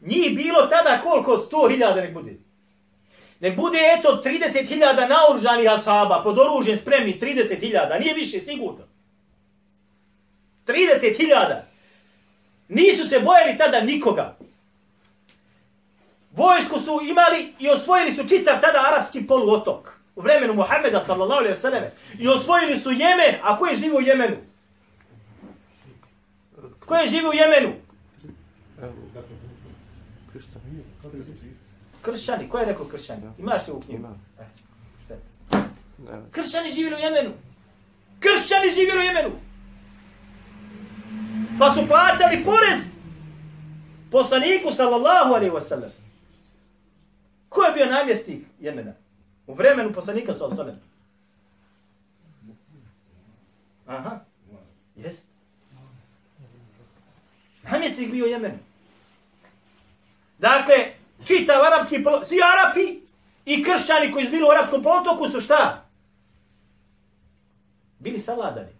Njih 0.00 0.36
bilo 0.36 0.66
tada 0.66 1.00
koliko? 1.02 1.48
100 1.50 1.70
hiljada 1.70 2.00
nek 2.00 2.14
bude. 2.14 2.36
Nek 3.40 3.56
bude 3.56 3.78
eto 3.98 4.22
30 4.24 4.66
hiljada 4.66 5.08
naoružanih 5.08 5.72
asaba, 5.72 6.20
pod 6.24 6.38
oružjem 6.38 6.78
spremni 6.78 7.18
30 7.20 7.60
hiljada. 7.60 7.98
Nije 7.98 8.14
više 8.14 8.40
sigurno. 8.40 8.95
30 10.66 11.16
hiljada. 11.16 11.66
Nisu 12.68 13.08
se 13.08 13.20
bojali 13.20 13.58
tada 13.58 13.80
nikoga. 13.80 14.36
Vojsku 16.32 16.80
su 16.80 17.00
imali 17.08 17.54
i 17.58 17.70
osvojili 17.70 18.16
su 18.16 18.28
čitav 18.28 18.60
tada 18.60 18.84
arapski 18.88 19.26
poluotok. 19.26 19.92
U 20.16 20.20
vremenu 20.20 20.54
Muhammeda 20.54 21.04
sallallahu 21.06 21.40
alaihi 21.40 21.60
sallam. 21.60 21.82
I 22.18 22.28
osvojili 22.28 22.80
su 22.80 22.90
Jemen. 22.90 23.34
A 23.42 23.58
ko 23.58 23.66
je 23.66 23.76
živo 23.76 23.98
u 23.98 24.00
Jemenu? 24.00 24.36
Ko 26.86 26.94
je 26.94 27.08
živo 27.08 27.30
u 27.30 27.34
Jemenu? 27.34 27.72
Kršćani. 32.02 32.48
Ko 32.48 32.58
je 32.58 32.64
rekao 32.66 32.86
kršćani? 32.86 33.22
Imaš 33.38 33.66
li 33.66 33.72
u 33.72 33.80
knjigu? 33.80 34.08
E, 34.40 34.44
kršćani 36.30 36.70
živjeli 36.70 36.96
u 36.96 36.98
Jemenu. 36.98 37.30
Kršćani 38.20 38.70
živjeli 38.70 39.00
u 39.00 39.02
Jemenu. 39.02 39.30
Pa 41.58 41.74
su 41.74 41.86
plaćali 41.88 42.44
porez 42.44 42.84
poslaniku 44.10 44.72
sallallahu 44.72 45.34
alaihi 45.34 45.52
wa 45.54 45.60
sallam. 45.60 45.90
Ko 47.48 47.62
je 47.62 47.72
bio 47.72 47.86
namjestnik 47.86 48.44
Jemena? 48.60 48.92
U 49.46 49.54
vremenu 49.54 49.92
poslanika 49.92 50.34
sallallahu 50.34 50.60
alaihi 50.60 50.78
wa 50.78 50.80
sallam. 50.80 50.96
Aha. 53.86 54.20
Jest. 54.96 55.22
Namjestnik 57.62 58.10
bio 58.10 58.26
Jemen. 58.26 58.58
Dakle, 60.38 60.74
čitav 61.24 61.64
arapski 61.64 62.04
polo... 62.04 62.24
Svi 62.24 62.38
Arapi 62.42 63.00
i 63.44 63.64
kršćani 63.64 64.12
koji 64.12 64.24
su 64.24 64.30
bili 64.30 64.44
u 64.44 64.50
arapskom 64.50 64.82
polotoku 64.82 65.28
su 65.28 65.40
šta? 65.40 65.84
Bili 67.98 68.20
savladani. 68.20 68.75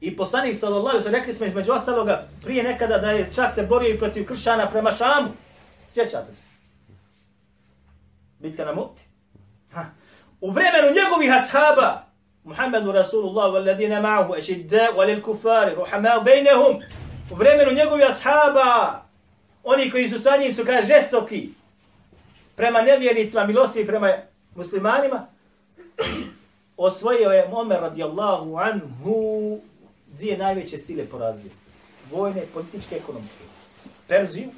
I 0.00 0.16
poslanik 0.16 0.60
sallallahu 0.60 0.96
alejhi 0.96 1.08
ve 1.10 1.18
rekli 1.18 1.34
smo 1.34 1.46
između 1.46 1.72
ostaloga 1.72 2.26
prije 2.42 2.62
nekada 2.62 2.98
da 2.98 3.10
je 3.10 3.30
čak 3.34 3.54
se 3.54 3.62
borio 3.62 3.94
i 3.94 3.98
protiv 3.98 4.26
kršćana 4.26 4.70
prema 4.70 4.92
Šamu. 4.92 5.28
Sjećate 5.92 6.34
se? 6.34 6.46
Bitka 8.38 8.64
na 8.64 8.72
Muti. 8.72 9.02
Ha. 9.72 9.84
U 10.40 10.50
vremenu 10.50 10.88
njegovih 10.88 11.32
ashaba 11.32 12.02
Muhammedu 12.44 12.92
Rasulullah 12.92 13.52
wal 13.52 13.66
ladina 13.66 14.00
ma'ahu 14.00 14.38
ashidda 14.38 14.88
wal 14.96 15.22
kufar 15.22 15.74
ruhama 15.76 16.20
bainahum. 16.24 16.82
U 17.30 17.34
vremenu 17.34 17.72
njegovih 17.72 18.06
ashaba 18.08 19.02
oni 19.64 19.90
koji 19.90 20.08
su 20.08 20.18
sa 20.18 20.36
njim 20.36 20.54
su 20.54 20.64
kaže 20.64 20.86
žestoki 20.86 21.50
prema 22.56 22.82
nevjernicima, 22.82 23.46
milosti 23.46 23.86
prema 23.86 24.12
muslimanima 24.54 25.26
osvojio 26.76 27.30
je 27.30 27.48
Omer 27.52 27.80
radijallahu 27.80 28.56
anhu 28.56 29.60
dvije 30.16 30.38
najveće 30.38 30.78
sile 30.78 31.06
porazio. 31.06 31.50
Vojne, 32.10 32.42
političke, 32.54 32.96
ekonomske. 32.96 33.44
Perziju 34.08 34.50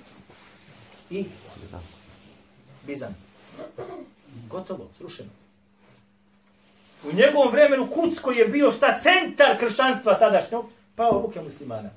i 1.11 1.27
Bizan. 2.87 3.15
Gotovo, 4.49 4.89
srušeno. 4.99 5.31
U 7.05 7.13
njegovom 7.13 7.53
vremenu 7.53 7.89
Kuc 7.95 8.19
koji 8.19 8.37
je 8.37 8.49
bio 8.49 8.73
šta 8.73 9.01
centar 9.03 9.59
kršćanstva 9.59 10.19
tadašnjog, 10.19 10.67
pao 10.97 11.23
ruke 11.23 11.41
muslimana. 11.41 11.91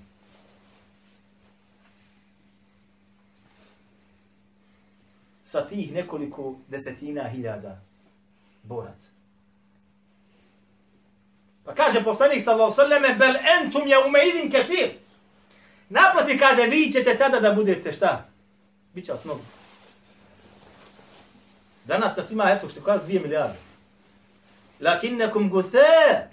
Sa 5.46 5.68
tih 5.68 5.94
nekoliko 5.94 6.56
desetina 6.68 7.30
hiljada 7.30 7.82
boraca. 8.64 9.15
Pa 11.66 11.74
kaže 11.74 12.04
poslanik 12.04 12.44
sallallahu 12.44 12.82
alejhi 12.82 13.04
ve 13.04 13.20
bel 13.20 13.36
entum 13.36 13.88
ya 13.88 14.06
umeidin 14.06 14.52
ketir. 14.52 14.90
Naproti 15.90 16.38
kaže 16.38 16.62
vi 16.62 16.92
ćete 16.92 17.18
tada 17.18 17.40
da 17.40 17.54
budete 17.54 17.94
šta? 17.94 18.30
Biće 18.94 19.12
vas 19.12 19.26
mnogo. 19.26 19.42
Danas 21.86 22.18
nas 22.18 22.32
ima 22.32 22.52
eto 22.52 22.70
što 22.70 22.82
kaže 22.82 23.04
2 23.04 23.22
milijarde. 23.22 23.58
Lakinnekum 24.80 25.50
guthe, 25.50 26.30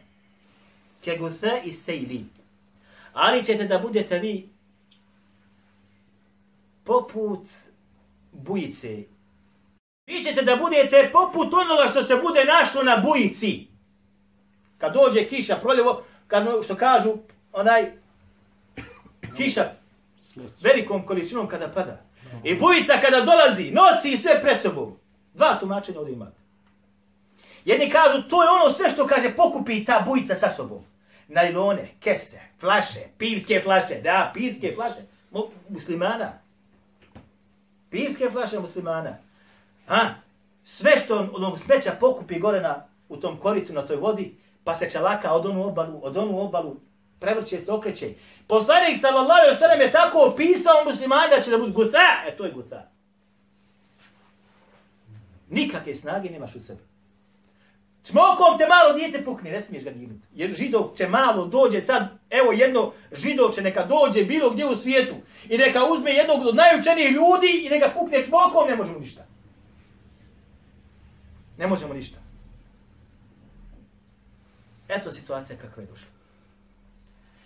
ke 1.04 1.16
guthe 1.16 1.62
is-sayli. 1.64 2.24
Ali 3.12 3.44
ćete 3.44 3.64
da 3.64 3.78
budete 3.78 4.18
vi 4.18 4.48
poput 6.84 7.46
bujice. 8.32 9.02
Vi 10.06 10.24
ćete 10.24 10.42
da 10.42 10.56
budete 10.56 11.10
poput 11.12 11.54
onoga 11.54 11.88
što 11.90 12.04
se 12.04 12.16
bude 12.16 12.44
našlo 12.44 12.82
na 12.82 12.96
bujici. 12.96 13.71
Kad 14.82 14.92
dođe 14.92 15.26
kiša, 15.28 15.56
proljevo, 15.56 16.02
kad, 16.26 16.46
što 16.64 16.76
kažu, 16.76 17.14
onaj, 17.52 17.92
kiša 19.36 19.64
velikom 20.60 21.06
količinom 21.06 21.48
kada 21.48 21.68
pada. 21.68 22.00
I 22.44 22.54
bujica 22.58 22.92
kada 23.02 23.20
dolazi, 23.20 23.70
nosi 23.70 24.18
sve 24.18 24.42
pred 24.42 24.62
sobom. 24.62 24.96
Dva 25.34 25.58
tumačenja 25.60 25.98
ovdje 25.98 26.12
ima. 26.12 26.30
Jedni 27.64 27.90
kažu, 27.90 28.22
to 28.28 28.42
je 28.42 28.48
ono 28.50 28.74
sve 28.74 28.90
što 28.90 29.06
kaže, 29.06 29.36
pokupi 29.36 29.84
ta 29.84 30.02
bujica 30.06 30.34
sa 30.34 30.52
sobom. 30.56 30.84
Najlone, 31.28 31.88
kese, 32.00 32.40
flaše, 32.60 33.00
pivske 33.18 33.60
flaše, 33.64 34.00
da, 34.00 34.30
pivske 34.34 34.72
flaše, 34.74 35.00
muslimana. 35.68 36.32
Pivske 37.90 38.30
flaše 38.30 38.58
muslimana. 38.58 39.16
Ha? 39.86 40.14
Sve 40.64 40.98
što 41.04 41.18
on, 41.18 41.44
on 41.44 41.58
smeća 41.58 41.92
pokupi 42.00 42.38
gore 42.38 42.60
na, 42.60 42.86
u 43.08 43.16
tom 43.16 43.36
koritu, 43.36 43.72
na 43.72 43.86
toj 43.86 43.96
vodi, 43.96 44.41
pa 44.64 44.74
se 44.74 44.90
čalaka 44.90 45.32
od 45.32 45.46
onu 45.46 45.66
obalu, 45.66 46.00
od 46.02 46.16
onu 46.16 46.40
obalu, 46.40 46.76
prevrće 47.20 47.60
se, 47.60 47.72
okreće. 47.72 48.14
Poslanik 48.46 49.00
sallallahu 49.00 49.40
alejhi 49.40 49.54
ve 49.54 49.58
sellem 49.58 49.80
je 49.80 49.92
tako 49.92 50.18
opisao 50.18 50.84
muslimane 50.84 51.36
da 51.36 51.42
će 51.42 51.50
da 51.50 51.58
budu 51.58 51.72
guta, 51.72 52.22
e 52.28 52.36
to 52.36 52.44
je 52.44 52.52
guta. 52.52 52.90
Nikakve 55.50 55.94
snage 55.94 56.30
nemaš 56.30 56.54
u 56.54 56.60
sebi. 56.60 56.80
Čmokom 58.04 58.58
te 58.58 58.66
malo 58.66 58.92
dijete 58.92 59.24
pukne, 59.24 59.50
ne 59.50 59.62
smiješ 59.62 59.84
ga 59.84 59.90
dirnuti. 59.90 60.26
Jer 60.34 60.54
židov 60.56 60.90
će 60.96 61.08
malo 61.08 61.46
dođe 61.46 61.80
sad, 61.80 62.08
evo 62.30 62.52
jedno 62.52 62.92
židov 63.12 63.52
će 63.52 63.62
neka 63.62 63.84
dođe 63.84 64.24
bilo 64.24 64.50
gdje 64.50 64.66
u 64.66 64.76
svijetu 64.76 65.14
i 65.48 65.58
neka 65.58 65.84
uzme 65.84 66.10
jednog 66.10 66.46
od 66.46 66.54
najučenijih 66.54 67.12
ljudi 67.12 67.62
i 67.66 67.68
neka 67.68 67.90
pukne 67.98 68.24
čmokom, 68.24 68.68
ne 68.68 68.76
možemo 68.76 68.98
ništa. 68.98 69.26
Ne 71.58 71.66
možemo 71.66 71.94
ništa. 71.94 72.21
Eto 74.96 75.12
situacija 75.12 75.58
kakva 75.58 75.82
je 75.82 75.86
došla. 75.86 76.08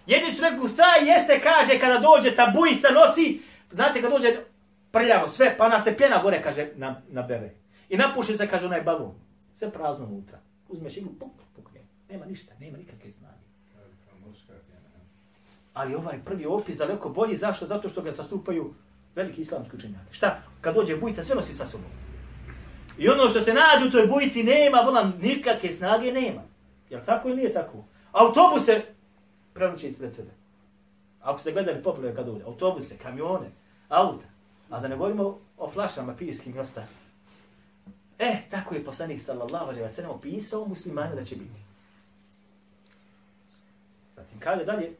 Jedni 0.06 0.32
su 0.32 0.42
rekli, 0.42 0.68
šta 0.68 0.96
jeste, 1.06 1.40
kaže, 1.40 1.78
kada 1.78 1.98
dođe 1.98 2.36
ta 2.36 2.52
bujica 2.56 2.88
nosi, 2.88 3.40
znate, 3.70 4.02
kada 4.02 4.16
dođe 4.16 4.36
prljavo 4.90 5.28
sve, 5.28 5.56
pa 5.58 5.64
ona 5.64 5.80
se 5.80 5.96
pjena 5.96 6.22
gore, 6.22 6.42
kaže, 6.42 6.68
na, 6.74 7.02
na 7.08 7.22
bebe. 7.22 7.54
I 7.88 7.96
napuši 7.96 8.36
se, 8.36 8.48
kaže, 8.48 8.66
onaj 8.66 8.80
balon. 8.80 9.14
Sve 9.54 9.70
prazno 9.70 10.06
unutra. 10.06 10.38
Uzmeš 10.68 10.96
iglu, 10.96 11.12
puk, 11.18 11.32
pukne. 11.56 11.80
Nema 12.10 12.26
ništa, 12.26 12.52
nema 12.60 12.78
nikakve 12.78 13.12
snage. 13.12 13.46
Ali 15.74 15.94
ovaj 15.94 16.18
prvi 16.24 16.46
opis 16.46 16.76
daleko 16.76 17.08
bolji, 17.08 17.36
zašto? 17.36 17.66
Zato 17.66 17.88
što 17.88 18.02
ga 18.02 18.12
zastupaju 18.12 18.74
veliki 19.14 19.40
islamski 19.40 19.76
učenjaki. 19.76 20.14
Šta? 20.14 20.42
Kad 20.60 20.74
dođe 20.74 20.96
bujica, 20.96 21.22
sve 21.22 21.34
nosi 21.34 21.54
sa 21.54 21.66
sobom. 21.66 21.90
I 22.98 23.08
ono 23.08 23.28
što 23.28 23.40
se 23.40 23.54
nađe 23.54 23.88
u 23.88 23.90
toj 23.90 24.06
bujici 24.06 24.42
nema, 24.42 24.80
volan 24.80 25.12
nikakve 25.22 25.72
snage 25.72 26.12
nema. 26.12 26.42
Jel 26.89 27.01
tako 27.05 27.27
ili 27.27 27.37
nije 27.37 27.53
tako? 27.53 27.83
Autobuse 28.11 28.83
prevrće 29.53 29.89
ispred 29.89 30.15
sebe. 30.15 30.31
Ako 31.21 31.39
ste 31.39 31.51
gledali 31.51 31.83
poplove 31.83 32.15
kad 32.15 32.29
ovdje, 32.29 32.45
autobuse, 32.45 32.97
kamione, 32.97 33.51
auta, 33.89 34.25
a 34.69 34.79
da 34.79 34.87
ne 34.87 34.95
govorimo 34.95 35.39
o 35.57 35.69
flašama 35.69 36.15
pijskim 36.15 36.55
i 36.55 36.59
ostalim. 36.59 36.89
E, 38.19 38.41
tako 38.49 38.75
je 38.75 38.85
poslanik 38.85 39.21
sallallahu 39.21 39.65
alaihi 39.65 39.83
wa 39.83 39.89
sallam 39.89 40.11
opisao 40.11 40.65
muslimane 40.65 41.15
da 41.15 41.25
će 41.25 41.35
biti. 41.35 41.61
Zatim 44.15 44.39
kaže 44.39 44.65
dalje, 44.65 44.91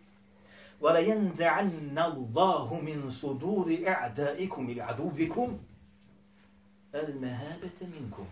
وَلَا 0.82 1.00
يَنْزَعَنَّ 1.00 1.98
اللَّهُ 1.98 2.82
مِنْ 2.82 3.12
صُدُورِ 3.12 3.68
اَعْدَائِكُمْ 3.86 4.70
إِلْ 4.70 4.82
عَدُوبِكُمْ 4.82 5.50
الْمَهَابَةَ 6.94 7.80
مِنْكُمْ 7.82 8.26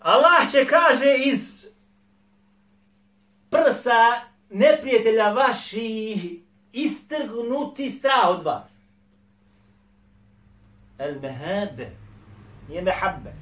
Allah 0.00 0.52
će 0.52 0.66
kaže 0.66 1.16
iz 1.24 1.66
prsa 3.51 4.21
neprijatelja 4.49 5.31
vaših 5.31 6.39
istrgnuti 6.73 7.91
strah 7.91 8.29
od 8.29 8.43
vas. 8.43 8.69
El 10.99 11.19
mehabe. 11.21 11.89
Nije 12.69 12.81
mehabbe. 12.81 13.33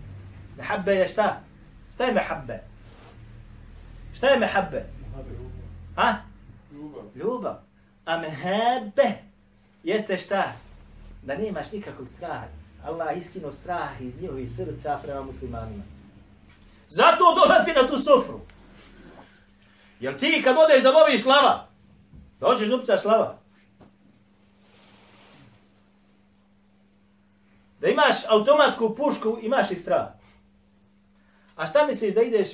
Mehabbe 0.57 0.95
je 0.95 1.07
šta? 1.07 1.41
Šta 1.93 2.03
je 2.03 2.13
mehabbe? 2.13 2.59
Šta 4.13 4.27
je 4.27 4.39
mehabbe? 4.39 4.85
Ha? 5.95 6.17
Ljubav. 6.71 7.03
Ljubav. 7.15 7.55
A 8.05 8.17
mehabbe 8.17 9.13
jeste 9.83 10.17
šta? 10.17 10.53
Da 11.23 11.37
nemaš 11.37 11.71
nikakvog 11.71 12.07
straha. 12.17 12.47
Allah 12.85 13.17
iskino 13.17 13.51
strah 13.51 14.01
iz 14.01 14.21
njihovih 14.21 14.51
srca 14.55 14.99
prema 15.03 15.21
muslimanima. 15.21 15.83
Zato 16.89 17.23
dolazi 17.35 17.71
na 17.71 17.87
tu 17.87 17.97
sofru. 17.99 18.39
Jel 19.99 20.19
ti 20.19 20.41
kad 20.43 20.55
odeš 20.57 20.83
da 20.83 20.91
loviš 20.91 21.23
slava, 21.23 21.67
da 22.39 22.47
hoćeš 22.47 22.67
da 22.87 22.97
slava? 22.97 23.39
da 27.81 27.87
imaš 27.87 28.15
automatsku 28.27 28.95
pušku, 28.95 29.37
imaš 29.41 29.69
li 29.69 29.75
strah? 29.75 30.07
A 31.55 31.67
šta 31.67 31.85
misliš 31.85 32.13
da 32.13 32.21
ideš 32.21 32.49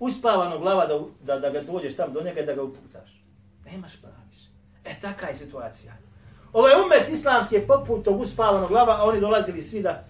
uspavanog 0.00 0.60
glava 0.60 0.86
da, 0.86 1.00
da, 1.20 1.38
da 1.38 1.50
ga 1.50 1.62
dođeš 1.62 1.96
tam 1.96 2.12
do 2.12 2.22
njega 2.22 2.40
i 2.40 2.46
da 2.46 2.54
ga 2.54 2.62
upucaš? 2.62 3.22
Nemaš 3.64 3.92
praviš. 4.00 4.48
E, 4.84 5.00
taka 5.00 5.26
je 5.26 5.34
situacija. 5.34 5.92
je 6.52 6.84
umet 6.84 7.08
islamski 7.08 7.54
je 7.54 7.66
poput 7.66 8.04
tog 8.04 8.20
uspavanog 8.20 8.68
glava, 8.68 8.96
a 9.00 9.04
oni 9.04 9.20
dolazili 9.20 9.62
svi 9.62 9.82
da 9.82 10.04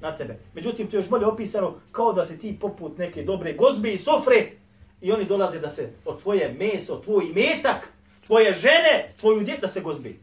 na 0.00 0.16
tebe. 0.16 0.38
Međutim, 0.54 0.90
to 0.90 0.96
je 0.96 1.00
još 1.00 1.08
bolje 1.08 1.26
opisano 1.26 1.74
kao 1.92 2.12
da 2.12 2.24
se 2.24 2.38
ti 2.38 2.58
poput 2.60 2.98
neke 2.98 3.22
dobre 3.22 3.52
gozbe 3.52 3.92
i 3.92 3.98
sofre 3.98 4.50
i 5.05 5.11
oni 5.11 5.25
dolaze 5.25 5.59
da 5.59 5.69
se 5.69 5.93
od 6.05 6.21
tvoje 6.21 6.53
meso, 6.59 7.01
tvoj 7.01 7.25
imetak, 7.25 7.87
tvoje 8.25 8.53
žene, 8.53 9.13
tvoju 9.19 9.43
djet 9.43 9.61
da 9.61 9.67
se 9.67 9.81
gozbi. 9.81 10.19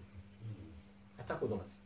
E 1.19 1.23
tako 1.29 1.47
dolazi. 1.47 1.79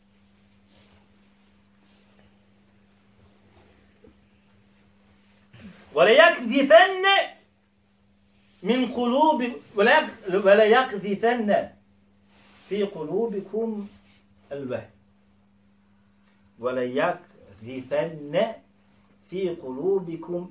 ولا 5.95 6.11
يكذفن 6.11 7.05
من 8.63 8.93
قلوب 8.93 9.45
ولا 9.77 10.09
ولا 10.29 10.65
يكذفن 10.65 11.69
في 12.69 12.83
قلوبكم 12.83 13.87
الوهن 14.53 14.91
ولا 16.59 16.83
يكذفن 16.83 18.53
في 19.31 19.49
قلوبكم 19.49 20.51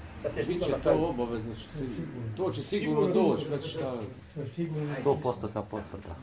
Sa 0.21 0.29
Biće 0.47 0.71
to 0.83 0.91
obavezno. 0.91 1.55
sigurno. 1.77 2.37
To 2.37 2.51
će 2.51 2.63
sigurno 2.63 3.07
doći. 3.07 3.45
Znači 3.47 3.69
šta? 3.69 3.93
100% 5.05 5.63
potvrda. 5.71 6.15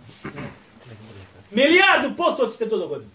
Milijardu 1.50 2.16
posto 2.16 2.46
će 2.46 2.56
se 2.56 2.68
to 2.68 2.78
dogoditi. 2.78 3.10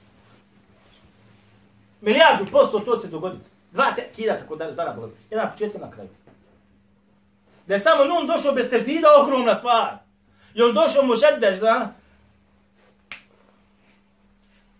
Milijardu 2.01 2.45
posto 2.51 2.79
to 2.79 2.95
će 2.95 3.01
se 3.01 3.07
dogoditi. 3.07 3.43
Dva 3.71 3.93
te, 3.95 4.09
kida 4.15 4.37
tako 4.37 4.55
da 4.55 4.71
dana 4.71 4.93
bolazi. 4.93 5.13
Jedan 5.29 5.45
na 5.45 5.51
početku, 5.51 5.79
na 5.79 5.91
kraju. 5.91 6.09
Da 7.67 7.73
je 7.73 7.79
samo 7.79 8.05
nun 8.05 8.27
došao 8.27 8.53
bez 8.53 8.69
teždida, 8.69 9.07
ogromna 9.23 9.55
stvar. 9.55 9.97
Još 10.53 10.73
došao 10.73 11.05
mu 11.05 11.15
žedeš, 11.15 11.59
da? 11.59 11.93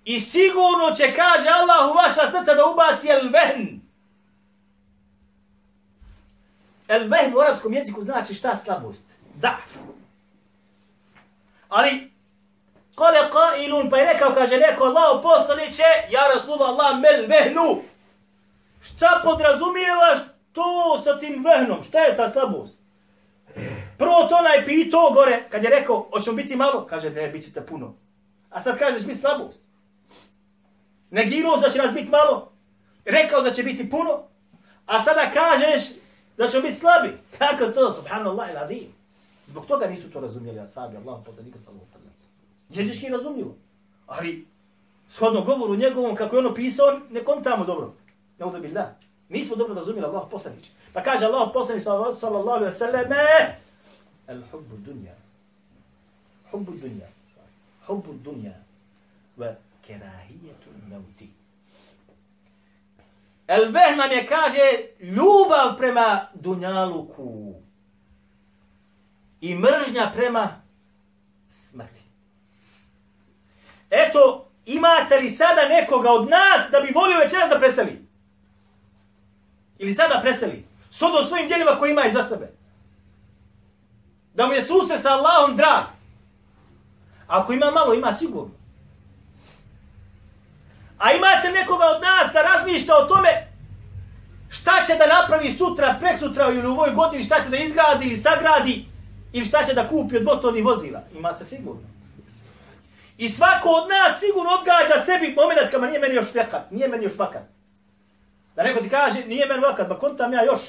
I 0.05 0.19
sigurno 0.21 0.95
će, 0.97 1.15
kaže 1.15 1.49
Allah, 1.49 1.91
u 1.91 1.93
vaša 1.93 2.31
srca 2.31 2.53
da 2.53 2.65
ubaci 2.65 3.07
el 3.07 3.29
vehn. 3.29 3.82
El 6.93 7.07
vehn 7.09 7.35
u 7.35 7.39
arapskom 7.39 7.73
jeziku 7.73 8.03
znači 8.03 8.33
šta 8.33 8.55
slabost? 8.55 9.03
Da. 9.35 9.57
Ali, 11.69 12.11
kale 12.95 13.19
qailun, 13.31 13.89
pa 13.89 13.97
je 13.97 14.13
rekao, 14.13 14.33
kaže, 14.33 14.57
rekao 14.57 14.87
Allah, 14.87 15.21
poslaniće, 15.23 15.83
ja 16.09 16.21
Rasulallah, 16.35 16.99
mel 16.99 17.27
vehnu. 17.27 17.81
Šta 18.81 19.21
podrazumijevaš 19.23 20.19
to 20.51 21.01
sa 21.03 21.19
tim 21.19 21.45
vehnom? 21.45 21.83
Šta 21.83 21.99
je 21.99 22.15
ta 22.17 22.29
slabost? 22.29 22.77
Prvo 23.97 24.25
to 24.29 24.35
onaj 24.35 24.65
pitao 24.65 25.11
gore, 25.11 25.43
kad 25.49 25.63
je 25.63 25.69
rekao, 25.69 26.07
hoćemo 26.13 26.35
biti 26.35 26.55
malo? 26.55 26.85
Kaže, 26.89 27.09
ne, 27.09 27.27
bit 27.27 27.43
ćete 27.43 27.65
puno. 27.65 27.93
A 28.49 28.61
sad 28.61 28.79
kažeš 28.79 29.05
mi 29.05 29.15
slabost. 29.15 29.59
Negirao 31.09 31.57
da 31.57 31.69
će 31.69 31.77
nas 31.77 31.93
biti 31.93 32.09
malo. 32.09 32.51
Rekao 33.05 33.41
da 33.41 33.51
će 33.51 33.63
biti 33.63 33.89
puno. 33.89 34.23
A 34.85 35.03
sada 35.03 35.31
kažeš 35.33 35.83
da 36.37 36.47
ćemo 36.47 36.63
biti 36.63 36.79
slabi. 36.79 37.17
Kako 37.37 37.65
to, 37.71 37.93
subhanallah 37.93 38.49
il 38.51 38.57
adim. 38.57 38.87
Zbog 39.47 39.65
toga 39.65 39.87
nisu 39.87 40.11
to 40.11 40.19
razumjeli 40.19 40.59
ashabi, 40.59 40.97
Allah 40.97 41.21
poslanika 41.25 41.59
sallallahu 41.65 41.91
sallam. 41.91 42.13
Jezički 42.69 43.09
razumljivo. 43.09 43.55
Ali, 44.07 44.47
shodno 45.09 45.41
govoru 45.41 45.75
njegovom, 45.75 46.15
kako 46.15 46.35
je 46.35 46.39
ono 46.39 46.53
pisao, 46.53 46.99
ne 47.09 47.23
kontamo 47.23 47.65
dobro. 47.65 47.93
Ne 48.39 48.45
uda 48.45 48.59
da. 48.59 48.95
Nismo 49.29 49.55
dobro 49.55 49.75
razumjeli 49.75 50.07
Allah 50.07 50.23
poslanić. 50.31 50.71
Pa 50.93 51.03
kaže 51.03 51.25
Allah 51.25 51.49
poslanić 51.53 51.83
sallallahu 51.83 52.49
alaihi 52.49 52.77
sallam, 52.77 53.11
el 54.27 54.41
hubbu 54.51 54.77
dunja. 54.77 55.15
Hubbu 56.51 56.71
dunja. 56.71 57.07
Hubbu 57.87 58.13
dunja. 58.23 58.53
Ve 59.37 59.55
kerahijetu 59.81 60.69
mauti. 60.89 61.29
El 63.53 63.71
veh 63.71 63.95
nam 63.97 64.11
je, 64.11 64.27
kaže, 64.27 64.85
ljubav 64.99 65.77
prema 65.77 66.27
dunjaluku 66.33 67.53
i 69.41 69.55
mržnja 69.55 70.11
prema 70.15 70.61
smrti. 71.49 72.01
Eto, 73.89 74.47
imate 74.65 75.17
li 75.17 75.31
sada 75.31 75.67
nekoga 75.69 76.09
od 76.09 76.29
nas 76.29 76.71
da 76.71 76.79
bi 76.79 76.93
volio 76.95 77.19
večeras 77.19 77.49
da 77.49 77.59
preseli? 77.59 78.05
Ili 79.77 79.93
sada 79.93 80.19
preseli? 80.21 80.65
S 80.91 80.97
svojim 81.27 81.47
djelima 81.47 81.79
koje 81.79 81.91
ima 81.91 82.03
za 82.13 82.23
sebe. 82.23 82.51
Da 84.33 84.47
mu 84.47 84.53
je 84.53 84.65
susret 84.65 85.01
sa 85.01 85.09
Allahom 85.09 85.55
drag. 85.55 85.83
Ako 87.27 87.53
ima 87.53 87.71
malo, 87.71 87.93
ima 87.93 88.13
sigurno. 88.13 88.62
A 90.97 91.11
imate 91.11 91.51
nekoga 91.51 91.85
od 91.85 92.01
nas 92.01 92.33
da 92.33 92.41
razmišlja 92.41 92.95
o 92.95 93.05
tome 93.05 93.47
šta 94.49 94.71
će 94.87 94.95
da 94.95 95.07
napravi 95.07 95.53
sutra, 95.53 95.97
prek 95.99 96.19
sutra 96.19 96.49
ili 96.51 96.67
u 96.67 96.71
ovoj 96.71 96.93
godini, 96.93 97.23
šta 97.23 97.43
će 97.43 97.49
da 97.49 97.57
izgradi 97.57 98.05
ili 98.05 98.17
sagradi 98.17 98.85
ili 99.33 99.45
šta 99.45 99.63
će 99.63 99.73
da 99.73 99.87
kupi 99.87 100.17
od 100.17 100.23
motornih 100.23 100.65
vozila. 100.65 101.01
Ima 101.15 101.35
se 101.35 101.45
sigurno. 101.45 101.81
I 103.17 103.29
svako 103.29 103.69
od 103.69 103.89
nas 103.89 104.19
sigurno 104.19 104.49
odgađa 104.59 105.05
sebi 105.05 105.35
moment 105.35 105.71
kama 105.71 105.87
nije 105.87 105.99
meni 105.99 106.15
još 106.15 106.35
vakat, 106.35 106.71
nije 106.71 106.87
meni 106.87 107.03
još 107.03 107.17
vakat. 107.17 107.43
Da 108.55 108.63
neko 108.63 108.81
ti 108.81 108.89
kaže, 108.89 109.25
nije 109.25 109.45
meni 109.45 109.61
vakat, 109.61 109.87
pa 109.87 109.99
kontam 109.99 110.33
ja 110.33 110.43
još, 110.43 110.61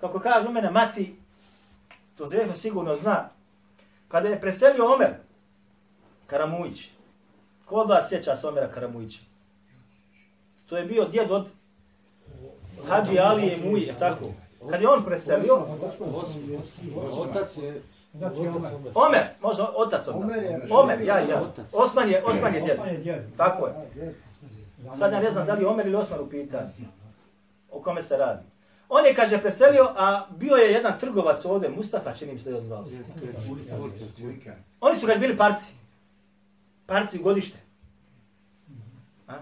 kako 0.00 0.20
kaže 0.20 0.48
u 0.48 0.52
mene 0.52 0.70
mati, 0.70 1.16
to 2.18 2.26
zveho 2.26 2.56
sigurno 2.56 2.94
zna, 2.94 3.28
kada 4.08 4.28
je 4.28 4.40
preselio 4.40 4.94
Omer, 4.94 5.14
Karamujić, 6.26 6.88
ko 7.64 7.74
od 7.74 7.88
vas 7.88 8.08
sjeća 8.08 8.36
se 8.36 8.48
Omera 8.48 8.70
Karamujića? 8.70 9.27
To 10.68 10.76
je 10.76 10.84
bio 10.84 11.04
djed 11.04 11.30
od 11.30 11.46
Hadži 12.84 13.18
Alije 13.18 13.56
i 13.56 13.68
Muje, 13.68 13.94
tako? 13.98 14.24
Kad 14.70 14.80
je 14.80 14.88
on 14.88 15.04
preselio, 15.04 15.66
Otac 17.12 17.56
je... 17.56 17.82
Omer, 18.94 19.22
može 19.42 19.62
otac 19.64 20.08
onda. 20.08 20.18
Omer 20.18 20.42
je- 20.42 20.60
Omer, 20.70 21.00
ja, 21.00 21.18
ja. 21.20 21.42
Osman 21.72 22.08
je, 22.10 22.24
Osman 22.24 22.54
je 22.54 22.60
djed. 22.60 22.78
Je. 23.06 23.28
Tako 23.36 23.66
je. 23.66 23.74
Sad 24.98 25.12
ja 25.12 25.20
ne 25.20 25.30
znam 25.30 25.46
da 25.46 25.54
li 25.54 25.62
je 25.62 25.68
Omer 25.68 25.86
ili 25.86 25.94
Osman 25.96 26.20
u 26.20 26.28
pitanju. 26.28 26.68
O 27.70 27.80
kome 27.80 28.02
se 28.02 28.16
radi. 28.16 28.42
On 28.88 29.06
je, 29.06 29.14
kaže, 29.14 29.38
preselio, 29.38 29.92
a 29.96 30.26
bio 30.30 30.54
je 30.54 30.72
jedan 30.72 30.98
trgovac 31.00 31.44
ovdje, 31.44 31.68
Mustafa, 31.70 32.14
čini 32.14 32.32
mi 32.32 32.38
se 32.38 32.50
da 32.50 32.56
je 32.56 32.62
zvao. 32.62 32.84
Oni 34.80 34.96
su, 34.96 35.06
kaže, 35.06 35.18
bili 35.18 35.36
parci. 35.36 35.72
Parci 36.86 37.18
u 37.18 37.22
godište. 37.22 37.58
A? 39.28 39.34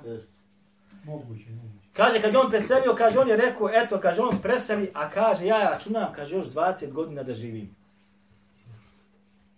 Moguće, 1.07 1.51
moguće. 1.51 1.87
Kaže, 1.93 2.23
kad 2.23 2.33
je 2.33 2.39
on 2.39 2.51
preselio, 2.51 2.95
kaže, 2.95 3.19
on 3.19 3.29
je 3.29 3.37
rekao, 3.37 3.71
eto, 3.73 4.01
kaže, 4.01 4.23
on 4.23 4.39
preseli, 4.43 4.91
a 4.95 5.11
kaže, 5.11 5.47
ja 5.47 5.71
računam, 5.71 6.13
kaže, 6.13 6.37
još 6.37 6.47
20 6.47 6.93
godina 6.93 7.23
da 7.23 7.35
živim. 7.35 7.77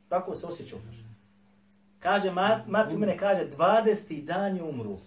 Tako 0.08 0.36
se 0.36 0.46
osjećao, 0.46 0.78
kaže. 0.86 1.04
Kaže, 2.00 2.30
ma, 2.30 2.60
mati 2.66 2.94
u 2.94 2.98
mene 2.98 3.18
kaže, 3.18 3.46
20. 3.58 4.24
dan 4.24 4.56
je 4.56 4.62
umru. 4.62 4.98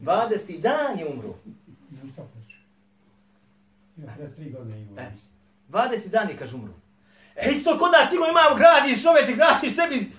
20. 0.00 0.60
dan 0.60 0.98
je 0.98 1.06
umru. 1.06 1.34
Mustafa. 2.02 2.28
Ima 3.96 4.12
53 4.38 4.52
godine 4.52 4.82
ima. 4.82 5.02
E. 5.02 5.12
20. 5.68 6.08
dan 6.08 6.28
je, 6.28 6.36
kaže, 6.36 6.56
umru. 6.56 6.72
E, 7.36 7.50
isto 7.50 7.78
kod 7.78 7.92
nas 7.92 8.10
sigurno 8.10 8.30
imamo, 8.30 8.56
gradiš 8.56 9.02
čoveče, 9.02 9.32
gradiš 9.32 9.74
sebi, 9.74 10.12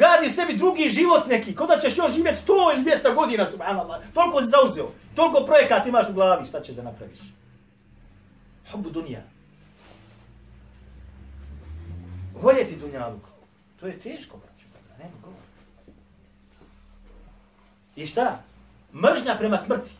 gadi 0.00 0.30
sebi 0.30 0.56
drugi 0.56 0.88
život 0.88 1.26
neki, 1.26 1.54
kod 1.54 1.68
da 1.68 1.78
ćeš 1.78 1.98
još 1.98 2.12
živjeti 2.12 2.42
100 2.46 2.74
ili 2.74 2.84
200 2.84 3.14
godina, 3.14 3.50
subhanallah. 3.50 4.00
Toliko 4.14 4.42
si 4.42 4.48
zauzeo, 4.48 4.90
toliko 5.14 5.46
projekata 5.46 5.88
imaš 5.88 6.08
u 6.08 6.12
glavi, 6.12 6.46
šta 6.46 6.60
ćeš 6.60 6.74
da 6.74 6.82
napraviš? 6.82 7.20
Hubu 8.72 8.90
dunja. 8.90 9.22
Voljeti 12.42 12.76
dunjaluk. 12.76 13.22
To 13.80 13.86
je 13.86 14.00
teško, 14.00 14.36
braću, 14.36 14.66
da 14.88 15.04
nema 15.04 15.16
govora. 15.22 15.42
I 17.96 18.06
šta? 18.06 18.42
Mržnja 18.94 19.34
prema 19.38 19.58
smrti. 19.58 19.90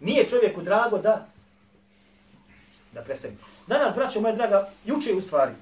Nije 0.00 0.28
čovjeku 0.28 0.62
drago 0.62 0.98
da 0.98 1.26
da 2.92 3.02
preseli. 3.02 3.36
Danas, 3.66 3.94
braćo 3.94 4.20
moja 4.20 4.34
draga, 4.34 4.68
juče 4.84 5.14
u 5.14 5.20
stvari, 5.20 5.52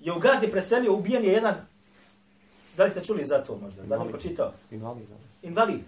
je 0.00 0.12
u 0.12 0.18
Gazi 0.18 0.46
preselio, 0.46 0.94
ubijen 0.94 1.24
je 1.24 1.32
jedan, 1.32 1.54
da 2.76 2.84
li 2.84 2.90
ste 2.90 3.04
čuli 3.04 3.24
za 3.24 3.44
to 3.44 3.56
možda, 3.56 3.82
da 3.82 3.96
li 3.96 4.06
neko 4.06 4.18
čitao? 4.18 4.52
Invalid. 4.70 5.06
Invalid. 5.42 5.80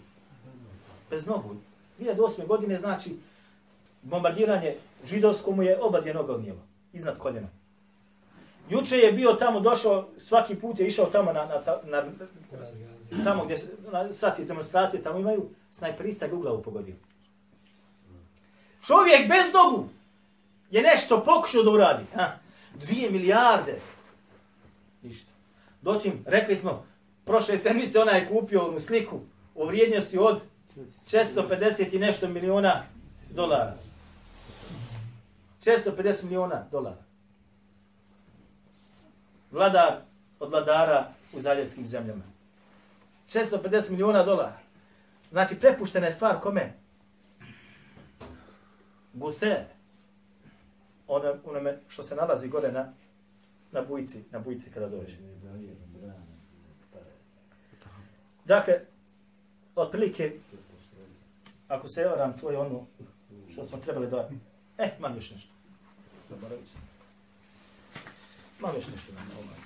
Bez 1.10 1.26
nogu. 1.26 1.56
2008. 2.00 2.46
godine 2.46 2.78
znači 2.78 3.16
bombardiranje 4.02 4.76
židovsko 5.04 5.52
mu 5.52 5.62
je 5.62 5.82
oba 5.82 6.00
dvije 6.00 6.14
noga 6.14 6.32
odnijelo. 6.32 6.60
Iznad 6.92 7.18
koljena. 7.18 7.48
Juče 8.70 8.96
je 8.96 9.12
bio 9.12 9.32
tamo, 9.32 9.60
došao, 9.60 10.08
svaki 10.18 10.54
put 10.54 10.80
je 10.80 10.86
išao 10.86 11.06
tamo 11.06 11.32
na, 11.32 11.44
na, 11.44 11.60
na, 11.84 12.04
na 13.10 13.24
tamo 13.24 13.44
gdje 13.44 13.58
na, 13.92 14.12
sati 14.12 14.44
demonstracije 14.44 15.02
tamo 15.02 15.18
imaju, 15.18 15.48
snajperista 15.78 16.28
ga 16.28 16.36
u 16.36 16.40
glavu 16.40 16.62
pogodio. 16.62 16.94
Čovjek 18.86 19.28
bez 19.28 19.52
nogu 19.54 19.88
je 20.70 20.82
nešto 20.82 21.24
pokušao 21.24 21.62
da 21.62 21.70
uradi. 21.70 22.04
Ha? 22.14 22.32
Dvije 22.74 23.10
milijarde. 23.10 23.80
Doći, 25.82 26.12
rekli 26.26 26.56
smo, 26.56 26.86
prošle 27.24 27.58
sedmice 27.58 28.00
ona 28.00 28.12
je 28.12 28.28
kupio 28.28 28.70
mu 28.70 28.80
sliku 28.80 29.20
u 29.54 29.66
vrijednosti 29.66 30.18
od 30.18 30.40
450 31.10 31.94
i 31.94 31.98
nešto 31.98 32.28
miliona 32.28 32.82
dolara. 33.30 33.74
450 35.64 36.24
miliona 36.24 36.66
dolara. 36.70 37.02
Vladar 39.50 40.00
od 40.40 40.50
vladara 40.50 41.08
u 41.32 41.40
zaljevskim 41.40 41.88
zemljama. 41.88 42.22
650 43.28 43.90
miliona 43.90 44.22
dolara. 44.22 44.58
Znači, 45.30 45.60
prepuštena 45.60 46.06
je 46.06 46.12
stvar 46.12 46.40
kome? 46.40 46.72
Guse. 49.12 49.64
Ono, 51.08 51.34
onome 51.44 51.78
što 51.88 52.02
se 52.02 52.16
nalazi 52.16 52.48
gore 52.48 52.72
na, 52.72 52.92
na 53.72 53.82
bujici, 53.82 54.24
na 54.30 54.38
bujici 54.38 54.70
kada 54.70 54.88
dođe. 54.88 55.16
Dakle, 58.44 58.80
otprilike, 59.74 60.38
ako 61.68 61.88
se 61.88 62.04
varam, 62.04 62.38
to 62.38 62.50
je 62.50 62.58
ono 62.58 62.86
što 63.48 63.66
smo 63.66 63.78
trebali 63.78 64.10
da... 64.10 64.30
E, 64.78 64.90
imam 64.98 65.14
još 65.14 65.30
nešto. 65.30 65.52
Zaboravit 66.28 66.64
ću. 66.64 66.78
Imam 68.58 68.74
još 68.74 68.88
nešto. 68.88 69.12
Na 69.12 69.20
ovaj. 69.38 69.60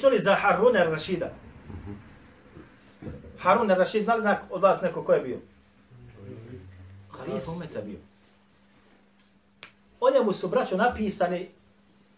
čuli 0.00 0.18
za 0.18 0.34
Haruna 0.34 0.78
al-Rashida? 0.80 1.28
Harun 3.38 3.70
al-Rashid, 3.70 4.04
znali 4.04 4.20
znak 4.20 4.42
od 4.50 4.62
vas 4.62 4.82
neko 4.82 5.04
ko 5.04 5.12
je 5.12 5.20
bio? 5.20 5.38
Halifa 7.18 7.50
umeta 7.50 7.80
bio. 7.80 7.98
O 10.00 10.10
njemu 10.10 10.32
su, 10.32 10.48
braćo, 10.48 10.76
napisane 10.76 11.46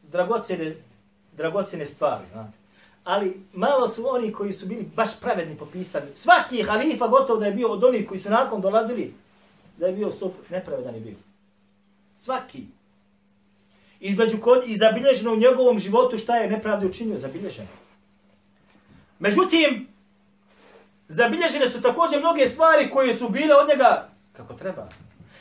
dragocene, 0.03 0.75
dragocene 1.33 1.87
stvari. 1.87 2.25
Znate. 2.33 2.53
Ali 3.05 3.41
malo 3.53 3.89
su 3.89 4.09
oni 4.09 4.33
koji 4.33 4.53
su 4.53 4.67
bili 4.67 4.91
baš 4.97 5.21
pravedni 5.21 5.57
popisani. 5.57 6.07
Svaki 6.15 6.63
halifa 6.63 7.07
gotovo 7.07 7.41
da 7.41 7.47
je 7.47 7.53
bio 7.53 7.69
od 7.69 7.85
onih 7.85 8.09
koji 8.09 8.21
su 8.21 8.31
nakon 8.31 8.61
dolazili, 8.61 9.15
da 9.77 9.87
je 9.87 9.93
bio 9.93 10.13
stop, 10.13 10.33
nepravedan 10.51 10.95
je 10.95 11.01
bio. 11.01 11.15
Svaki. 12.21 12.65
Između 14.01 14.41
kod, 14.41 14.63
i 14.67 14.77
zabilježeno 14.77 15.33
u 15.33 15.37
njegovom 15.37 15.79
životu 15.79 16.19
šta 16.19 16.37
je 16.37 16.51
nepravde 16.51 16.87
učinio, 16.87 17.19
zabilježeno. 17.19 17.69
Međutim, 19.19 19.89
zabilježene 21.09 21.71
su 21.71 21.83
također 21.83 22.21
mnoge 22.21 22.49
stvari 22.49 22.91
koje 22.91 23.15
su 23.15 23.29
bile 23.29 23.55
od 23.55 23.69
njega 23.69 24.09
kako 24.37 24.55
treba. 24.55 24.89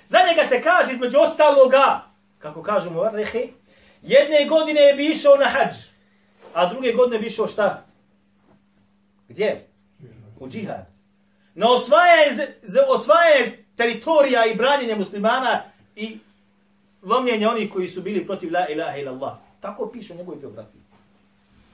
Za 0.05 0.17
njega 0.27 0.49
se 0.49 0.61
kaže 0.61 0.93
između 0.93 1.17
ostaloga, 1.19 2.01
kako 2.39 2.63
kažu 2.63 2.89
mu 2.89 3.01
Arrehi, 3.01 3.53
jedne 4.01 4.45
godine 4.49 4.81
je 4.81 4.93
bi 4.93 5.05
išao 5.05 5.35
na 5.35 5.45
hađ, 5.45 5.75
a 6.53 6.69
druge 6.69 6.91
godine 6.91 7.19
bi 7.19 7.27
išao 7.27 7.47
šta? 7.47 7.83
Gdje? 9.27 9.67
U 10.39 10.49
džihad. 10.49 10.85
Na 11.55 11.71
osvajanje, 11.71 12.47
osvajanje 12.87 13.65
teritorija 13.77 14.45
i 14.45 14.55
branjenje 14.55 14.95
muslimana 14.95 15.63
i 15.95 16.19
lomljenje 17.03 17.47
onih 17.47 17.71
koji 17.73 17.87
su 17.87 18.01
bili 18.01 18.25
protiv 18.25 18.53
la 18.53 18.67
ilaha 18.67 18.97
ila 18.97 19.11
Allah. 19.11 19.33
Tako 19.61 19.89
piše 19.93 20.13
u 20.13 20.17
njegovoj 20.17 20.39
biografiji. 20.39 20.81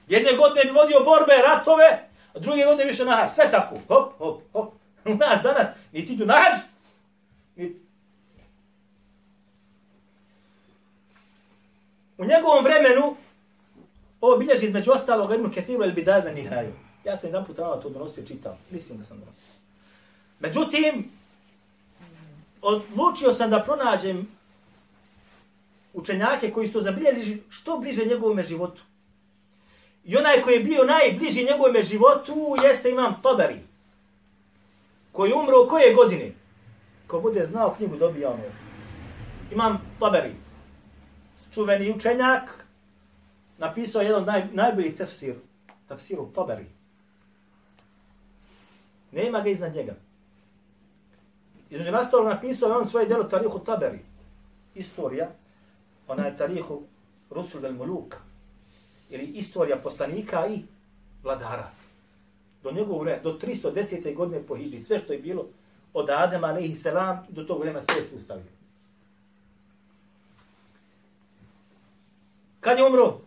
Jedne 0.08 0.32
godine 0.32 0.64
bi 0.64 0.70
vodio 0.70 1.00
borbe, 1.04 1.32
ratove, 1.48 2.08
a 2.34 2.38
druge 2.38 2.64
godine 2.64 2.84
više 2.84 3.04
na 3.04 3.16
hađ. 3.16 3.30
Sve 3.34 3.50
tako. 3.50 3.76
Hop, 3.88 4.12
hop, 4.18 4.42
hop. 4.52 4.72
U 5.12 5.14
nas 5.14 5.42
danas, 5.42 5.66
niti 5.92 6.06
tiđu 6.06 6.26
na 6.26 6.34
hađ, 6.34 6.60
U 12.18 12.24
njegovom 12.24 12.64
vremenu, 12.64 13.16
ovo 14.20 14.36
bilježi 14.36 14.66
između 14.66 14.90
ostalog 14.90 15.34
Ibn 15.34 15.50
Kethiru 15.50 15.84
el 15.84 15.92
Bidal 15.92 16.24
na 16.24 16.30
Nihaju. 16.30 16.72
Ja 17.04 17.16
sam 17.16 17.30
jedan 17.30 17.44
put 17.44 17.58
ono 17.58 17.76
to 17.76 17.88
donosio 17.88 18.26
čitao. 18.26 18.56
Mislim 18.70 18.98
da 18.98 19.04
sam 19.04 19.18
donosio. 19.20 19.42
Međutim, 20.40 21.10
odlučio 22.62 23.32
sam 23.32 23.50
da 23.50 23.62
pronađem 23.62 24.28
učenjake 25.92 26.50
koji 26.50 26.66
su 26.66 26.72
to 26.72 26.82
zabilježili 26.82 27.42
što 27.50 27.78
bliže 27.78 28.04
njegovom 28.04 28.42
životu. 28.42 28.82
I 30.04 30.16
onaj 30.16 30.42
koji 30.42 30.54
je 30.54 30.64
bio 30.64 30.84
najbliži 30.84 31.44
njegovom 31.44 31.82
životu 31.82 32.56
jeste 32.64 32.90
imam 32.90 33.22
Tabari. 33.22 33.60
Koji 35.12 35.32
umro 35.32 35.64
u 35.64 35.68
koje 35.68 35.94
godine? 35.94 36.32
Ko 37.12 37.20
bude 37.20 37.44
znao 37.44 37.74
knjigu 37.76 37.96
dobija 37.96 38.30
ono. 38.30 38.42
Imam 39.50 39.78
Tabari 40.00 40.34
čuveni 41.54 41.92
učenjak, 41.92 42.66
napisao 43.58 44.02
jedan 44.02 44.24
naj, 44.24 44.46
najbolji 44.52 44.96
tefsir, 44.96 45.34
tefsir 45.88 46.20
u 46.20 46.26
Taberi. 46.34 46.66
Nema 49.12 49.40
ga 49.40 49.50
iznad 49.50 49.74
njega. 49.74 49.94
Između 51.70 51.90
nastalog 51.90 52.26
napisao 52.26 52.68
je 52.68 52.76
on 52.76 52.88
svoje 52.88 53.06
djelo 53.06 53.24
Tarihu 53.24 53.58
Taberi. 53.58 53.98
Istorija, 54.74 55.30
ona 56.08 56.26
je 56.26 56.36
Tarihu 56.36 56.82
Rusul 57.30 57.60
del 57.60 57.72
Muluk. 57.72 58.16
Ili 59.10 59.24
istorija 59.24 59.76
poslanika 59.76 60.46
i 60.46 60.62
vladara. 61.22 61.70
Do 62.62 62.72
njegovog 62.72 63.02
vremena, 63.02 63.22
do 63.22 63.38
310. 63.42 64.14
godine 64.14 64.42
po 64.48 64.56
Hidži, 64.56 64.80
sve 64.80 64.98
što 64.98 65.12
je 65.12 65.18
bilo 65.18 65.46
od 65.92 66.10
Adema, 66.10 66.46
alaihi 66.46 66.76
selam, 66.76 67.26
do 67.28 67.44
tog 67.44 67.60
vremena 67.60 67.82
sve 67.82 68.02
je 68.02 68.08
ustavio. 68.16 68.52
Kad 72.60 72.78
je 72.78 72.84
umro? 72.84 73.20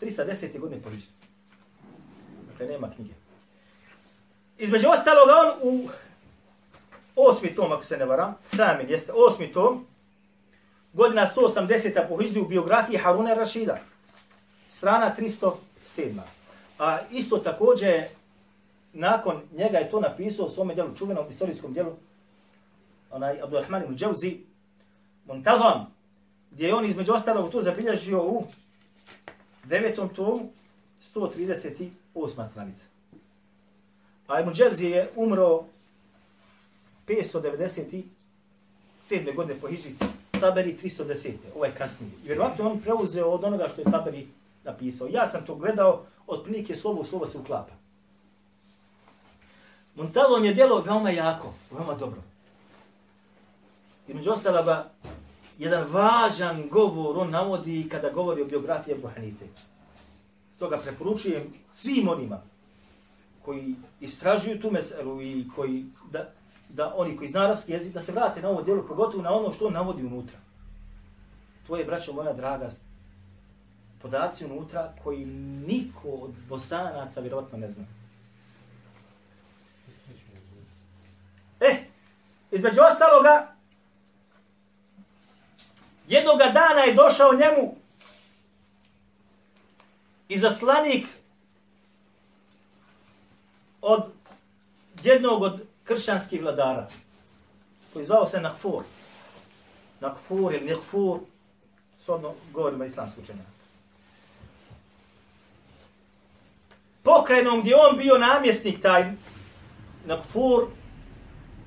310. 0.00 0.60
godine 0.60 0.82
po 0.82 0.90
Hidžri. 0.90 1.10
Dakle, 2.50 2.66
nema 2.66 2.90
knjige. 2.90 3.12
Između 4.58 4.88
ostaloga 4.88 5.32
on 5.32 5.72
u 5.72 5.88
osmi 7.16 7.54
tom, 7.54 7.72
ako 7.72 7.84
se 7.84 7.96
ne 7.96 8.04
varam, 8.04 8.34
Samin 8.56 8.90
jeste 8.90 9.12
osmi 9.12 9.52
tom, 9.52 9.86
godina 10.92 11.30
180. 11.36 12.08
po 12.08 12.16
Hidžri 12.16 12.40
u 12.40 12.48
biografiji 12.48 12.96
Haruna 12.96 13.34
Rašida. 13.34 13.78
Strana 14.68 15.14
307. 15.18 16.20
A 16.78 16.98
isto 17.10 17.38
također, 17.38 18.04
nakon 18.98 19.40
njega 19.52 19.78
je 19.78 19.90
to 19.90 20.00
napisao 20.00 20.46
u 20.46 20.50
svome 20.50 20.74
djelu, 20.74 20.96
čuvenom 20.96 21.28
istorijskom 21.30 21.72
djelu, 21.72 21.92
onaj 23.10 23.42
Abdurrahman 23.42 23.82
ibn 23.82 23.96
Džavzi, 23.96 24.38
Muntazam, 25.26 25.94
gdje 26.50 26.66
je 26.66 26.74
on 26.74 26.84
između 26.84 27.12
ostalog 27.12 27.50
to 27.50 27.62
zabilježio 27.62 28.22
u 28.22 28.44
devetom 29.64 30.08
tomu, 30.08 30.50
138. 31.14 31.90
stranica. 32.50 32.84
A 34.26 34.40
Ibn 34.40 34.52
Džavzi 34.52 34.86
je 34.86 35.10
umro 35.16 35.64
597. 37.06 38.02
godine 39.36 39.60
po 39.60 39.68
Hiži, 39.68 39.94
Taberi 40.40 40.76
310. 40.82 41.28
Ovo 41.28 41.56
ovaj 41.56 41.70
je 41.70 41.74
kasnije. 41.74 42.12
I 42.24 42.26
vjerovatno 42.26 42.70
on 42.70 42.80
preuzeo 42.80 43.26
od 43.26 43.44
onoga 43.44 43.68
što 43.68 43.80
je 43.80 43.90
Taberi 43.90 44.28
napisao. 44.64 45.08
Ja 45.08 45.28
sam 45.28 45.46
to 45.46 45.54
gledao, 45.54 46.04
otprilike 46.26 46.76
slovo 46.76 47.00
u 47.00 47.04
slovo 47.04 47.26
se 47.26 47.38
uklapa. 47.38 47.72
Muntazom 49.98 50.44
je 50.44 50.54
djelo 50.54 50.80
veoma 50.80 51.10
jako, 51.10 51.54
veoma 51.70 51.94
dobro. 51.94 52.20
I 54.08 54.14
među 54.14 54.30
ostaloga, 54.30 54.90
jedan 55.58 55.92
važan 55.92 56.68
govor 56.68 57.18
on 57.18 57.30
navodi 57.30 57.88
kada 57.90 58.10
govori 58.10 58.42
o 58.42 58.46
biografiji 58.46 58.94
Ebu 58.94 59.08
Hanife. 59.14 59.44
Stoga 60.56 60.78
preporučujem 60.78 61.52
svim 61.74 62.08
onima 62.08 62.40
koji 63.44 63.74
istražuju 64.00 64.60
tu 64.60 64.70
meselu 64.70 65.22
i 65.22 65.44
koji, 65.56 65.84
da, 66.10 66.30
da 66.68 66.94
oni 66.96 67.16
koji 67.16 67.28
zna 67.28 67.40
arapski 67.40 67.72
jezik, 67.72 67.92
da 67.94 68.02
se 68.02 68.12
vrate 68.12 68.42
na 68.42 68.48
ovo 68.48 68.62
djelo, 68.62 68.82
pogotovo 68.88 69.22
na 69.22 69.32
ono 69.32 69.52
što 69.52 69.66
on 69.66 69.72
navodi 69.72 70.06
unutra. 70.06 70.38
To 71.66 71.76
je, 71.76 71.84
braćo 71.84 72.12
moja 72.12 72.32
draga, 72.32 72.70
podaci 74.02 74.44
unutra 74.44 74.92
koji 75.04 75.26
niko 75.66 76.08
od 76.08 76.30
bosanaca 76.48 77.20
vjerovatno 77.20 77.58
ne 77.58 77.70
zna. 77.70 77.84
E, 81.60 81.84
između 82.50 82.80
ostaloga, 82.92 83.58
Jednoga 86.08 86.44
dana 86.44 86.80
je 86.80 86.94
došao 86.94 87.32
njemu 87.32 87.74
izaslanik 90.28 91.06
od 93.82 94.02
jednog 95.02 95.42
od 95.42 95.60
kršćanskih 95.84 96.42
vladara, 96.42 96.88
koji 97.92 98.04
zvao 98.04 98.26
se 98.26 98.40
Nakfur. 98.40 98.82
Nakfur 100.00 100.54
ili 100.54 100.66
Nikfur, 100.66 101.18
sodno 102.06 102.34
govorimo 102.52 102.84
islamsku 102.84 103.20
učenjaka. 103.20 103.50
Pokrajnom 107.02 107.60
gdje 107.60 107.76
on 107.76 107.96
bio 107.98 108.18
namjesnik 108.18 108.82
taj 108.82 109.12
Nakfur, 110.06 110.66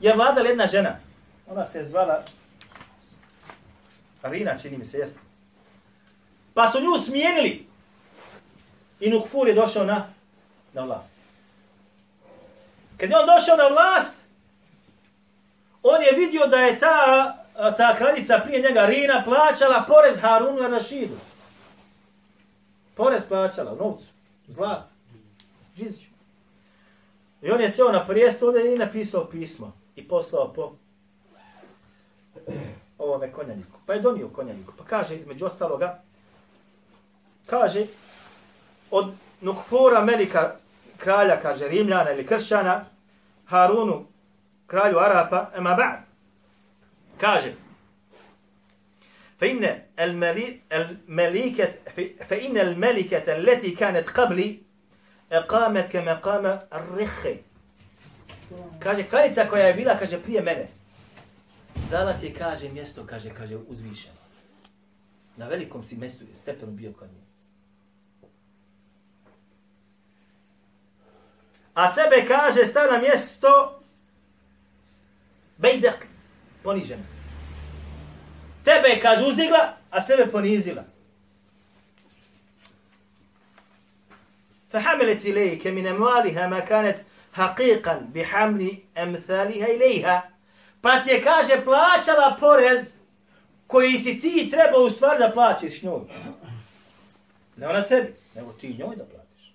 je 0.01 0.15
vladala 0.15 0.49
jedna 0.49 0.65
žena. 0.67 0.99
Ona 1.47 1.65
se 1.65 1.85
zvala 1.89 2.23
Rina 4.23 4.57
čini 4.57 4.77
mi 4.77 4.85
se, 4.85 4.97
jeste. 4.97 5.19
Pa 6.53 6.69
su 6.69 6.81
nju 6.81 7.03
smijenili. 7.05 7.67
I 8.99 9.09
Nukfur 9.09 9.47
je 9.47 9.53
došao 9.53 9.83
na, 9.83 10.07
na 10.73 10.83
vlast. 10.83 11.11
Kad 12.97 13.09
je 13.09 13.17
on 13.17 13.25
došao 13.25 13.57
na 13.57 13.67
vlast, 13.67 14.13
on 15.83 16.01
je 16.01 16.25
vidio 16.25 16.47
da 16.47 16.57
je 16.57 16.79
ta, 16.79 17.37
ta 17.77 17.95
kraljica 17.97 18.41
prije 18.43 18.61
njega, 18.61 18.85
Rina, 18.85 19.23
plaćala 19.25 19.85
porez 19.87 20.19
Harunu 20.21 20.61
na 20.61 20.67
Rašidu. 20.67 21.17
Porez 22.95 23.23
plaćala, 23.27 23.75
novcu, 23.75 24.05
zlat, 24.47 24.83
džizju. 25.77 26.07
I 27.41 27.51
on 27.51 27.61
je 27.61 27.69
seo 27.69 27.91
na 27.91 28.05
prijestu 28.05 28.57
i 28.57 28.77
napisao 28.77 29.29
pismo 29.29 29.80
i 29.96 30.08
poslao 30.08 30.52
po 30.52 30.72
ovome 32.98 33.32
konjaniku. 33.32 33.80
Pa 33.86 33.94
je 33.94 34.00
donio 34.00 34.28
konjaniku. 34.28 34.72
Pa 34.78 34.84
kaže, 34.84 35.16
između 35.16 35.46
ostaloga, 35.46 36.02
kaže, 37.46 37.86
od 38.90 39.14
Nukfura 39.40 40.04
Melika, 40.04 40.56
kralja, 40.96 41.40
kaže, 41.42 41.68
Rimljana 41.68 42.12
ili 42.12 42.26
Kršćana, 42.26 42.84
Harunu, 43.46 44.06
kralju 44.66 44.98
Arapa, 44.98 45.50
ema 45.56 45.74
ba'd, 45.74 45.98
kaže, 47.20 47.52
فإن 49.40 49.82
الملي 50.00 50.60
الملكة 50.72 51.74
فإن 52.28 52.58
الملكة 52.58 53.36
التي 53.36 53.70
كانت 53.70 54.10
قبلي 54.10 54.58
قامت 55.48 55.92
كما 55.92 56.14
قام 56.14 56.60
الرخ 56.72 57.26
kaže 58.78 59.02
kraljica 59.02 59.44
koja 59.44 59.66
je 59.66 59.74
bila 59.74 59.98
kaže 59.98 60.22
prije 60.22 60.42
mene 60.42 60.68
dala 61.90 62.12
ti 62.12 62.34
kaže 62.34 62.68
mjesto 62.68 63.06
kaže 63.06 63.30
kaže 63.30 63.56
uzvišeno 63.56 64.16
na 65.36 65.46
velikom 65.46 65.84
si 65.84 65.96
mjestu 65.96 66.24
stepenu 66.42 66.72
bio 66.72 66.92
kod 66.92 67.08
nje 67.08 67.20
a 71.74 71.94
sebe 71.94 72.26
kaže 72.28 72.66
stav 72.66 72.92
na 72.92 72.98
mjesto 72.98 73.80
bejdak 75.58 76.06
poniženost 76.62 77.16
Tebe 78.66 78.88
je, 78.88 79.00
kaže, 79.00 79.22
uzdigla, 79.24 79.76
a 79.90 80.00
sebe 80.02 80.26
ponizila. 80.26 80.84
فحملت 84.72 85.24
إليك 85.24 85.66
من 85.66 85.86
أموالها 85.86 86.46
ما 86.46 86.60
كانت 86.60 86.98
حقيقا 87.32 88.10
بحمل 88.14 88.78
أمثالها 88.98 89.66
إليها 89.66 90.36
pa 90.80 91.02
ti 91.02 91.10
je, 91.10 91.22
kaže, 91.22 91.64
plaćala 91.64 92.36
porez 92.40 92.96
koji 93.66 93.98
si 93.98 94.20
ti 94.20 94.48
treba 94.50 94.78
u 94.78 94.90
stvari 94.90 95.18
da 95.18 95.30
plaćiš 95.30 95.82
njoj. 95.82 96.00
Ne 97.56 97.68
ona 97.68 97.82
tebi, 97.86 98.14
nego 98.34 98.52
ti 98.52 98.76
njoj 98.78 98.96
da 98.96 99.04
platiš. 99.04 99.52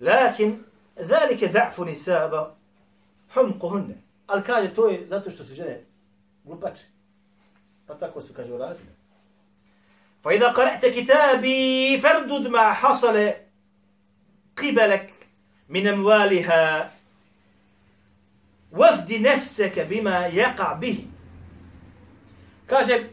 Lakin, 0.00 0.64
zalike 0.96 1.48
da'fu 1.48 1.84
nisaba 1.84 2.54
humquhunne. 3.34 3.94
Ali 4.26 4.42
kaže, 4.42 4.74
to 4.74 4.88
je 4.88 5.06
zato 5.06 5.30
što 5.30 5.44
su 5.44 5.54
žene 5.54 5.84
glupače. 6.44 6.84
Pa 7.86 7.94
tako 7.94 8.22
su, 8.22 8.34
kaže, 8.34 8.52
uradili. 8.52 8.88
Fa 10.22 10.32
idha 10.32 10.52
qara'ta 10.56 10.92
kitabi 10.92 12.00
fardud 12.02 12.50
ma 12.50 12.72
hasale 12.72 13.34
qibalak 14.54 15.09
min 15.71 15.87
amwaliha 15.87 16.89
wafdi 18.71 19.19
nafsaka 19.19 19.83
bima 19.83 20.27
yaqa 20.29 20.79
bihi. 20.79 21.07
Kaže, 22.65 23.09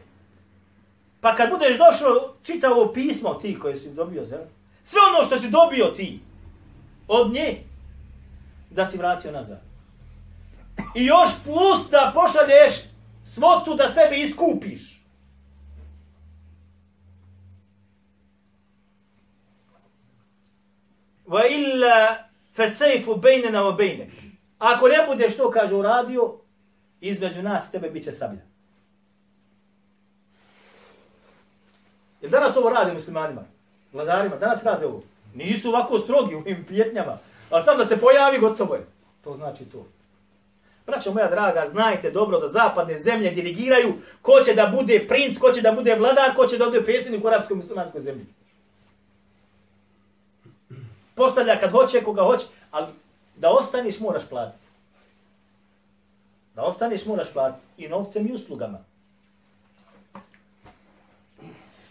pa 1.21 1.35
kad 1.35 1.49
budeš 1.49 1.77
došao 1.77 2.35
čitavo 2.43 2.93
pismo 2.93 3.33
ti 3.33 3.59
koje 3.59 3.77
si 3.77 3.89
dobio, 3.89 4.25
zel? 4.25 4.41
sve 4.83 4.99
ono 5.09 5.25
što 5.25 5.39
si 5.39 5.49
dobio 5.49 5.85
ti 5.85 6.19
od 7.07 7.31
nje, 7.31 7.63
da 8.69 8.85
si 8.85 8.97
vratio 8.97 9.31
nazad. 9.31 9.61
I 10.95 11.05
još 11.05 11.29
plus 11.43 11.89
da 11.91 12.11
pošalješ 12.15 12.73
svotu 13.23 13.75
da 13.75 13.93
sebe 13.93 14.17
iskupiš. 14.17 14.99
Wa 21.27 21.41
illa 21.51 22.28
Fesejfu 22.55 23.15
bejnena 23.15 23.61
wa 23.63 23.77
bejnek. 23.77 24.11
Ako 24.59 24.87
ne 24.87 25.05
budeš 25.07 25.37
to, 25.37 25.51
kaže, 25.51 25.75
uradio, 25.75 26.33
između 27.01 27.43
nas 27.43 27.67
i 27.67 27.71
tebe 27.71 27.89
bit 27.89 28.03
će 28.03 28.11
sablja. 28.11 28.41
Jer 32.21 32.31
danas 32.31 32.57
ovo 32.57 32.69
radi 32.69 32.93
muslimanima, 32.93 33.41
vladarima, 33.93 34.35
danas 34.35 34.63
rade 34.63 34.85
ovo. 34.85 35.03
Nisu 35.35 35.69
ovako 35.69 35.99
strogi 35.99 36.35
u 36.35 36.37
ovim 36.37 36.65
pjetnjama, 36.67 37.17
ali 37.49 37.63
sam 37.63 37.77
da 37.77 37.85
se 37.85 37.99
pojavi, 37.99 38.39
gotovo 38.39 38.75
je. 38.75 38.85
To 39.23 39.35
znači 39.35 39.65
to. 39.65 39.85
Braćo 40.87 41.13
moja 41.13 41.29
draga, 41.29 41.67
znajte 41.71 42.11
dobro 42.11 42.39
da 42.39 42.47
zapadne 42.47 42.99
zemlje 43.03 43.31
dirigiraju 43.31 43.93
ko 44.21 44.41
će 44.45 44.53
da 44.53 44.73
bude 44.75 45.05
princ, 45.07 45.37
ko 45.37 45.51
će 45.51 45.61
da 45.61 45.71
bude 45.71 45.95
vladar, 45.95 46.35
ko 46.35 46.47
će 46.47 46.57
da 46.57 46.65
bude 46.65 46.81
predsjednik 46.81 47.23
u 47.23 47.27
arapskoj 47.27 47.57
muslimanskoj 47.57 48.01
zemlji. 48.01 48.25
Postavlja 51.19 51.59
kad 51.59 51.71
hoće, 51.71 52.03
koga 52.03 52.23
hoće, 52.23 52.45
ali 52.71 52.87
da 53.35 53.49
ostaniš 53.49 53.99
moraš 53.99 54.23
platiti. 54.29 54.65
Da 56.55 56.63
ostaniš 56.63 57.05
moraš 57.05 57.33
platiti 57.33 57.65
i 57.77 57.87
novcem 57.87 58.27
i 58.27 58.33
uslugama. 58.33 58.79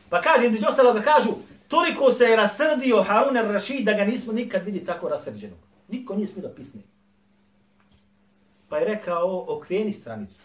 Pa 0.08 0.20
kaže, 0.20 0.46
između 0.46 0.66
ostaloga 0.68 1.02
kažu, 1.02 1.30
toliko 1.68 2.12
se 2.12 2.24
je 2.24 2.36
rasrdio 2.36 3.02
Harun 3.02 3.36
al-Rashid 3.36 3.84
da 3.84 3.92
ga 3.92 4.04
nismo 4.04 4.32
nikad 4.32 4.64
vidi 4.64 4.84
tako 4.84 5.08
rasrđenog. 5.08 5.58
Niko 5.88 6.14
nije 6.16 6.28
smio 6.28 6.48
da 6.48 6.54
pisne. 6.54 6.80
Pa 8.68 8.78
je 8.78 8.84
rekao, 8.84 9.44
okreni 9.48 9.92
stranicu. 9.92 10.40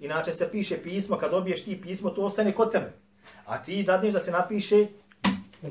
Inače 0.00 0.32
se 0.32 0.50
piše 0.50 0.82
pismo, 0.82 1.16
kad 1.16 1.30
dobiješ 1.30 1.64
ti 1.64 1.80
pismo, 1.82 2.10
to 2.10 2.22
ostane 2.22 2.52
kod 2.52 2.72
tebe. 2.72 2.92
A 3.46 3.62
ti 3.62 3.82
dadneš 3.82 4.12
da 4.12 4.20
se 4.20 4.30
napiše, 4.30 4.86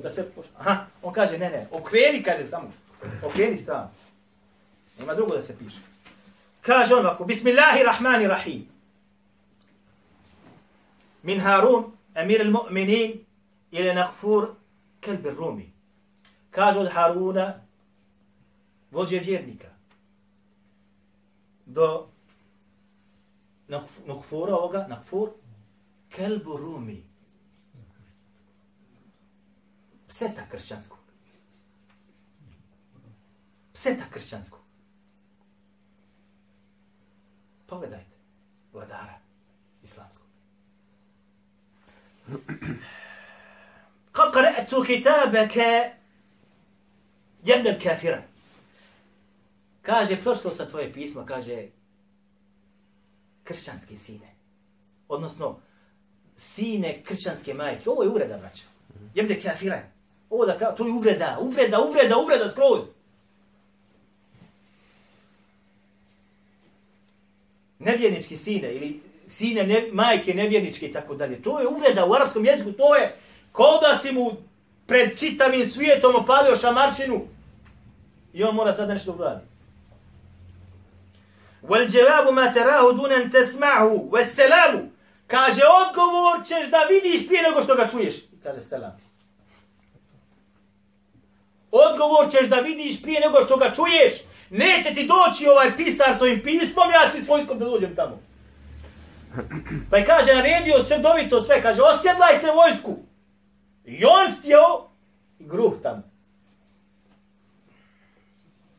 da 0.02 0.10
se... 0.10 0.28
Aha, 0.58 0.86
on 1.02 1.14
kaže, 1.14 1.38
ne, 1.38 1.50
ne, 1.50 1.68
okreni, 1.72 2.24
kaže 2.24 2.46
samo. 2.46 2.72
Okreni 3.24 3.58
stranu. 3.58 3.90
Nema 5.00 5.14
drugo 5.14 5.36
da 5.36 5.42
se 5.42 5.58
piše. 5.58 5.80
Kaže 6.62 6.96
on 6.96 7.06
ovako, 7.06 7.24
Bismillahirrahmanirrahim. 7.26 8.68
Min 11.24 11.40
Harun, 11.40 11.92
emir 12.16 12.42
il-mu'minin, 12.42 13.26
ili 13.72 13.94
nakfur 13.94 14.48
kelbi 15.00 15.30
rumi. 15.30 15.74
Kaže 16.52 16.80
od 16.80 16.92
Haruna, 16.92 17.54
vođe 18.92 19.20
vjernika 19.20 19.68
do 21.66 22.08
nakfura 24.06 24.56
ovoga, 24.56 24.86
nakfur, 24.90 25.30
kelbu 26.10 26.58
rumi. 26.58 27.04
Pseta 30.16 30.42
kršćanskog. 30.52 31.00
Pseta 33.74 34.04
kršćanskog. 34.12 34.60
Pogledajte, 37.68 38.16
vladara 38.74 39.20
islamskog. 39.84 40.28
Kad 44.12 44.34
qara'tu 44.34 44.86
kitabaka 44.86 45.92
jebna 47.44 47.80
kafira. 47.84 48.24
Kaže, 49.82 50.22
prošlo 50.24 50.52
sa 50.52 50.70
tvoje 50.70 50.94
pismo, 50.94 51.26
kaže, 51.26 51.68
kršćanski 53.44 53.98
sine. 53.98 54.36
Odnosno, 55.08 55.60
sine 56.38 57.04
kršćanske 57.04 57.54
majke. 57.54 57.90
Ovo 57.90 58.04
je 58.04 58.10
ureda, 58.10 58.38
braćo. 58.38 58.66
Jebde 59.14 59.42
kafira. 59.42 59.95
Ovo 60.31 60.47
da 60.47 60.59
kao, 60.59 60.73
to 60.73 60.87
je 60.87 60.93
uvreda, 60.93 61.39
uvreda, 61.41 61.81
uvreda, 61.81 62.19
uvreda 62.19 62.51
skroz. 62.51 62.85
Nevjernički 67.79 68.37
sine 68.37 68.75
ili 68.75 69.01
sine 69.29 69.65
ne, 69.65 69.85
majke 69.93 70.35
nevjerničke 70.35 70.87
i 70.87 70.93
tako 70.93 71.15
dalje. 71.15 71.43
To 71.43 71.61
je 71.61 71.69
uvreda 71.69 72.07
u 72.07 72.15
arapskom 72.15 72.45
jeziku, 72.45 72.73
to 72.73 72.97
je 72.97 73.17
kao 73.53 73.81
da 73.81 73.99
si 73.99 74.13
mu 74.13 74.33
pred 74.87 75.19
čitavim 75.19 75.71
svijetom 75.71 76.15
opalio 76.17 76.57
šamarčinu 76.57 77.21
i 78.33 78.45
on 78.45 78.55
mora 78.55 78.73
sad 78.75 78.89
nešto 78.89 79.13
uraditi. 79.13 79.51
والجواب 81.63 82.29
ما 82.29 82.47
تراه 82.47 82.93
دون 82.93 83.13
ان 83.13 83.31
تسمعه 83.31 84.09
والسلام 84.13 84.91
kaže 85.27 85.63
odgovor 85.81 86.47
ćeš 86.47 86.71
da 86.71 86.79
vidiš 86.79 87.27
prije 87.27 87.43
nego 87.43 87.63
što 87.65 87.75
ga 87.75 87.89
čuješ 87.89 88.15
kaže 88.43 88.63
selam 88.63 89.04
odgovor 91.76 92.32
ćeš 92.32 92.50
da 92.50 92.56
vidiš 92.56 93.02
prije 93.02 93.20
nego 93.20 93.46
što 93.46 93.58
ga 93.58 93.74
čuješ. 93.74 94.14
Neće 94.50 94.94
ti 94.94 95.08
doći 95.08 95.48
ovaj 95.48 95.78
pisar 95.78 96.18
svojim 96.18 96.42
pismom 96.44 96.90
ja 96.94 97.12
ću 97.12 97.26
svojskom 97.26 97.60
da 97.60 97.66
dođem 97.66 97.96
tamo. 97.96 98.20
Pa 99.90 99.98
je 99.98 100.06
kaže 100.06 100.36
naredio 100.36 100.84
sve 100.84 100.98
dovito 100.98 101.42
sve. 101.42 101.62
Kaže 101.62 101.82
osjedlajte 101.82 102.52
vojsku. 102.52 102.98
I 103.86 104.06
on 104.06 104.36
stjeo 104.40 104.90
gruh 105.40 105.74
tamo. 105.84 106.02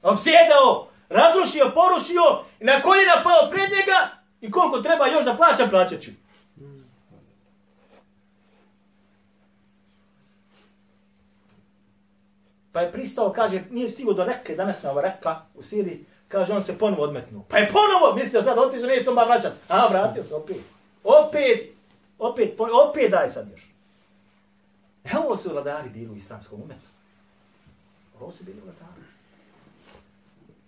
Obsjedao 0.02 0.88
razrušio, 1.08 1.72
porušio, 1.74 2.44
na 2.60 2.82
koljena 2.82 3.22
pao 3.24 3.50
pred 3.50 3.70
njega 3.70 4.10
i 4.40 4.50
koliko 4.50 4.80
treba 4.80 5.06
još 5.06 5.24
da 5.24 5.34
plaćam, 5.36 5.70
plaćat 5.70 6.00
ću. 6.00 6.10
Pa 12.76 12.82
je 12.82 12.92
pristao, 12.92 13.32
kaže, 13.32 13.62
nije 13.70 13.88
stigo 13.88 14.12
do 14.12 14.24
reke, 14.24 14.54
danas 14.54 14.82
me 14.82 14.90
ova 14.90 15.02
reka 15.02 15.40
u 15.54 15.62
Siriji, 15.62 16.04
kaže, 16.28 16.52
on 16.52 16.64
se 16.64 16.78
ponovo 16.78 17.02
odmetnuo. 17.02 17.44
Pa 17.48 17.58
je 17.58 17.68
ponovo, 17.68 18.14
mislio 18.14 18.42
sad, 18.42 18.58
otišao, 18.58 18.88
nije 18.88 19.04
se 19.04 19.10
onda 19.10 19.24
vraćan. 19.24 19.52
A, 19.68 19.86
vratio 19.88 20.22
se 20.22 20.34
opet. 20.34 20.56
Opet, 21.04 21.74
opet, 22.18 22.60
opet 22.88 23.10
daj 23.10 23.30
sad 23.30 23.50
još. 23.50 23.60
Evo 25.04 25.36
su 25.36 25.52
vladari 25.52 25.88
bili 25.88 26.10
u 26.10 26.16
islamskom 26.16 26.62
umetu. 26.62 26.88
Ovo 28.20 28.32
su 28.32 28.44
bili 28.44 28.60
vladari. 28.60 29.02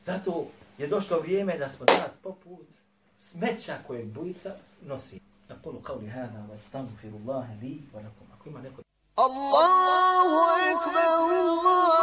Zato 0.03 0.47
je 0.79 0.87
došlo 0.87 1.21
vrijeme 1.21 1.59
da 1.59 1.69
smo 1.71 1.87
danas 1.87 2.17
poput 2.23 2.67
smeća 3.19 3.77
koje 3.87 4.05
bujica 4.05 4.55
nosi. 4.83 5.21
Na 5.49 5.57
polu 5.65 5.81
kao 5.81 5.97
hada, 6.15 6.47
wa 6.53 6.59
stanu 6.69 6.89
li, 7.03 7.83
wa 7.95 7.95
lakum. 7.95 8.27
Ako 8.39 8.49
ima 8.49 8.61
neko... 8.61 8.83
Allahu 9.15 10.39
ekber, 10.71 11.03
Allahu 11.07 11.33
ekber. 11.33 11.98